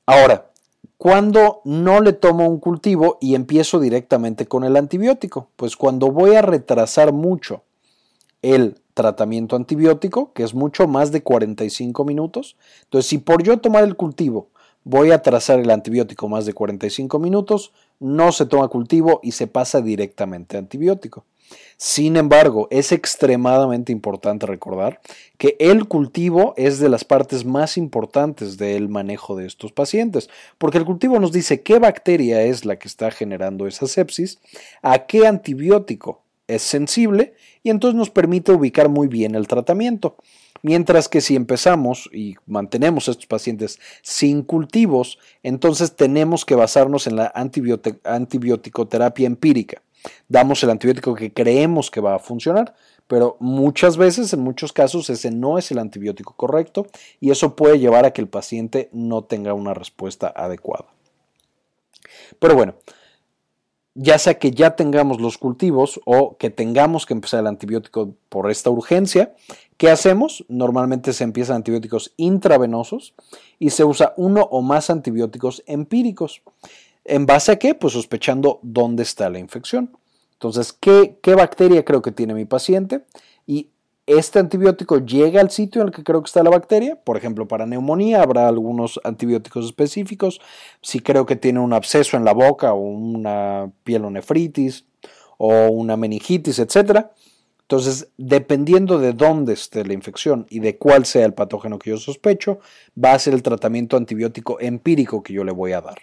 Ahora, 0.06 0.50
cuando 0.98 1.62
no 1.66 2.02
le 2.02 2.14
tomo 2.14 2.48
un 2.48 2.60
cultivo 2.60 3.18
y 3.22 3.36
empiezo 3.36 3.80
directamente 3.80 4.48
con 4.48 4.64
el 4.64 4.76
antibiótico, 4.76 5.50
pues 5.56 5.76
cuando 5.76 6.12
voy 6.12 6.36
a 6.36 6.42
retrasar 6.42 7.14
mucho 7.14 7.64
el 8.42 8.80
tratamiento 8.94 9.56
antibiótico, 9.56 10.34
que 10.34 10.44
es 10.44 10.54
mucho 10.54 10.88
más 10.88 11.12
de 11.12 11.24
45 11.24 12.06
minutos. 12.06 12.58
Entonces, 12.84 13.10
si 13.10 13.18
por 13.18 13.44
yo 13.44 13.58
tomar 13.58 13.84
el 13.84 13.96
cultivo 13.96 14.50
voy 14.84 15.12
a 15.12 15.22
trazar 15.22 15.60
el 15.60 15.72
antibiótico 15.72 16.28
más 16.28 16.46
de 16.46 16.54
45 16.54 17.20
minutos, 17.20 17.74
no 18.00 18.32
se 18.32 18.46
toma 18.46 18.68
cultivo 18.68 19.20
y 19.24 19.32
se 19.32 19.48
pasa 19.48 19.82
directamente 19.82 20.58
a 20.58 20.60
antibiótico. 20.60 21.26
Sin 21.78 22.18
embargo, 22.18 22.68
es 22.72 22.92
extremadamente 22.92 23.92
importante 23.92 24.46
recordar 24.46 25.02
que 25.38 25.56
el 25.60 25.88
cultivo 25.88 26.54
es 26.58 26.80
de 26.80 26.90
las 26.90 27.04
partes 27.04 27.46
más 27.46 27.78
importantes 27.78 28.58
del 28.58 28.90
manejo 28.90 29.36
de 29.36 29.46
estos 29.46 29.72
pacientes, 29.72 30.30
porque 30.58 30.78
el 30.78 30.86
cultivo 30.86 31.20
nos 31.20 31.32
dice 31.32 31.62
qué 31.62 31.80
bacteria 31.80 32.42
es 32.44 32.66
la 32.66 32.78
que 32.78 32.88
está 32.88 33.12
generando 33.12 33.68
esa 33.68 33.88
sepsis, 33.88 34.40
a 34.82 35.06
qué 35.06 35.28
antibiótico 35.28 36.23
es 36.56 36.62
sensible 36.62 37.34
y 37.64 37.70
entonces 37.70 37.98
nos 37.98 38.10
permite 38.10 38.52
ubicar 38.52 38.90
muy 38.90 39.08
bien 39.08 39.36
el 39.36 39.48
tratamiento. 39.48 40.18
Mientras 40.62 41.10
que 41.10 41.20
si 41.20 41.36
empezamos 41.36 42.10
y 42.14 42.36
mantenemos 42.46 43.08
a 43.08 43.12
estos 43.12 43.26
pacientes 43.26 43.80
sin 44.02 44.44
cultivos, 44.44 45.20
entonces 45.44 45.96
tenemos 45.96 46.46
que 46.46 46.56
basarnos 46.56 47.06
en 47.08 47.18
la 47.18 47.32
antibiótico 47.36 48.88
terapia 48.88 49.28
empírica. 49.28 49.82
Damos 50.30 50.64
el 50.64 50.70
antibiótico 50.70 51.16
que 51.16 51.34
creemos 51.34 51.92
que 51.92 52.02
va 52.02 52.16
a 52.16 52.20
funcionar, 52.20 52.76
pero 53.08 53.36
muchas 53.40 53.98
veces, 53.98 54.32
en 54.34 54.40
muchos 54.40 54.72
casos, 54.72 55.10
ese 55.10 55.32
no 55.32 55.58
es 55.58 55.70
el 55.72 55.80
antibiótico 55.80 56.36
correcto 56.36 56.88
y 57.20 57.32
eso 57.32 57.56
puede 57.56 57.80
llevar 57.80 58.06
a 58.06 58.12
que 58.12 58.22
el 58.22 58.30
paciente 58.30 58.90
no 58.94 59.24
tenga 59.24 59.54
una 59.54 59.74
respuesta 59.74 60.32
adecuada. 60.34 60.86
Pero 62.40 62.56
bueno, 62.56 62.76
ya 63.96 64.18
sea 64.18 64.40
que 64.40 64.52
ya 64.52 64.76
tengamos 64.76 65.22
los 65.22 65.38
cultivos 65.38 66.02
o 66.06 66.38
que 66.38 66.50
tengamos 66.50 67.06
que 67.06 67.14
empezar 67.14 67.42
el 67.42 67.48
antibiótico 67.48 68.16
por 68.30 68.50
esta 68.50 68.70
urgencia, 68.70 69.36
¿qué 69.78 69.90
hacemos? 69.90 70.46
Normalmente 70.48 71.14
se 71.14 71.24
empiezan 71.24 71.58
antibióticos 71.58 72.14
intravenosos 72.18 73.14
y 73.60 73.70
se 73.70 73.84
usa 73.84 74.14
uno 74.18 74.42
o 74.42 74.62
más 74.62 74.90
antibióticos 74.90 75.64
empíricos. 75.68 76.42
¿En 77.06 77.26
base 77.26 77.52
a 77.52 77.60
qué? 77.60 77.76
Pues 77.76 77.94
sospechando 77.94 78.60
dónde 78.64 79.04
está 79.04 79.30
la 79.30 79.40
infección. 79.40 79.92
Entonces, 80.34 80.74
¿qué, 80.74 81.36
bacteria 81.36 81.86
creo 81.86 82.02
que 82.02 82.12
tiene 82.12 82.34
mi 82.34 82.46
paciente? 82.46 83.06
Y 83.46 83.70
este 84.06 84.40
antibiótico 84.40 84.98
llega 85.00 85.40
al 85.40 85.50
sitio 85.50 85.82
en 85.82 85.88
el 85.88 85.94
que 85.94 86.04
creo 86.04 86.22
que 86.22 86.28
está 86.28 86.44
la 86.44 86.50
bacteria. 86.50 86.96
Por 87.02 87.16
ejemplo, 87.16 87.48
para 87.48 87.66
neumonía 87.66 88.22
habrá 88.22 88.48
algunos 88.48 89.00
antibióticos 89.04 89.66
específicos. 89.66 90.42
Si 90.82 91.00
creo 91.00 91.26
que 91.26 91.36
tiene 91.36 91.60
un 91.60 91.74
absceso 91.74 92.18
en 92.18 92.26
la 92.26 92.34
boca 92.34 92.74
o 92.74 92.80
una 92.80 93.72
pielonefritis 93.84 94.86
o 95.38 95.68
una 95.68 95.96
meningitis, 95.96 96.60
etc. 96.60 97.08
Entonces, 97.62 98.10
dependiendo 98.18 99.00
de 99.00 99.14
dónde 99.14 99.54
esté 99.54 99.86
la 99.86 99.94
infección 99.94 100.46
y 100.50 100.60
de 100.60 100.78
cuál 100.78 101.06
sea 101.06 101.26
el 101.26 101.34
patógeno 101.34 101.80
que 101.80 101.92
yo 101.92 101.98
sospecho, 101.98 102.60
va 103.02 103.14
a 103.14 103.20
ser 103.20 103.34
el 103.34 103.42
tratamiento 103.42 103.96
antibiótico 103.96 104.60
empírico 104.60 105.24
que 105.24 105.34
yo 105.34 105.44
le 105.46 105.54
voy 105.54 105.72
a 105.72 105.82
dar. 105.82 105.98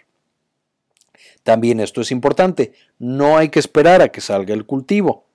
También 1.42 1.80
esto 1.80 2.00
es 2.00 2.10
importante, 2.10 2.72
no 2.98 3.36
hay 3.36 3.50
que 3.50 3.58
esperar 3.58 4.02
a 4.02 4.08
que 4.08 4.20
salga 4.20 4.52
el 4.52 4.66
cultivo 4.66 5.29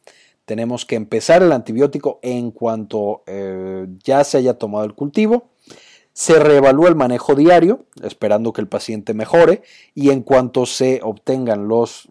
tenemos 0.45 0.85
que 0.85 0.95
empezar 0.95 1.41
el 1.41 1.51
antibiótico 1.51 2.19
en 2.21 2.51
cuanto 2.51 3.23
eh, 3.25 3.87
ya 4.03 4.23
se 4.23 4.37
haya 4.37 4.57
tomado 4.57 4.85
el 4.85 4.93
cultivo. 4.93 5.49
Se 6.13 6.39
reevalúa 6.39 6.87
el 6.87 6.95
manejo 6.95 7.35
diario, 7.35 7.85
esperando 8.01 8.53
que 8.53 8.61
el 8.61 8.69
paciente 8.69 9.13
mejore, 9.13 9.63
y 9.93 10.11
en 10.11 10.21
cuanto 10.21 10.65
se 10.65 11.01
obtengan 11.03 11.67
los 11.67 12.07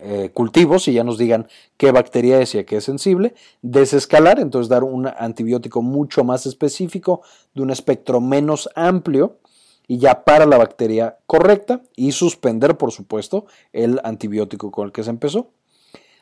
eh, 0.00 0.30
cultivos 0.34 0.86
y 0.88 0.92
ya 0.92 1.04
nos 1.04 1.18
digan 1.18 1.48
qué 1.76 1.92
bacteria 1.92 2.40
es 2.40 2.54
y 2.54 2.58
a 2.58 2.66
qué 2.66 2.76
es 2.76 2.84
sensible, 2.84 3.34
desescalar, 3.62 4.38
entonces 4.38 4.68
dar 4.68 4.84
un 4.84 5.06
antibiótico 5.06 5.82
mucho 5.82 6.24
más 6.24 6.46
específico, 6.46 7.22
de 7.54 7.62
un 7.62 7.70
espectro 7.70 8.20
menos 8.20 8.68
amplio, 8.76 9.38
y 9.86 9.98
ya 9.98 10.24
para 10.24 10.46
la 10.46 10.56
bacteria 10.56 11.18
correcta, 11.26 11.82
y 11.96 12.12
suspender, 12.12 12.76
por 12.76 12.92
supuesto, 12.92 13.46
el 13.72 14.00
antibiótico 14.04 14.70
con 14.70 14.86
el 14.86 14.92
que 14.92 15.02
se 15.02 15.10
empezó. 15.10 15.50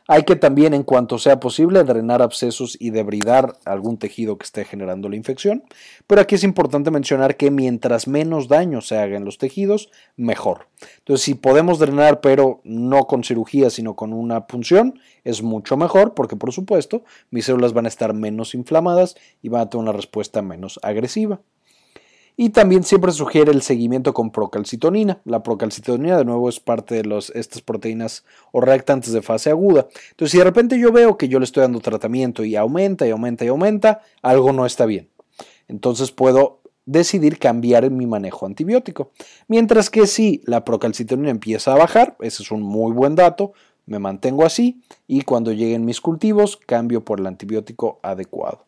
Hay 0.08 0.24
que 0.24 0.36
también, 0.36 0.74
en 0.74 0.82
cuanto 0.82 1.18
sea 1.18 1.38
posible, 1.40 1.84
drenar 1.84 2.22
abscesos 2.22 2.76
y 2.80 2.90
debridar 2.90 3.56
algún 3.64 3.98
tejido 3.98 4.36
que 4.36 4.44
esté 4.44 4.64
generando 4.64 5.08
la 5.08 5.16
infección. 5.16 5.64
Pero 6.06 6.20
aquí 6.20 6.34
es 6.34 6.44
importante 6.44 6.90
mencionar 6.90 7.36
que 7.36 7.50
mientras 7.50 8.08
menos 8.08 8.48
daño 8.48 8.80
se 8.80 8.98
haga 8.98 9.16
en 9.16 9.24
los 9.24 9.38
tejidos, 9.38 9.90
mejor. 10.16 10.68
Entonces, 10.98 11.24
si 11.24 11.34
podemos 11.34 11.78
drenar, 11.78 12.20
pero 12.20 12.60
no 12.64 13.06
con 13.06 13.24
cirugía, 13.24 13.70
sino 13.70 13.94
con 13.94 14.12
una 14.12 14.46
punción, 14.46 14.98
es 15.24 15.42
mucho 15.42 15.76
mejor 15.76 16.14
porque, 16.14 16.36
por 16.36 16.52
supuesto, 16.52 17.04
mis 17.30 17.44
células 17.44 17.72
van 17.72 17.86
a 17.86 17.88
estar 17.88 18.12
menos 18.14 18.54
inflamadas 18.54 19.14
y 19.40 19.48
van 19.48 19.62
a 19.62 19.70
tener 19.70 19.82
una 19.82 19.92
respuesta 19.92 20.42
menos 20.42 20.80
agresiva. 20.82 21.40
Y 22.36 22.50
también 22.50 22.82
siempre 22.82 23.12
sugiere 23.12 23.52
el 23.52 23.62
seguimiento 23.62 24.14
con 24.14 24.30
procalcitonina. 24.30 25.20
La 25.24 25.42
procalcitonina, 25.42 26.16
de 26.16 26.24
nuevo, 26.24 26.48
es 26.48 26.60
parte 26.60 27.02
de 27.02 27.18
estas 27.34 27.60
proteínas 27.60 28.24
o 28.52 28.60
reactantes 28.60 29.12
de 29.12 29.22
fase 29.22 29.50
aguda. 29.50 29.88
Entonces, 30.10 30.32
si 30.32 30.38
de 30.38 30.44
repente 30.44 30.78
yo 30.78 30.92
veo 30.92 31.18
que 31.18 31.28
yo 31.28 31.38
le 31.38 31.44
estoy 31.44 31.62
dando 31.62 31.80
tratamiento 31.80 32.44
y 32.44 32.56
aumenta 32.56 33.06
y 33.06 33.10
aumenta 33.10 33.44
y 33.44 33.48
aumenta, 33.48 34.00
algo 34.22 34.52
no 34.52 34.64
está 34.66 34.86
bien. 34.86 35.08
Entonces 35.68 36.10
puedo 36.10 36.60
decidir 36.84 37.38
cambiar 37.38 37.90
mi 37.90 38.06
manejo 38.06 38.46
antibiótico. 38.46 39.12
Mientras 39.48 39.90
que 39.90 40.06
si 40.06 40.42
la 40.44 40.64
procalcitonina 40.64 41.30
empieza 41.30 41.72
a 41.72 41.78
bajar, 41.78 42.16
ese 42.20 42.42
es 42.42 42.50
un 42.50 42.62
muy 42.62 42.92
buen 42.92 43.14
dato, 43.14 43.52
me 43.86 43.98
mantengo 43.98 44.44
así 44.44 44.80
y 45.06 45.22
cuando 45.22 45.52
lleguen 45.52 45.84
mis 45.84 46.00
cultivos 46.00 46.56
cambio 46.56 47.04
por 47.04 47.20
el 47.20 47.26
antibiótico 47.26 48.00
adecuado. 48.02 48.64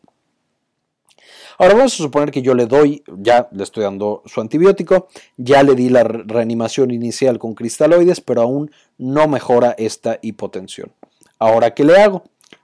Ahora 1.57 1.75
vamos 1.75 1.93
a 1.93 2.03
suponer 2.03 2.31
que 2.31 2.41
yo 2.41 2.53
le 2.53 2.65
doy, 2.65 3.03
ya 3.17 3.47
le 3.51 3.63
estoy 3.63 3.83
dando 3.83 4.21
su 4.25 4.41
antibiótico, 4.41 5.07
ya 5.37 5.63
le 5.63 5.75
di 5.75 5.89
la 5.89 6.03
reanimación 6.03 6.91
inicial 6.91 7.39
con 7.39 7.55
cristaloides, 7.55 8.21
pero 8.21 8.41
aún 8.41 8.71
no 8.97 9.27
mejora 9.27 9.75
esta 9.77 10.19
hipotensión. 10.21 10.91
Ahora, 11.39 11.73
¿qué 11.73 11.83
le 11.83 12.01
hago? 12.01 12.23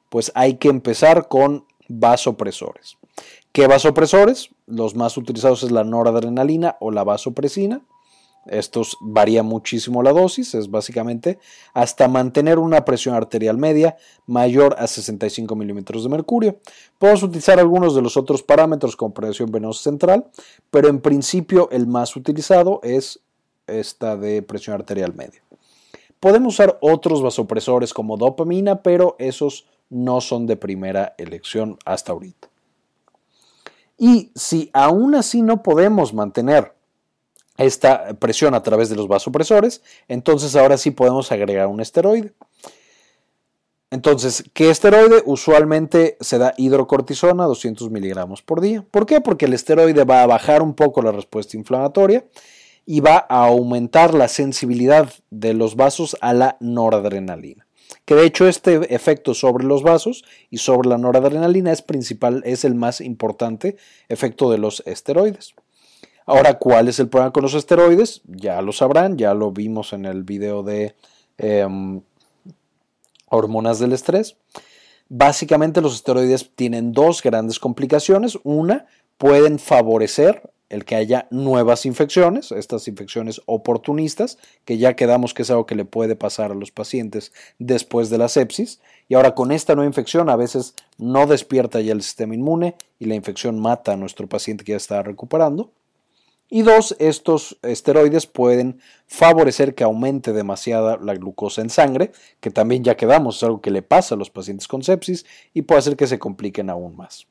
Pues 0.10 0.32
hay 0.36 0.56
que 0.56 0.68
empezar 0.68 1.28
con 1.28 1.66
vasopresores. 1.88 2.98
¿Qué 3.52 3.68
vasopresores? 3.68 4.50
Los 4.66 4.96
más 4.96 5.18
utilizados 5.18 5.64
es 5.64 5.72
la 5.72 5.84
noradrenalina 5.84 6.78
o 6.80 6.92
la 6.92 7.04
vasopresina. 7.04 7.82
Estos 8.48 8.98
varía 9.02 9.44
muchísimo 9.44 10.02
la 10.02 10.14
dosis, 10.14 10.56
es 10.56 10.72
básicamente 10.72 11.38
hasta 11.74 12.08
mantener 12.08 12.58
una 12.58 12.84
presión 12.86 13.14
arterial 13.14 13.58
media 13.58 13.98
mayor 14.26 14.76
a 14.80 14.88
65 14.88 15.56
milímetros 15.56 16.04
de 16.04 16.10
mercurio. 16.10 16.58
Podemos 16.98 17.22
utilizar 17.22 17.60
algunos 17.60 17.94
de 17.94 18.02
los 18.02 18.18
otros 18.18 18.42
parámetros 18.42 18.96
como 18.96 19.14
presión 19.14 19.52
venosa 19.52 19.84
central, 19.84 20.26
pero 20.72 20.88
en 20.90 21.02
principio 21.02 21.70
el 21.72 21.86
más 21.86 22.16
utilizado 22.16 22.80
es 22.82 23.20
esta 23.68 24.18
de 24.18 24.42
presión 24.42 24.76
arterial 24.76 25.14
media. 25.14 25.44
Podemos 26.20 26.56
usar 26.56 26.78
otros 26.82 27.22
vasopresores 27.22 27.94
como 27.94 28.18
dopamina, 28.18 28.82
pero 28.82 29.16
esos 29.20 29.68
no 29.90 30.20
son 30.22 30.48
de 30.48 30.56
primera 30.58 31.14
elección 31.18 31.78
hasta 31.86 32.12
ahorita. 32.12 32.48
Y 33.98 34.32
si 34.34 34.72
aún 34.74 35.14
así 35.14 35.44
no 35.44 35.62
podemos 35.62 36.14
mantener 36.14 36.74
esta 37.64 38.14
presión 38.16 38.54
a 38.54 38.64
través 38.64 38.90
de 38.90 38.96
los 38.96 39.08
vasopresores, 39.08 39.82
entonces 40.08 40.56
ahora 40.56 40.78
sí 40.78 40.92
podemos 40.92 41.32
agregar 41.32 41.68
un 41.68 41.82
esteroide. 41.82 42.34
Entonces, 43.92 44.46
¿qué 44.54 44.70
esteroide? 44.70 45.22
Usualmente 45.26 46.16
se 46.22 46.38
da 46.38 46.54
hidrocortisona 46.56 47.44
200 47.44 47.92
miligramos 47.92 48.42
por 48.42 48.62
día. 48.62 48.86
¿Por 48.90 49.06
qué? 49.06 49.20
Porque 49.20 49.46
el 49.46 49.54
esteroide 49.54 50.06
va 50.06 50.24
a 50.24 50.28
bajar 50.28 50.62
un 50.62 50.76
poco 50.76 51.02
la 51.02 51.12
respuesta 51.12 51.58
inflamatoria 51.58 52.24
y 52.86 53.02
va 53.02 53.26
a 53.30 53.46
aumentar 53.48 54.14
la 54.14 54.30
sensibilidad 54.30 55.12
de 55.30 55.54
los 55.54 55.76
vasos 55.76 56.16
a 56.22 56.34
la 56.34 56.56
noradrenalina. 56.62 57.68
Que 58.06 58.16
de 58.16 58.26
hecho 58.26 58.48
este 58.48 58.96
efecto 58.96 59.34
sobre 59.34 59.66
los 59.66 59.84
vasos 59.84 60.24
y 60.50 60.58
sobre 60.58 60.88
la 60.88 60.98
noradrenalina 60.98 61.74
es 61.74 61.82
principal, 61.82 62.42
es 62.46 62.64
el 62.64 62.76
más 62.76 63.02
importante 63.02 63.76
efecto 64.08 64.50
de 64.50 64.58
los 64.58 64.84
esteroides. 64.86 65.54
Ahora, 66.32 66.58
¿cuál 66.58 66.88
es 66.88 66.98
el 66.98 67.10
problema 67.10 67.34
con 67.34 67.44
los 67.44 67.56
esteroides? 67.56 68.22
Ya 68.26 68.62
lo 68.62 68.72
sabrán, 68.72 69.18
ya 69.18 69.34
lo 69.34 69.52
vimos 69.52 69.92
en 69.92 70.06
el 70.06 70.24
video 70.24 70.64
de 70.64 70.96
em, 71.38 72.00
hormonas 73.28 73.80
del 73.80 73.92
estrés. 73.92 74.38
Básicamente 75.10 75.82
los 75.82 75.94
esteroides 75.94 76.50
tienen 76.56 76.94
dos 76.94 77.22
grandes 77.22 77.60
complicaciones. 77.60 78.40
Una, 78.44 78.86
pueden 79.18 79.60
favorecer 79.60 80.50
el 80.70 80.86
que 80.86 80.96
haya 80.96 81.28
nuevas 81.32 81.86
infecciones, 81.86 82.54
estas 82.54 82.88
infecciones 82.88 83.42
oportunistas, 83.46 84.38
que 84.64 84.78
ya 84.78 84.96
quedamos 84.96 85.34
que 85.34 85.42
es 85.42 85.52
algo 85.52 85.66
que 85.66 85.76
le 85.76 85.84
puede 85.84 86.16
pasar 86.16 86.54
a 86.54 86.56
los 86.56 86.72
pacientes 86.72 87.34
después 87.60 88.10
de 88.10 88.20
la 88.20 88.30
sepsis. 88.30 88.80
Y 89.10 89.16
ahora 89.16 89.36
con 89.36 89.52
esta 89.52 89.76
nueva 89.76 89.90
infección 89.90 90.30
a 90.30 90.38
veces 90.38 90.76
no 90.98 91.28
despierta 91.28 91.82
ya 91.82 91.92
el 91.92 92.02
sistema 92.02 92.36
inmune 92.36 92.76
y 93.00 93.08
la 93.08 93.16
infección 93.16 93.60
mata 93.60 93.92
a 93.92 93.98
nuestro 93.98 94.28
paciente 94.28 94.64
que 94.64 94.72
ya 94.72 94.78
está 94.78 95.04
recuperando. 95.04 95.72
Y 96.54 96.64
dos, 96.64 96.98
estos 97.00 97.58
esteroides 97.62 98.28
pueden 98.28 98.82
favorecer 99.08 99.74
que 99.74 99.86
aumente 99.86 100.34
demasiada 100.34 100.98
la 101.02 101.16
glucosa 101.16 101.62
en 101.62 101.70
sangre, 101.70 102.12
que 102.42 102.52
también 102.52 102.84
ya 102.84 102.98
quedamos, 102.98 103.38
es 103.38 103.44
algo 103.44 103.62
que 103.62 103.72
le 103.72 103.82
pasa 103.82 104.16
a 104.16 104.18
los 104.18 104.30
pacientes 104.30 104.68
con 104.68 104.84
sepsis 104.84 105.26
y 105.54 105.62
puede 105.62 105.80
hacer 105.80 105.96
que 105.96 106.08
se 106.08 106.20
compliquen 106.20 106.70
aún 106.70 106.98
más. 106.98 107.26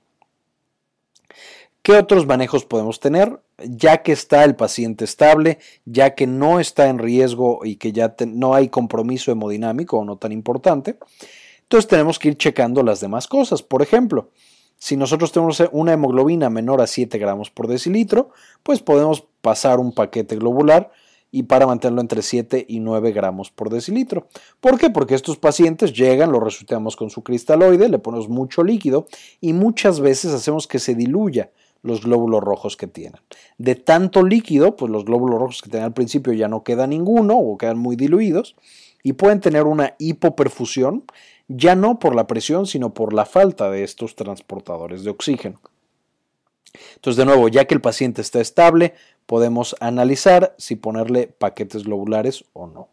¿Qué 1.83 1.93
otros 1.93 2.27
manejos 2.27 2.65
podemos 2.65 2.99
tener? 2.99 3.39
Ya 3.59 4.03
que 4.03 4.13
está 4.13 4.43
el 4.43 4.57
paciente 4.57 5.05
estable, 5.05 5.59
ya 5.85 6.15
que 6.15 6.27
no 6.27 6.59
está 6.59 6.89
en 6.89 6.99
riesgo 6.99 7.61
y 7.63 7.77
que 7.77 7.93
ya 7.93 8.17
no 8.27 8.55
hay 8.55 8.71
compromiso 8.71 9.31
hemodinámico 9.31 9.99
o 9.99 10.05
no 10.07 10.17
tan 10.17 10.33
importante, 10.33 10.97
entonces 11.61 11.89
tenemos 11.89 12.19
que 12.19 12.29
ir 12.29 12.39
checando 12.39 12.83
las 12.83 13.01
demás 13.01 13.29
cosas. 13.29 13.63
Por 13.63 13.83
ejemplo, 13.83 14.31
si 14.81 14.97
nosotros 14.97 15.31
tenemos 15.31 15.63
una 15.73 15.93
hemoglobina 15.93 16.49
menor 16.49 16.81
a 16.81 16.87
7 16.87 17.19
gramos 17.19 17.51
por 17.51 17.69
decilitro, 17.69 18.31
pues 18.63 18.81
podemos 18.81 19.27
pasar 19.43 19.79
un 19.79 19.93
paquete 19.93 20.37
globular 20.37 20.91
y 21.31 21.43
para 21.43 21.67
mantenerlo 21.67 22.01
entre 22.01 22.23
7 22.23 22.65
y 22.67 22.81
9 22.81 23.13
gramos 23.13 23.51
por 23.51 23.69
decilitro. 23.69 24.27
¿Por 24.59 24.79
qué? 24.79 24.89
Porque 24.89 25.15
estos 25.15 25.37
pacientes 25.37 25.93
llegan, 25.93 26.33
lo 26.33 26.41
resucitamos 26.41 26.97
con 26.97 27.11
su 27.11 27.23
cristaloide, 27.23 27.91
le 27.91 27.99
ponemos 27.99 28.31
mucho 28.31 28.65
líquido 28.65 29.07
y 29.39 29.53
muchas 29.53 30.01
veces 30.01 30.33
hacemos 30.33 30.67
que 30.67 30.79
se 30.79 30.95
diluya 30.95 31.51
los 31.83 32.03
glóbulos 32.03 32.43
rojos 32.43 32.79
que 32.79 32.87
tienen. 32.87 33.21
De 33.59 33.75
tanto 33.75 34.25
líquido, 34.25 34.77
pues 34.77 34.91
los 34.91 35.05
glóbulos 35.05 35.39
rojos 35.39 35.61
que 35.61 35.69
tienen 35.69 35.85
al 35.89 35.95
principio 35.95 36.33
ya 36.33 36.49
no 36.49 36.65
queda 36.65 36.87
ninguno 36.87 37.39
o 37.39 37.59
quedan 37.59 37.79
muy 37.79 37.97
diluidos 37.97 38.57
y 39.03 39.15
pueden 39.15 39.41
tener 39.41 39.65
una 39.65 39.95
hipoperfusión 39.99 41.05
ya 41.49 41.75
no 41.75 41.99
por 41.99 42.15
la 42.15 42.27
presión, 42.27 42.67
sino 42.67 42.95
por 42.95 43.13
la 43.13 43.27
falta 43.27 43.71
de 43.71 43.83
estos 43.83 44.15
transportadores 44.15 45.03
de 45.03 45.11
oxígeno. 45.11 45.61
Entonces, 46.95 47.17
de 47.17 47.25
nuevo, 47.25 47.49
ya 47.49 47.65
que 47.65 47.75
el 47.75 47.81
paciente 47.81 48.23
está 48.23 48.41
estable, 48.41 48.95
podemos 49.27 49.75
analizar 49.81 50.55
si 50.59 50.77
ponerle 50.77 51.27
paquetes 51.27 51.85
globulares 51.85 52.45
o 52.53 52.67
no. 52.67 52.89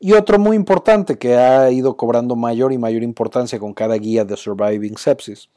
Y 0.00 0.12
otro 0.12 0.38
muy 0.38 0.56
importante 0.56 1.18
que 1.18 1.36
ha 1.36 1.70
ido 1.70 1.96
cobrando 1.96 2.36
mayor 2.36 2.72
y 2.72 2.78
mayor 2.78 3.02
importancia 3.02 3.58
con 3.58 3.74
cada 3.74 3.96
guía 3.96 4.24
de 4.24 4.36
Surviving 4.36 4.96
Sepsis 4.96 5.48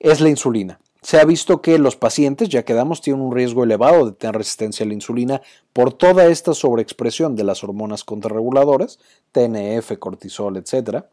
es 0.00 0.20
la 0.20 0.28
insulina. 0.28 0.80
Se 1.02 1.18
ha 1.18 1.24
visto 1.24 1.62
que 1.62 1.78
los 1.78 1.96
pacientes, 1.96 2.48
ya 2.48 2.64
que 2.64 2.74
damos, 2.74 3.00
tienen 3.00 3.22
un 3.22 3.34
riesgo 3.34 3.64
elevado 3.64 4.06
de 4.06 4.12
tener 4.12 4.36
resistencia 4.36 4.84
a 4.84 4.88
la 4.88 4.94
insulina 4.94 5.40
por 5.72 5.92
toda 5.92 6.26
esta 6.26 6.52
sobreexpresión 6.52 7.36
de 7.36 7.44
las 7.44 7.64
hormonas 7.64 8.04
contrarreguladoras, 8.04 8.98
TNF, 9.32 9.98
cortisol, 9.98 10.58
etc. 10.58 11.04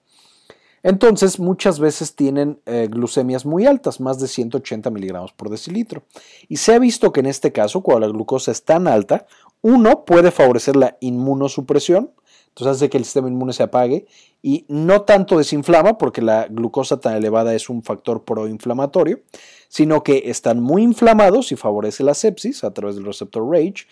Entonces, 0.83 1.39
muchas 1.39 1.79
veces 1.79 2.15
tienen 2.15 2.59
eh, 2.65 2.87
glucemias 2.89 3.45
muy 3.45 3.65
altas, 3.65 3.99
más 3.99 4.19
de 4.19 4.27
180 4.27 4.89
miligramos 4.89 5.31
por 5.33 5.49
decilitro. 5.49 6.03
Y 6.47 6.57
se 6.57 6.73
ha 6.73 6.79
visto 6.79 7.11
que 7.11 7.21
en 7.21 7.25
este 7.25 7.51
caso, 7.51 7.81
cuando 7.81 8.07
la 8.07 8.13
glucosa 8.13 8.51
es 8.51 8.63
tan 8.63 8.87
alta, 8.87 9.25
uno 9.61 10.05
puede 10.05 10.31
favorecer 10.31 10.75
la 10.75 10.97
inmunosupresión, 10.99 12.11
entonces 12.57 12.77
hace 12.77 12.89
que 12.89 12.97
el 12.97 13.05
sistema 13.05 13.27
inmune 13.27 13.53
se 13.53 13.61
apague 13.61 14.07
y 14.41 14.65
no 14.67 15.03
tanto 15.03 15.37
desinflama, 15.37 15.99
porque 15.99 16.23
la 16.23 16.47
glucosa 16.47 16.99
tan 16.99 17.15
elevada 17.15 17.53
es 17.53 17.69
un 17.69 17.83
factor 17.83 18.23
proinflamatorio, 18.23 19.19
sino 19.67 20.01
que 20.01 20.23
están 20.25 20.59
muy 20.59 20.81
inflamados 20.81 21.51
y 21.51 21.55
favorece 21.55 22.01
la 22.01 22.15
sepsis 22.15 22.63
a 22.63 22.73
través 22.73 22.95
del 22.95 23.05
receptor 23.05 23.47
RAGE, 23.47 23.85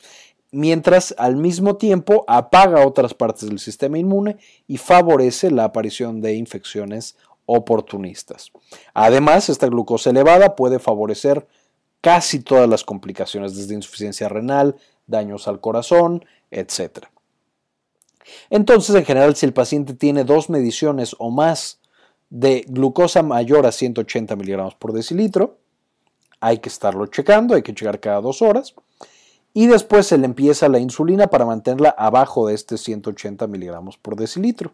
mientras 0.50 1.14
al 1.20 1.36
mismo 1.36 1.76
tiempo 1.76 2.26
apaga 2.28 2.88
otras 2.88 3.14
partes 3.14 3.48
del 3.48 3.60
sistema 3.60 4.00
inmune 4.00 4.38
y 4.68 4.78
favorece 4.78 5.52
la 5.52 5.66
aparición 5.66 6.20
de 6.20 6.34
infecciones 6.34 7.18
oportunistas. 7.46 8.52
Además, 8.96 9.48
esta 9.50 9.68
glucosa 9.68 10.10
elevada 10.10 10.56
puede 10.56 10.80
favorecer 10.80 11.46
casi 12.02 12.40
todas 12.40 12.68
las 12.68 12.84
complicaciones, 12.84 13.56
desde 13.56 13.76
insuficiencia 13.76 14.28
renal, 14.28 14.76
daños 15.06 15.48
al 15.48 15.62
corazón, 15.62 16.26
etc. 16.50 17.10
Entonces, 18.50 18.96
en 18.96 19.06
general, 19.06 19.36
si 19.36 19.46
el 19.46 19.54
paciente 19.54 19.94
tiene 19.94 20.24
dos 20.24 20.50
mediciones 20.50 21.16
o 21.20 21.32
más 21.32 21.80
de 22.30 22.66
glucosa 22.68 23.24
mayor 23.24 23.66
a 23.66 23.72
180 23.72 24.36
miligramos 24.36 24.76
por 24.76 24.94
decilitro, 24.94 25.58
hay 26.40 26.60
que 26.60 26.70
estarlo 26.70 27.08
checando, 27.08 27.56
hay 27.56 27.64
que 27.64 27.74
checar 27.74 28.00
cada 28.00 28.22
dos 28.22 28.42
horas. 28.42 28.76
Y 29.54 29.68
después 29.68 30.08
se 30.08 30.18
le 30.18 30.26
empieza 30.26 30.68
la 30.68 30.80
insulina 30.80 31.28
para 31.28 31.46
mantenerla 31.46 31.96
abajo 31.98 32.48
de 32.48 32.56
este 32.56 32.78
180 32.78 33.48
miligramos 33.48 33.98
por 33.98 34.18
decilitro. 34.18 34.74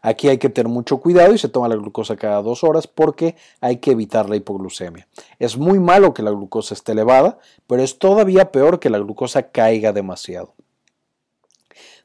Aquí 0.00 0.28
hay 0.28 0.38
que 0.38 0.48
tener 0.48 0.72
mucho 0.72 0.98
cuidado 0.98 1.34
y 1.34 1.38
se 1.38 1.48
toma 1.48 1.68
la 1.68 1.76
glucosa 1.76 2.16
cada 2.16 2.42
dos 2.42 2.64
horas 2.64 2.86
porque 2.86 3.36
hay 3.60 3.78
que 3.78 3.90
evitar 3.90 4.28
la 4.28 4.36
hipoglucemia. 4.36 5.06
Es 5.38 5.56
muy 5.56 5.78
malo 5.78 6.14
que 6.14 6.22
la 6.22 6.30
glucosa 6.30 6.74
esté 6.74 6.92
elevada, 6.92 7.38
pero 7.66 7.82
es 7.82 7.98
todavía 7.98 8.50
peor 8.50 8.80
que 8.80 8.90
la 8.90 8.98
glucosa 8.98 9.50
caiga 9.50 9.92
demasiado. 9.92 10.54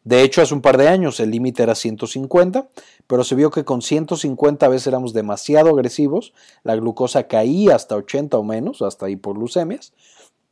De 0.04 0.24
hecho, 0.24 0.42
hace 0.42 0.54
un 0.54 0.62
par 0.62 0.78
de 0.78 0.88
años 0.88 1.20
el 1.20 1.32
límite 1.32 1.64
era 1.64 1.76
150, 1.76 2.68
pero 3.08 3.24
se 3.24 3.36
vio 3.36 3.52
que 3.52 3.66
con 3.66 3.82
150 3.82 4.66
a 4.66 4.70
veces 4.70 4.88
éramos 4.88 5.14
demasiado 5.14 5.70
agresivos, 5.70 6.34
la 6.64 6.76
glucosa 6.76 7.28
caía 7.28 7.76
hasta 7.76 7.96
80 7.96 8.38
o 8.38 8.44
menos, 8.44 8.82
hasta 8.82 9.10
hipoglucemias, 9.10 9.94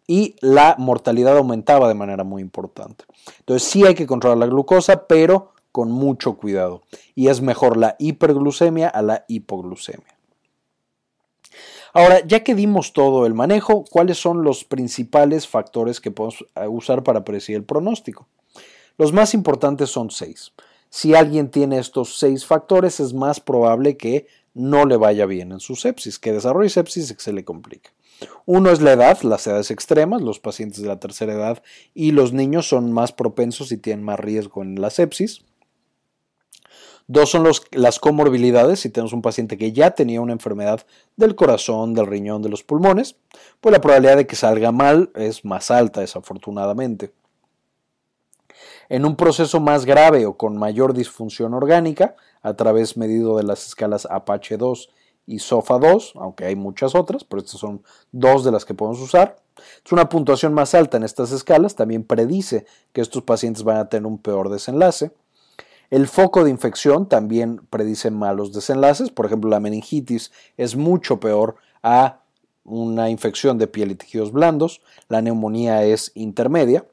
y 0.05 0.35
la 0.41 0.75
mortalidad 0.77 1.37
aumentaba 1.37 1.87
de 1.87 1.93
manera 1.93 2.23
muy 2.23 2.41
importante. 2.41 3.05
Entonces 3.39 3.67
sí 3.67 3.85
hay 3.85 3.95
que 3.95 4.07
controlar 4.07 4.37
la 4.37 4.47
glucosa, 4.47 5.07
pero 5.07 5.53
con 5.71 5.91
mucho 5.91 6.37
cuidado. 6.37 6.81
Y 7.13 7.27
es 7.27 7.41
mejor 7.41 7.77
la 7.77 7.95
hiperglucemia 7.99 8.87
a 8.87 9.01
la 9.01 9.25
hipoglucemia. 9.27 10.17
Ahora, 11.93 12.25
ya 12.25 12.43
que 12.43 12.55
dimos 12.55 12.93
todo 12.93 13.25
el 13.25 13.33
manejo, 13.33 13.83
¿cuáles 13.89 14.17
son 14.17 14.43
los 14.43 14.63
principales 14.63 15.47
factores 15.47 15.99
que 15.99 16.11
podemos 16.11 16.45
eh, 16.55 16.67
usar 16.67 17.03
para 17.03 17.23
predecir 17.23 17.55
el 17.55 17.63
pronóstico? 17.63 18.27
Los 18.97 19.13
más 19.13 19.33
importantes 19.33 19.89
son 19.89 20.09
seis. 20.09 20.53
Si 20.89 21.13
alguien 21.13 21.51
tiene 21.51 21.79
estos 21.79 22.17
seis 22.17 22.45
factores, 22.45 22.99
es 22.99 23.13
más 23.13 23.39
probable 23.39 23.97
que 23.97 24.27
no 24.53 24.85
le 24.85 24.97
vaya 24.97 25.25
bien 25.25 25.51
en 25.51 25.59
su 25.59 25.75
sepsis, 25.75 26.17
que 26.17 26.33
desarrolle 26.33 26.69
sepsis 26.69 27.11
y 27.11 27.13
que 27.13 27.21
se 27.21 27.33
le 27.33 27.45
complique. 27.45 27.91
Uno 28.45 28.71
es 28.71 28.81
la 28.81 28.93
edad, 28.93 29.21
las 29.21 29.45
edades 29.45 29.69
extremas, 29.69 30.21
los 30.21 30.39
pacientes 30.39 30.81
de 30.81 30.87
la 30.87 30.99
tercera 30.99 31.33
edad 31.33 31.61
y 31.93 32.11
los 32.11 32.33
niños 32.33 32.67
son 32.67 32.91
más 32.91 33.11
propensos 33.11 33.71
y 33.71 33.77
tienen 33.77 34.03
más 34.03 34.19
riesgo 34.19 34.63
en 34.63 34.81
la 34.81 34.89
sepsis. 34.89 35.43
Dos 37.05 37.29
son 37.29 37.47
las 37.71 37.99
comorbilidades. 37.99 38.81
Si 38.81 38.89
tenemos 38.89 39.13
un 39.13 39.21
paciente 39.21 39.57
que 39.57 39.71
ya 39.71 39.91
tenía 39.91 40.19
una 40.19 40.33
enfermedad 40.33 40.85
del 41.15 41.35
corazón, 41.35 41.93
del 41.93 42.07
riñón, 42.07 42.41
de 42.41 42.49
los 42.49 42.63
pulmones, 42.63 43.15
pues 43.61 43.71
la 43.71 43.79
probabilidad 43.79 44.17
de 44.17 44.27
que 44.27 44.35
salga 44.35 44.73
mal 44.73 45.11
es 45.15 45.45
más 45.45 45.71
alta, 45.71 46.01
desafortunadamente. 46.01 47.13
En 48.89 49.05
un 49.05 49.15
proceso 49.15 49.59
más 49.59 49.85
grave 49.85 50.25
o 50.25 50.37
con 50.37 50.57
mayor 50.57 50.93
disfunción 50.93 51.53
orgánica, 51.53 52.15
a 52.41 52.53
través 52.55 52.97
medido 52.97 53.37
de 53.37 53.43
las 53.43 53.67
escalas 53.67 54.07
Apache 54.09 54.57
2 54.57 54.89
y 55.25 55.39
SOFA 55.39 55.77
2, 55.77 56.13
aunque 56.15 56.45
hay 56.45 56.55
muchas 56.55 56.95
otras, 56.95 57.25
pero 57.25 57.41
estas 57.41 57.59
son 57.59 57.83
dos 58.11 58.45
de 58.45 58.51
las 58.51 58.63
que 58.63 58.73
podemos 58.73 59.01
usar. 59.01 59.37
Es 59.83 59.91
una 59.91 60.07
puntuación 60.07 60.53
más 60.53 60.73
alta 60.73 60.97
en 60.97 61.03
estas 61.03 61.31
escalas, 61.31 61.75
también 61.75 62.03
predice 62.03 62.65
que 62.93 63.01
estos 63.01 63.23
pacientes 63.23 63.63
van 63.63 63.77
a 63.77 63.89
tener 63.89 64.07
un 64.07 64.19
peor 64.19 64.49
desenlace. 64.49 65.11
El 65.89 66.07
foco 66.07 66.43
de 66.43 66.49
infección 66.49 67.07
también 67.07 67.61
predice 67.69 68.11
malos 68.11 68.53
desenlaces. 68.53 69.09
Por 69.09 69.25
ejemplo, 69.25 69.49
la 69.49 69.59
meningitis 69.59 70.31
es 70.57 70.75
mucho 70.75 71.19
peor 71.19 71.55
a 71.81 72.21
una 72.65 73.09
infección 73.09 73.57
de 73.57 73.67
piel 73.67 73.91
y 73.91 73.95
tejidos 73.95 74.33
blandos. 74.33 74.81
La 75.07 75.21
neumonía 75.21 75.83
es 75.85 76.11
intermedia. 76.13 76.85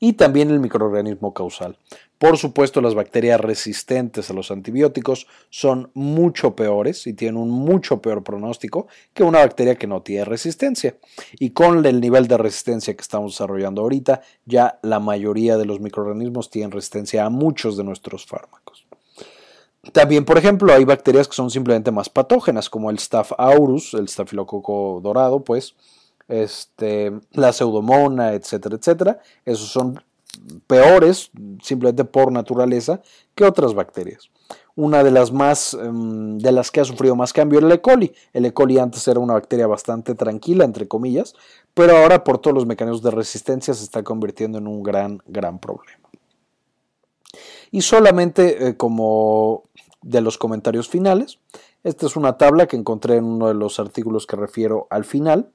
Y 0.00 0.14
también 0.14 0.50
el 0.50 0.60
microorganismo 0.60 1.34
causal. 1.34 1.76
Por 2.18 2.36
supuesto, 2.36 2.80
las 2.80 2.94
bacterias 2.94 3.40
resistentes 3.40 4.28
a 4.28 4.32
los 4.32 4.50
antibióticos 4.50 5.28
son 5.50 5.90
mucho 5.94 6.56
peores 6.56 7.06
y 7.06 7.14
tienen 7.14 7.36
un 7.36 7.50
mucho 7.50 8.02
peor 8.02 8.24
pronóstico 8.24 8.88
que 9.14 9.22
una 9.22 9.38
bacteria 9.38 9.76
que 9.76 9.86
no 9.86 10.02
tiene 10.02 10.24
resistencia. 10.24 10.96
Y 11.38 11.50
con 11.50 11.86
el 11.86 12.00
nivel 12.00 12.26
de 12.26 12.36
resistencia 12.36 12.94
que 12.94 13.02
estamos 13.02 13.32
desarrollando 13.32 13.82
ahorita, 13.82 14.20
ya 14.46 14.80
la 14.82 14.98
mayoría 14.98 15.56
de 15.56 15.64
los 15.64 15.80
microorganismos 15.80 16.50
tienen 16.50 16.72
resistencia 16.72 17.24
a 17.24 17.30
muchos 17.30 17.76
de 17.76 17.84
nuestros 17.84 18.26
fármacos. 18.26 18.88
También, 19.92 20.24
por 20.24 20.38
ejemplo, 20.38 20.72
hay 20.72 20.84
bacterias 20.84 21.28
que 21.28 21.34
son 21.34 21.50
simplemente 21.50 21.90
más 21.90 22.08
patógenas, 22.08 22.68
como 22.68 22.90
el 22.90 22.98
Staph 22.98 23.32
aureus, 23.38 23.94
el 23.94 24.04
estafilococo 24.04 25.00
dorado, 25.02 25.44
pues, 25.44 25.76
este, 26.28 27.12
la 27.32 27.52
pseudomona, 27.52 28.34
etcétera, 28.34 28.76
etcétera. 28.76 29.20
Esos 29.44 29.68
son 29.68 30.00
peores, 30.66 31.30
simplemente 31.62 32.04
por 32.04 32.30
naturaleza, 32.30 33.00
que 33.34 33.44
otras 33.44 33.74
bacterias. 33.74 34.30
Una 34.76 35.02
de 35.02 35.10
las 35.10 35.32
más, 35.32 35.74
em, 35.74 36.38
de 36.38 36.52
las 36.52 36.70
que 36.70 36.80
ha 36.80 36.84
sufrido 36.84 37.16
más 37.16 37.32
cambio 37.32 37.58
es 37.58 37.64
el 37.64 37.72
E. 37.72 37.80
coli. 37.80 38.14
El 38.32 38.44
E. 38.44 38.52
coli 38.52 38.78
antes 38.78 39.08
era 39.08 39.18
una 39.18 39.34
bacteria 39.34 39.66
bastante 39.66 40.14
tranquila, 40.14 40.64
entre 40.64 40.86
comillas, 40.86 41.34
pero 41.74 41.96
ahora 41.96 42.22
por 42.22 42.38
todos 42.38 42.54
los 42.54 42.66
mecanismos 42.66 43.02
de 43.02 43.10
resistencia 43.10 43.74
se 43.74 43.82
está 43.82 44.04
convirtiendo 44.04 44.58
en 44.58 44.68
un 44.68 44.82
gran, 44.84 45.20
gran 45.26 45.58
problema. 45.58 46.08
Y 47.70 47.82
solamente 47.82 48.68
eh, 48.68 48.76
como 48.76 49.64
de 50.02 50.20
los 50.20 50.38
comentarios 50.38 50.88
finales, 50.88 51.38
esta 51.82 52.06
es 52.06 52.16
una 52.16 52.36
tabla 52.38 52.66
que 52.66 52.76
encontré 52.76 53.16
en 53.16 53.24
uno 53.24 53.48
de 53.48 53.54
los 53.54 53.80
artículos 53.80 54.26
que 54.26 54.36
refiero 54.36 54.86
al 54.90 55.04
final. 55.04 55.50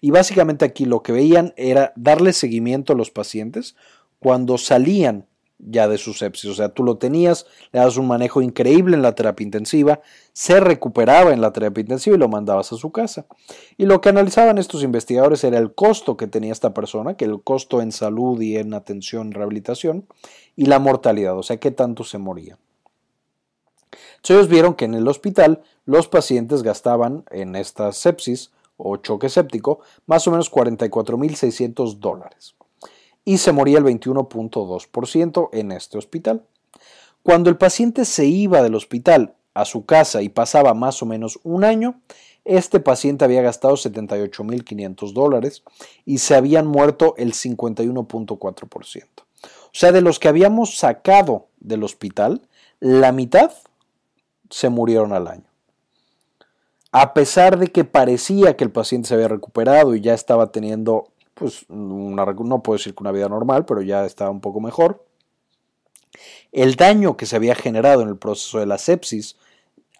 Y 0.00 0.10
básicamente 0.10 0.64
aquí 0.64 0.84
lo 0.84 1.02
que 1.02 1.12
veían 1.12 1.54
era 1.56 1.92
darle 1.96 2.32
seguimiento 2.32 2.92
a 2.92 2.96
los 2.96 3.10
pacientes 3.10 3.74
cuando 4.20 4.58
salían 4.58 5.26
ya 5.58 5.88
de 5.88 5.98
su 5.98 6.14
sepsis. 6.14 6.50
O 6.50 6.54
sea, 6.54 6.68
tú 6.70 6.84
lo 6.84 6.98
tenías, 6.98 7.46
le 7.72 7.80
dabas 7.80 7.96
un 7.96 8.06
manejo 8.06 8.40
increíble 8.42 8.96
en 8.96 9.02
la 9.02 9.14
terapia 9.14 9.44
intensiva, 9.44 10.00
se 10.32 10.60
recuperaba 10.60 11.32
en 11.32 11.40
la 11.40 11.52
terapia 11.52 11.82
intensiva 11.82 12.16
y 12.16 12.18
lo 12.18 12.28
mandabas 12.28 12.72
a 12.72 12.76
su 12.76 12.92
casa. 12.92 13.26
Y 13.76 13.86
lo 13.86 14.00
que 14.00 14.08
analizaban 14.08 14.58
estos 14.58 14.82
investigadores 14.82 15.42
era 15.44 15.58
el 15.58 15.74
costo 15.74 16.16
que 16.16 16.28
tenía 16.28 16.52
esta 16.52 16.74
persona, 16.74 17.14
que 17.14 17.24
el 17.24 17.42
costo 17.42 17.82
en 17.82 17.92
salud 17.92 18.40
y 18.40 18.56
en 18.56 18.72
atención 18.74 19.32
rehabilitación, 19.32 20.06
y 20.56 20.66
la 20.66 20.78
mortalidad, 20.78 21.36
o 21.36 21.42
sea, 21.42 21.58
qué 21.58 21.70
tanto 21.70 22.04
se 22.04 22.18
moría. 22.18 22.58
Entonces 24.16 24.36
ellos 24.36 24.48
vieron 24.48 24.74
que 24.74 24.84
en 24.84 24.94
el 24.94 25.08
hospital 25.08 25.62
los 25.84 26.08
pacientes 26.08 26.62
gastaban 26.62 27.24
en 27.30 27.56
esta 27.56 27.92
sepsis 27.92 28.50
o 28.78 28.96
choque 28.96 29.28
séptico 29.28 29.80
más 30.06 30.26
o 30.26 30.30
menos 30.30 30.50
44.600 30.50 31.98
dólares 31.98 32.54
y 33.28 33.36
se 33.36 33.52
moría 33.52 33.76
el 33.76 33.84
21.2% 33.84 35.50
en 35.52 35.72
este 35.72 35.98
hospital. 35.98 36.46
Cuando 37.22 37.50
el 37.50 37.58
paciente 37.58 38.06
se 38.06 38.24
iba 38.24 38.62
del 38.62 38.74
hospital 38.74 39.34
a 39.52 39.66
su 39.66 39.84
casa 39.84 40.22
y 40.22 40.30
pasaba 40.30 40.72
más 40.72 41.02
o 41.02 41.06
menos 41.06 41.38
un 41.42 41.64
año, 41.64 42.00
este 42.46 42.80
paciente 42.80 43.26
había 43.26 43.42
gastado 43.42 43.74
78.500 43.74 45.12
dólares 45.12 45.62
y 46.06 46.18
se 46.18 46.36
habían 46.36 46.66
muerto 46.66 47.14
el 47.18 47.34
51.4%. 47.34 49.04
O 49.44 49.70
sea, 49.72 49.92
de 49.92 50.00
los 50.00 50.18
que 50.18 50.28
habíamos 50.28 50.78
sacado 50.78 51.48
del 51.60 51.84
hospital, 51.84 52.40
la 52.80 53.12
mitad 53.12 53.52
se 54.48 54.70
murieron 54.70 55.12
al 55.12 55.28
año. 55.28 55.47
A 56.90 57.12
pesar 57.14 57.58
de 57.58 57.68
que 57.68 57.84
parecía 57.84 58.56
que 58.56 58.64
el 58.64 58.70
paciente 58.70 59.08
se 59.08 59.14
había 59.14 59.28
recuperado 59.28 59.94
y 59.94 60.00
ya 60.00 60.14
estaba 60.14 60.50
teniendo 60.52 61.08
pues 61.38 61.66
no 61.68 62.62
puedo 62.62 62.78
decir 62.78 62.94
que 62.94 63.02
una 63.02 63.12
vida 63.12 63.28
normal, 63.28 63.64
pero 63.64 63.80
ya 63.80 64.04
estaba 64.04 64.30
un 64.30 64.40
poco 64.40 64.60
mejor. 64.60 65.04
El 66.50 66.74
daño 66.74 67.16
que 67.16 67.26
se 67.26 67.36
había 67.36 67.54
generado 67.54 68.02
en 68.02 68.08
el 68.08 68.16
proceso 68.16 68.58
de 68.58 68.66
la 68.66 68.78
sepsis 68.78 69.36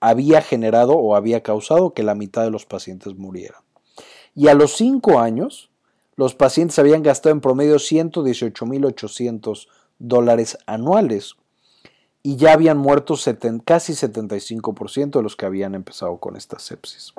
había 0.00 0.42
generado 0.42 0.94
o 0.94 1.14
había 1.14 1.42
causado 1.42 1.94
que 1.94 2.02
la 2.02 2.16
mitad 2.16 2.42
de 2.42 2.50
los 2.50 2.66
pacientes 2.66 3.14
murieran. 3.16 3.62
Y 4.34 4.48
a 4.48 4.54
los 4.54 4.76
cinco 4.76 5.20
años, 5.20 5.70
los 6.16 6.34
pacientes 6.34 6.78
habían 6.80 7.04
gastado 7.04 7.32
en 7.32 7.40
promedio 7.40 7.76
118.800 7.76 9.68
dólares 9.98 10.58
anuales 10.66 11.36
y 12.22 12.36
ya 12.36 12.52
habían 12.52 12.78
muerto 12.78 13.14
casi 13.64 13.92
75% 13.92 15.10
de 15.10 15.22
los 15.22 15.36
que 15.36 15.46
habían 15.46 15.74
empezado 15.74 16.18
con 16.18 16.36
esta 16.36 16.58
sepsis. 16.58 17.14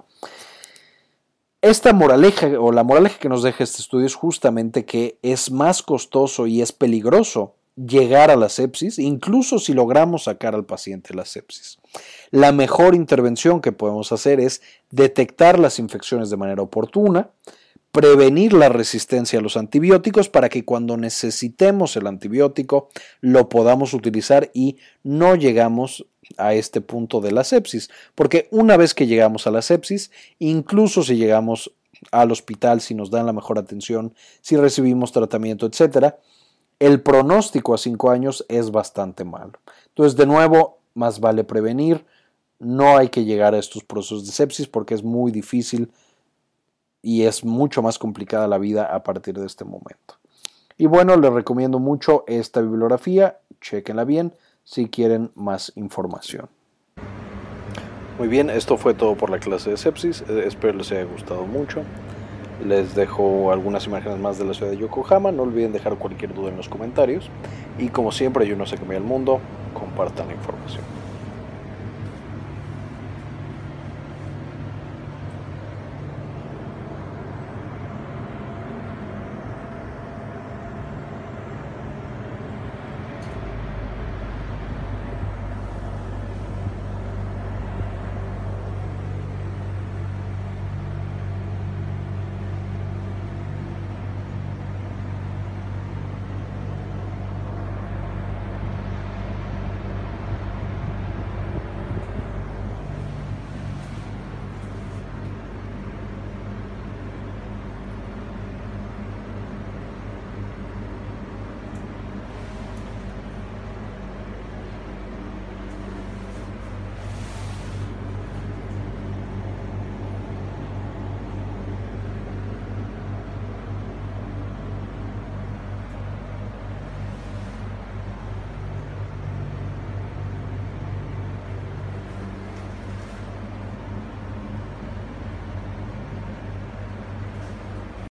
Esta 1.61 1.91
moraleja 1.91 2.47
o 2.59 2.71
la 2.71 2.83
moraleja 2.83 3.19
que 3.19 3.29
nos 3.29 3.43
deja 3.43 3.63
este 3.63 3.81
estudio 3.81 4.05
es 4.05 4.15
justamente 4.15 4.85
que 4.85 5.17
es 5.21 5.51
más 5.51 5.83
costoso 5.83 6.47
y 6.47 6.61
es 6.61 6.71
peligroso 6.71 7.55
llegar 7.75 8.29
a 8.29 8.35
la 8.35 8.49
sepsis, 8.49 8.99
incluso 8.99 9.59
si 9.59 9.73
logramos 9.73 10.25
sacar 10.25 10.55
al 10.55 10.65
paciente 10.65 11.13
la 11.13 11.25
sepsis. 11.25 11.79
La 12.31 12.51
mejor 12.51 12.95
intervención 12.95 13.61
que 13.61 13.71
podemos 13.71 14.11
hacer 14.11 14.39
es 14.39 14.61
detectar 14.91 15.59
las 15.59 15.79
infecciones 15.79 16.29
de 16.29 16.37
manera 16.37 16.61
oportuna, 16.61 17.29
prevenir 17.91 18.53
la 18.53 18.69
resistencia 18.69 19.39
a 19.39 19.41
los 19.41 19.57
antibióticos 19.57 20.29
para 20.29 20.49
que 20.49 20.63
cuando 20.63 20.97
necesitemos 20.97 21.95
el 21.95 22.07
antibiótico 22.07 22.89
lo 23.21 23.49
podamos 23.49 23.93
utilizar 23.93 24.51
y 24.53 24.77
no 25.03 25.35
llegamos 25.35 26.05
a 26.37 26.53
este 26.53 26.81
punto 26.81 27.21
de 27.21 27.31
la 27.31 27.43
sepsis. 27.43 27.89
Porque 28.15 28.47
una 28.51 28.77
vez 28.77 28.93
que 28.93 29.07
llegamos 29.07 29.47
a 29.47 29.51
la 29.51 29.61
sepsis, 29.61 30.11
incluso 30.37 31.03
si 31.03 31.15
llegamos 31.15 31.73
al 32.11 32.31
hospital, 32.31 32.81
si 32.81 32.93
nos 32.93 33.09
dan 33.09 33.25
la 33.25 33.33
mejor 33.33 33.57
atención, 33.57 34.13
si 34.41 34.55
recibimos 34.55 35.11
tratamiento, 35.11 35.65
etc., 35.65 36.13
el 36.79 37.01
pronóstico 37.01 37.73
a 37.73 37.77
cinco 37.77 38.09
años 38.09 38.45
es 38.47 38.71
bastante 38.71 39.25
malo. 39.25 39.59
Entonces, 39.87 40.15
de 40.15 40.25
nuevo, 40.25 40.79
más 40.93 41.19
vale 41.19 41.43
prevenir. 41.43 42.05
No 42.57 42.97
hay 42.97 43.09
que 43.09 43.25
llegar 43.25 43.53
a 43.53 43.59
estos 43.59 43.83
procesos 43.83 44.25
de 44.25 44.31
sepsis 44.31 44.67
porque 44.67 44.93
es 44.93 45.03
muy 45.03 45.31
difícil 45.31 45.91
y 47.01 47.23
es 47.23 47.43
mucho 47.43 47.81
más 47.81 47.97
complicada 47.99 48.47
la 48.47 48.57
vida 48.57 48.85
a 48.85 49.03
partir 49.03 49.37
de 49.37 49.45
este 49.45 49.65
momento. 49.65 50.15
Y 50.77 50.85
bueno, 50.85 51.15
les 51.17 51.31
recomiendo 51.31 51.79
mucho 51.79 52.23
esta 52.27 52.61
bibliografía, 52.61 53.39
chequenla 53.61 54.05
bien 54.05 54.33
si 54.63 54.87
quieren 54.87 55.31
más 55.35 55.73
información. 55.75 56.47
Muy 58.17 58.27
bien, 58.27 58.49
esto 58.49 58.77
fue 58.77 58.93
todo 58.93 59.15
por 59.15 59.29
la 59.29 59.39
clase 59.39 59.71
de 59.71 59.77
sepsis, 59.77 60.21
eh, 60.27 60.43
espero 60.45 60.77
les 60.77 60.91
haya 60.91 61.03
gustado 61.03 61.45
mucho. 61.45 61.83
Les 62.65 62.93
dejo 62.93 63.53
algunas 63.53 63.87
imágenes 63.87 64.19
más 64.19 64.37
de 64.37 64.43
la 64.43 64.53
ciudad 64.53 64.71
de 64.71 64.77
Yokohama, 64.77 65.31
no 65.31 65.43
olviden 65.43 65.71
dejar 65.71 65.97
cualquier 65.97 66.33
duda 66.33 66.49
en 66.49 66.57
los 66.57 66.67
comentarios 66.67 67.29
y 67.77 67.87
como 67.87 68.11
siempre 68.11 68.45
yo 68.45 68.57
no 68.57 68.65
sé 68.65 68.77
qué 68.77 68.83
me 68.83 68.97
el 68.97 69.03
mundo, 69.03 69.39
compartan 69.73 70.27
la 70.27 70.33
información. 70.33 70.98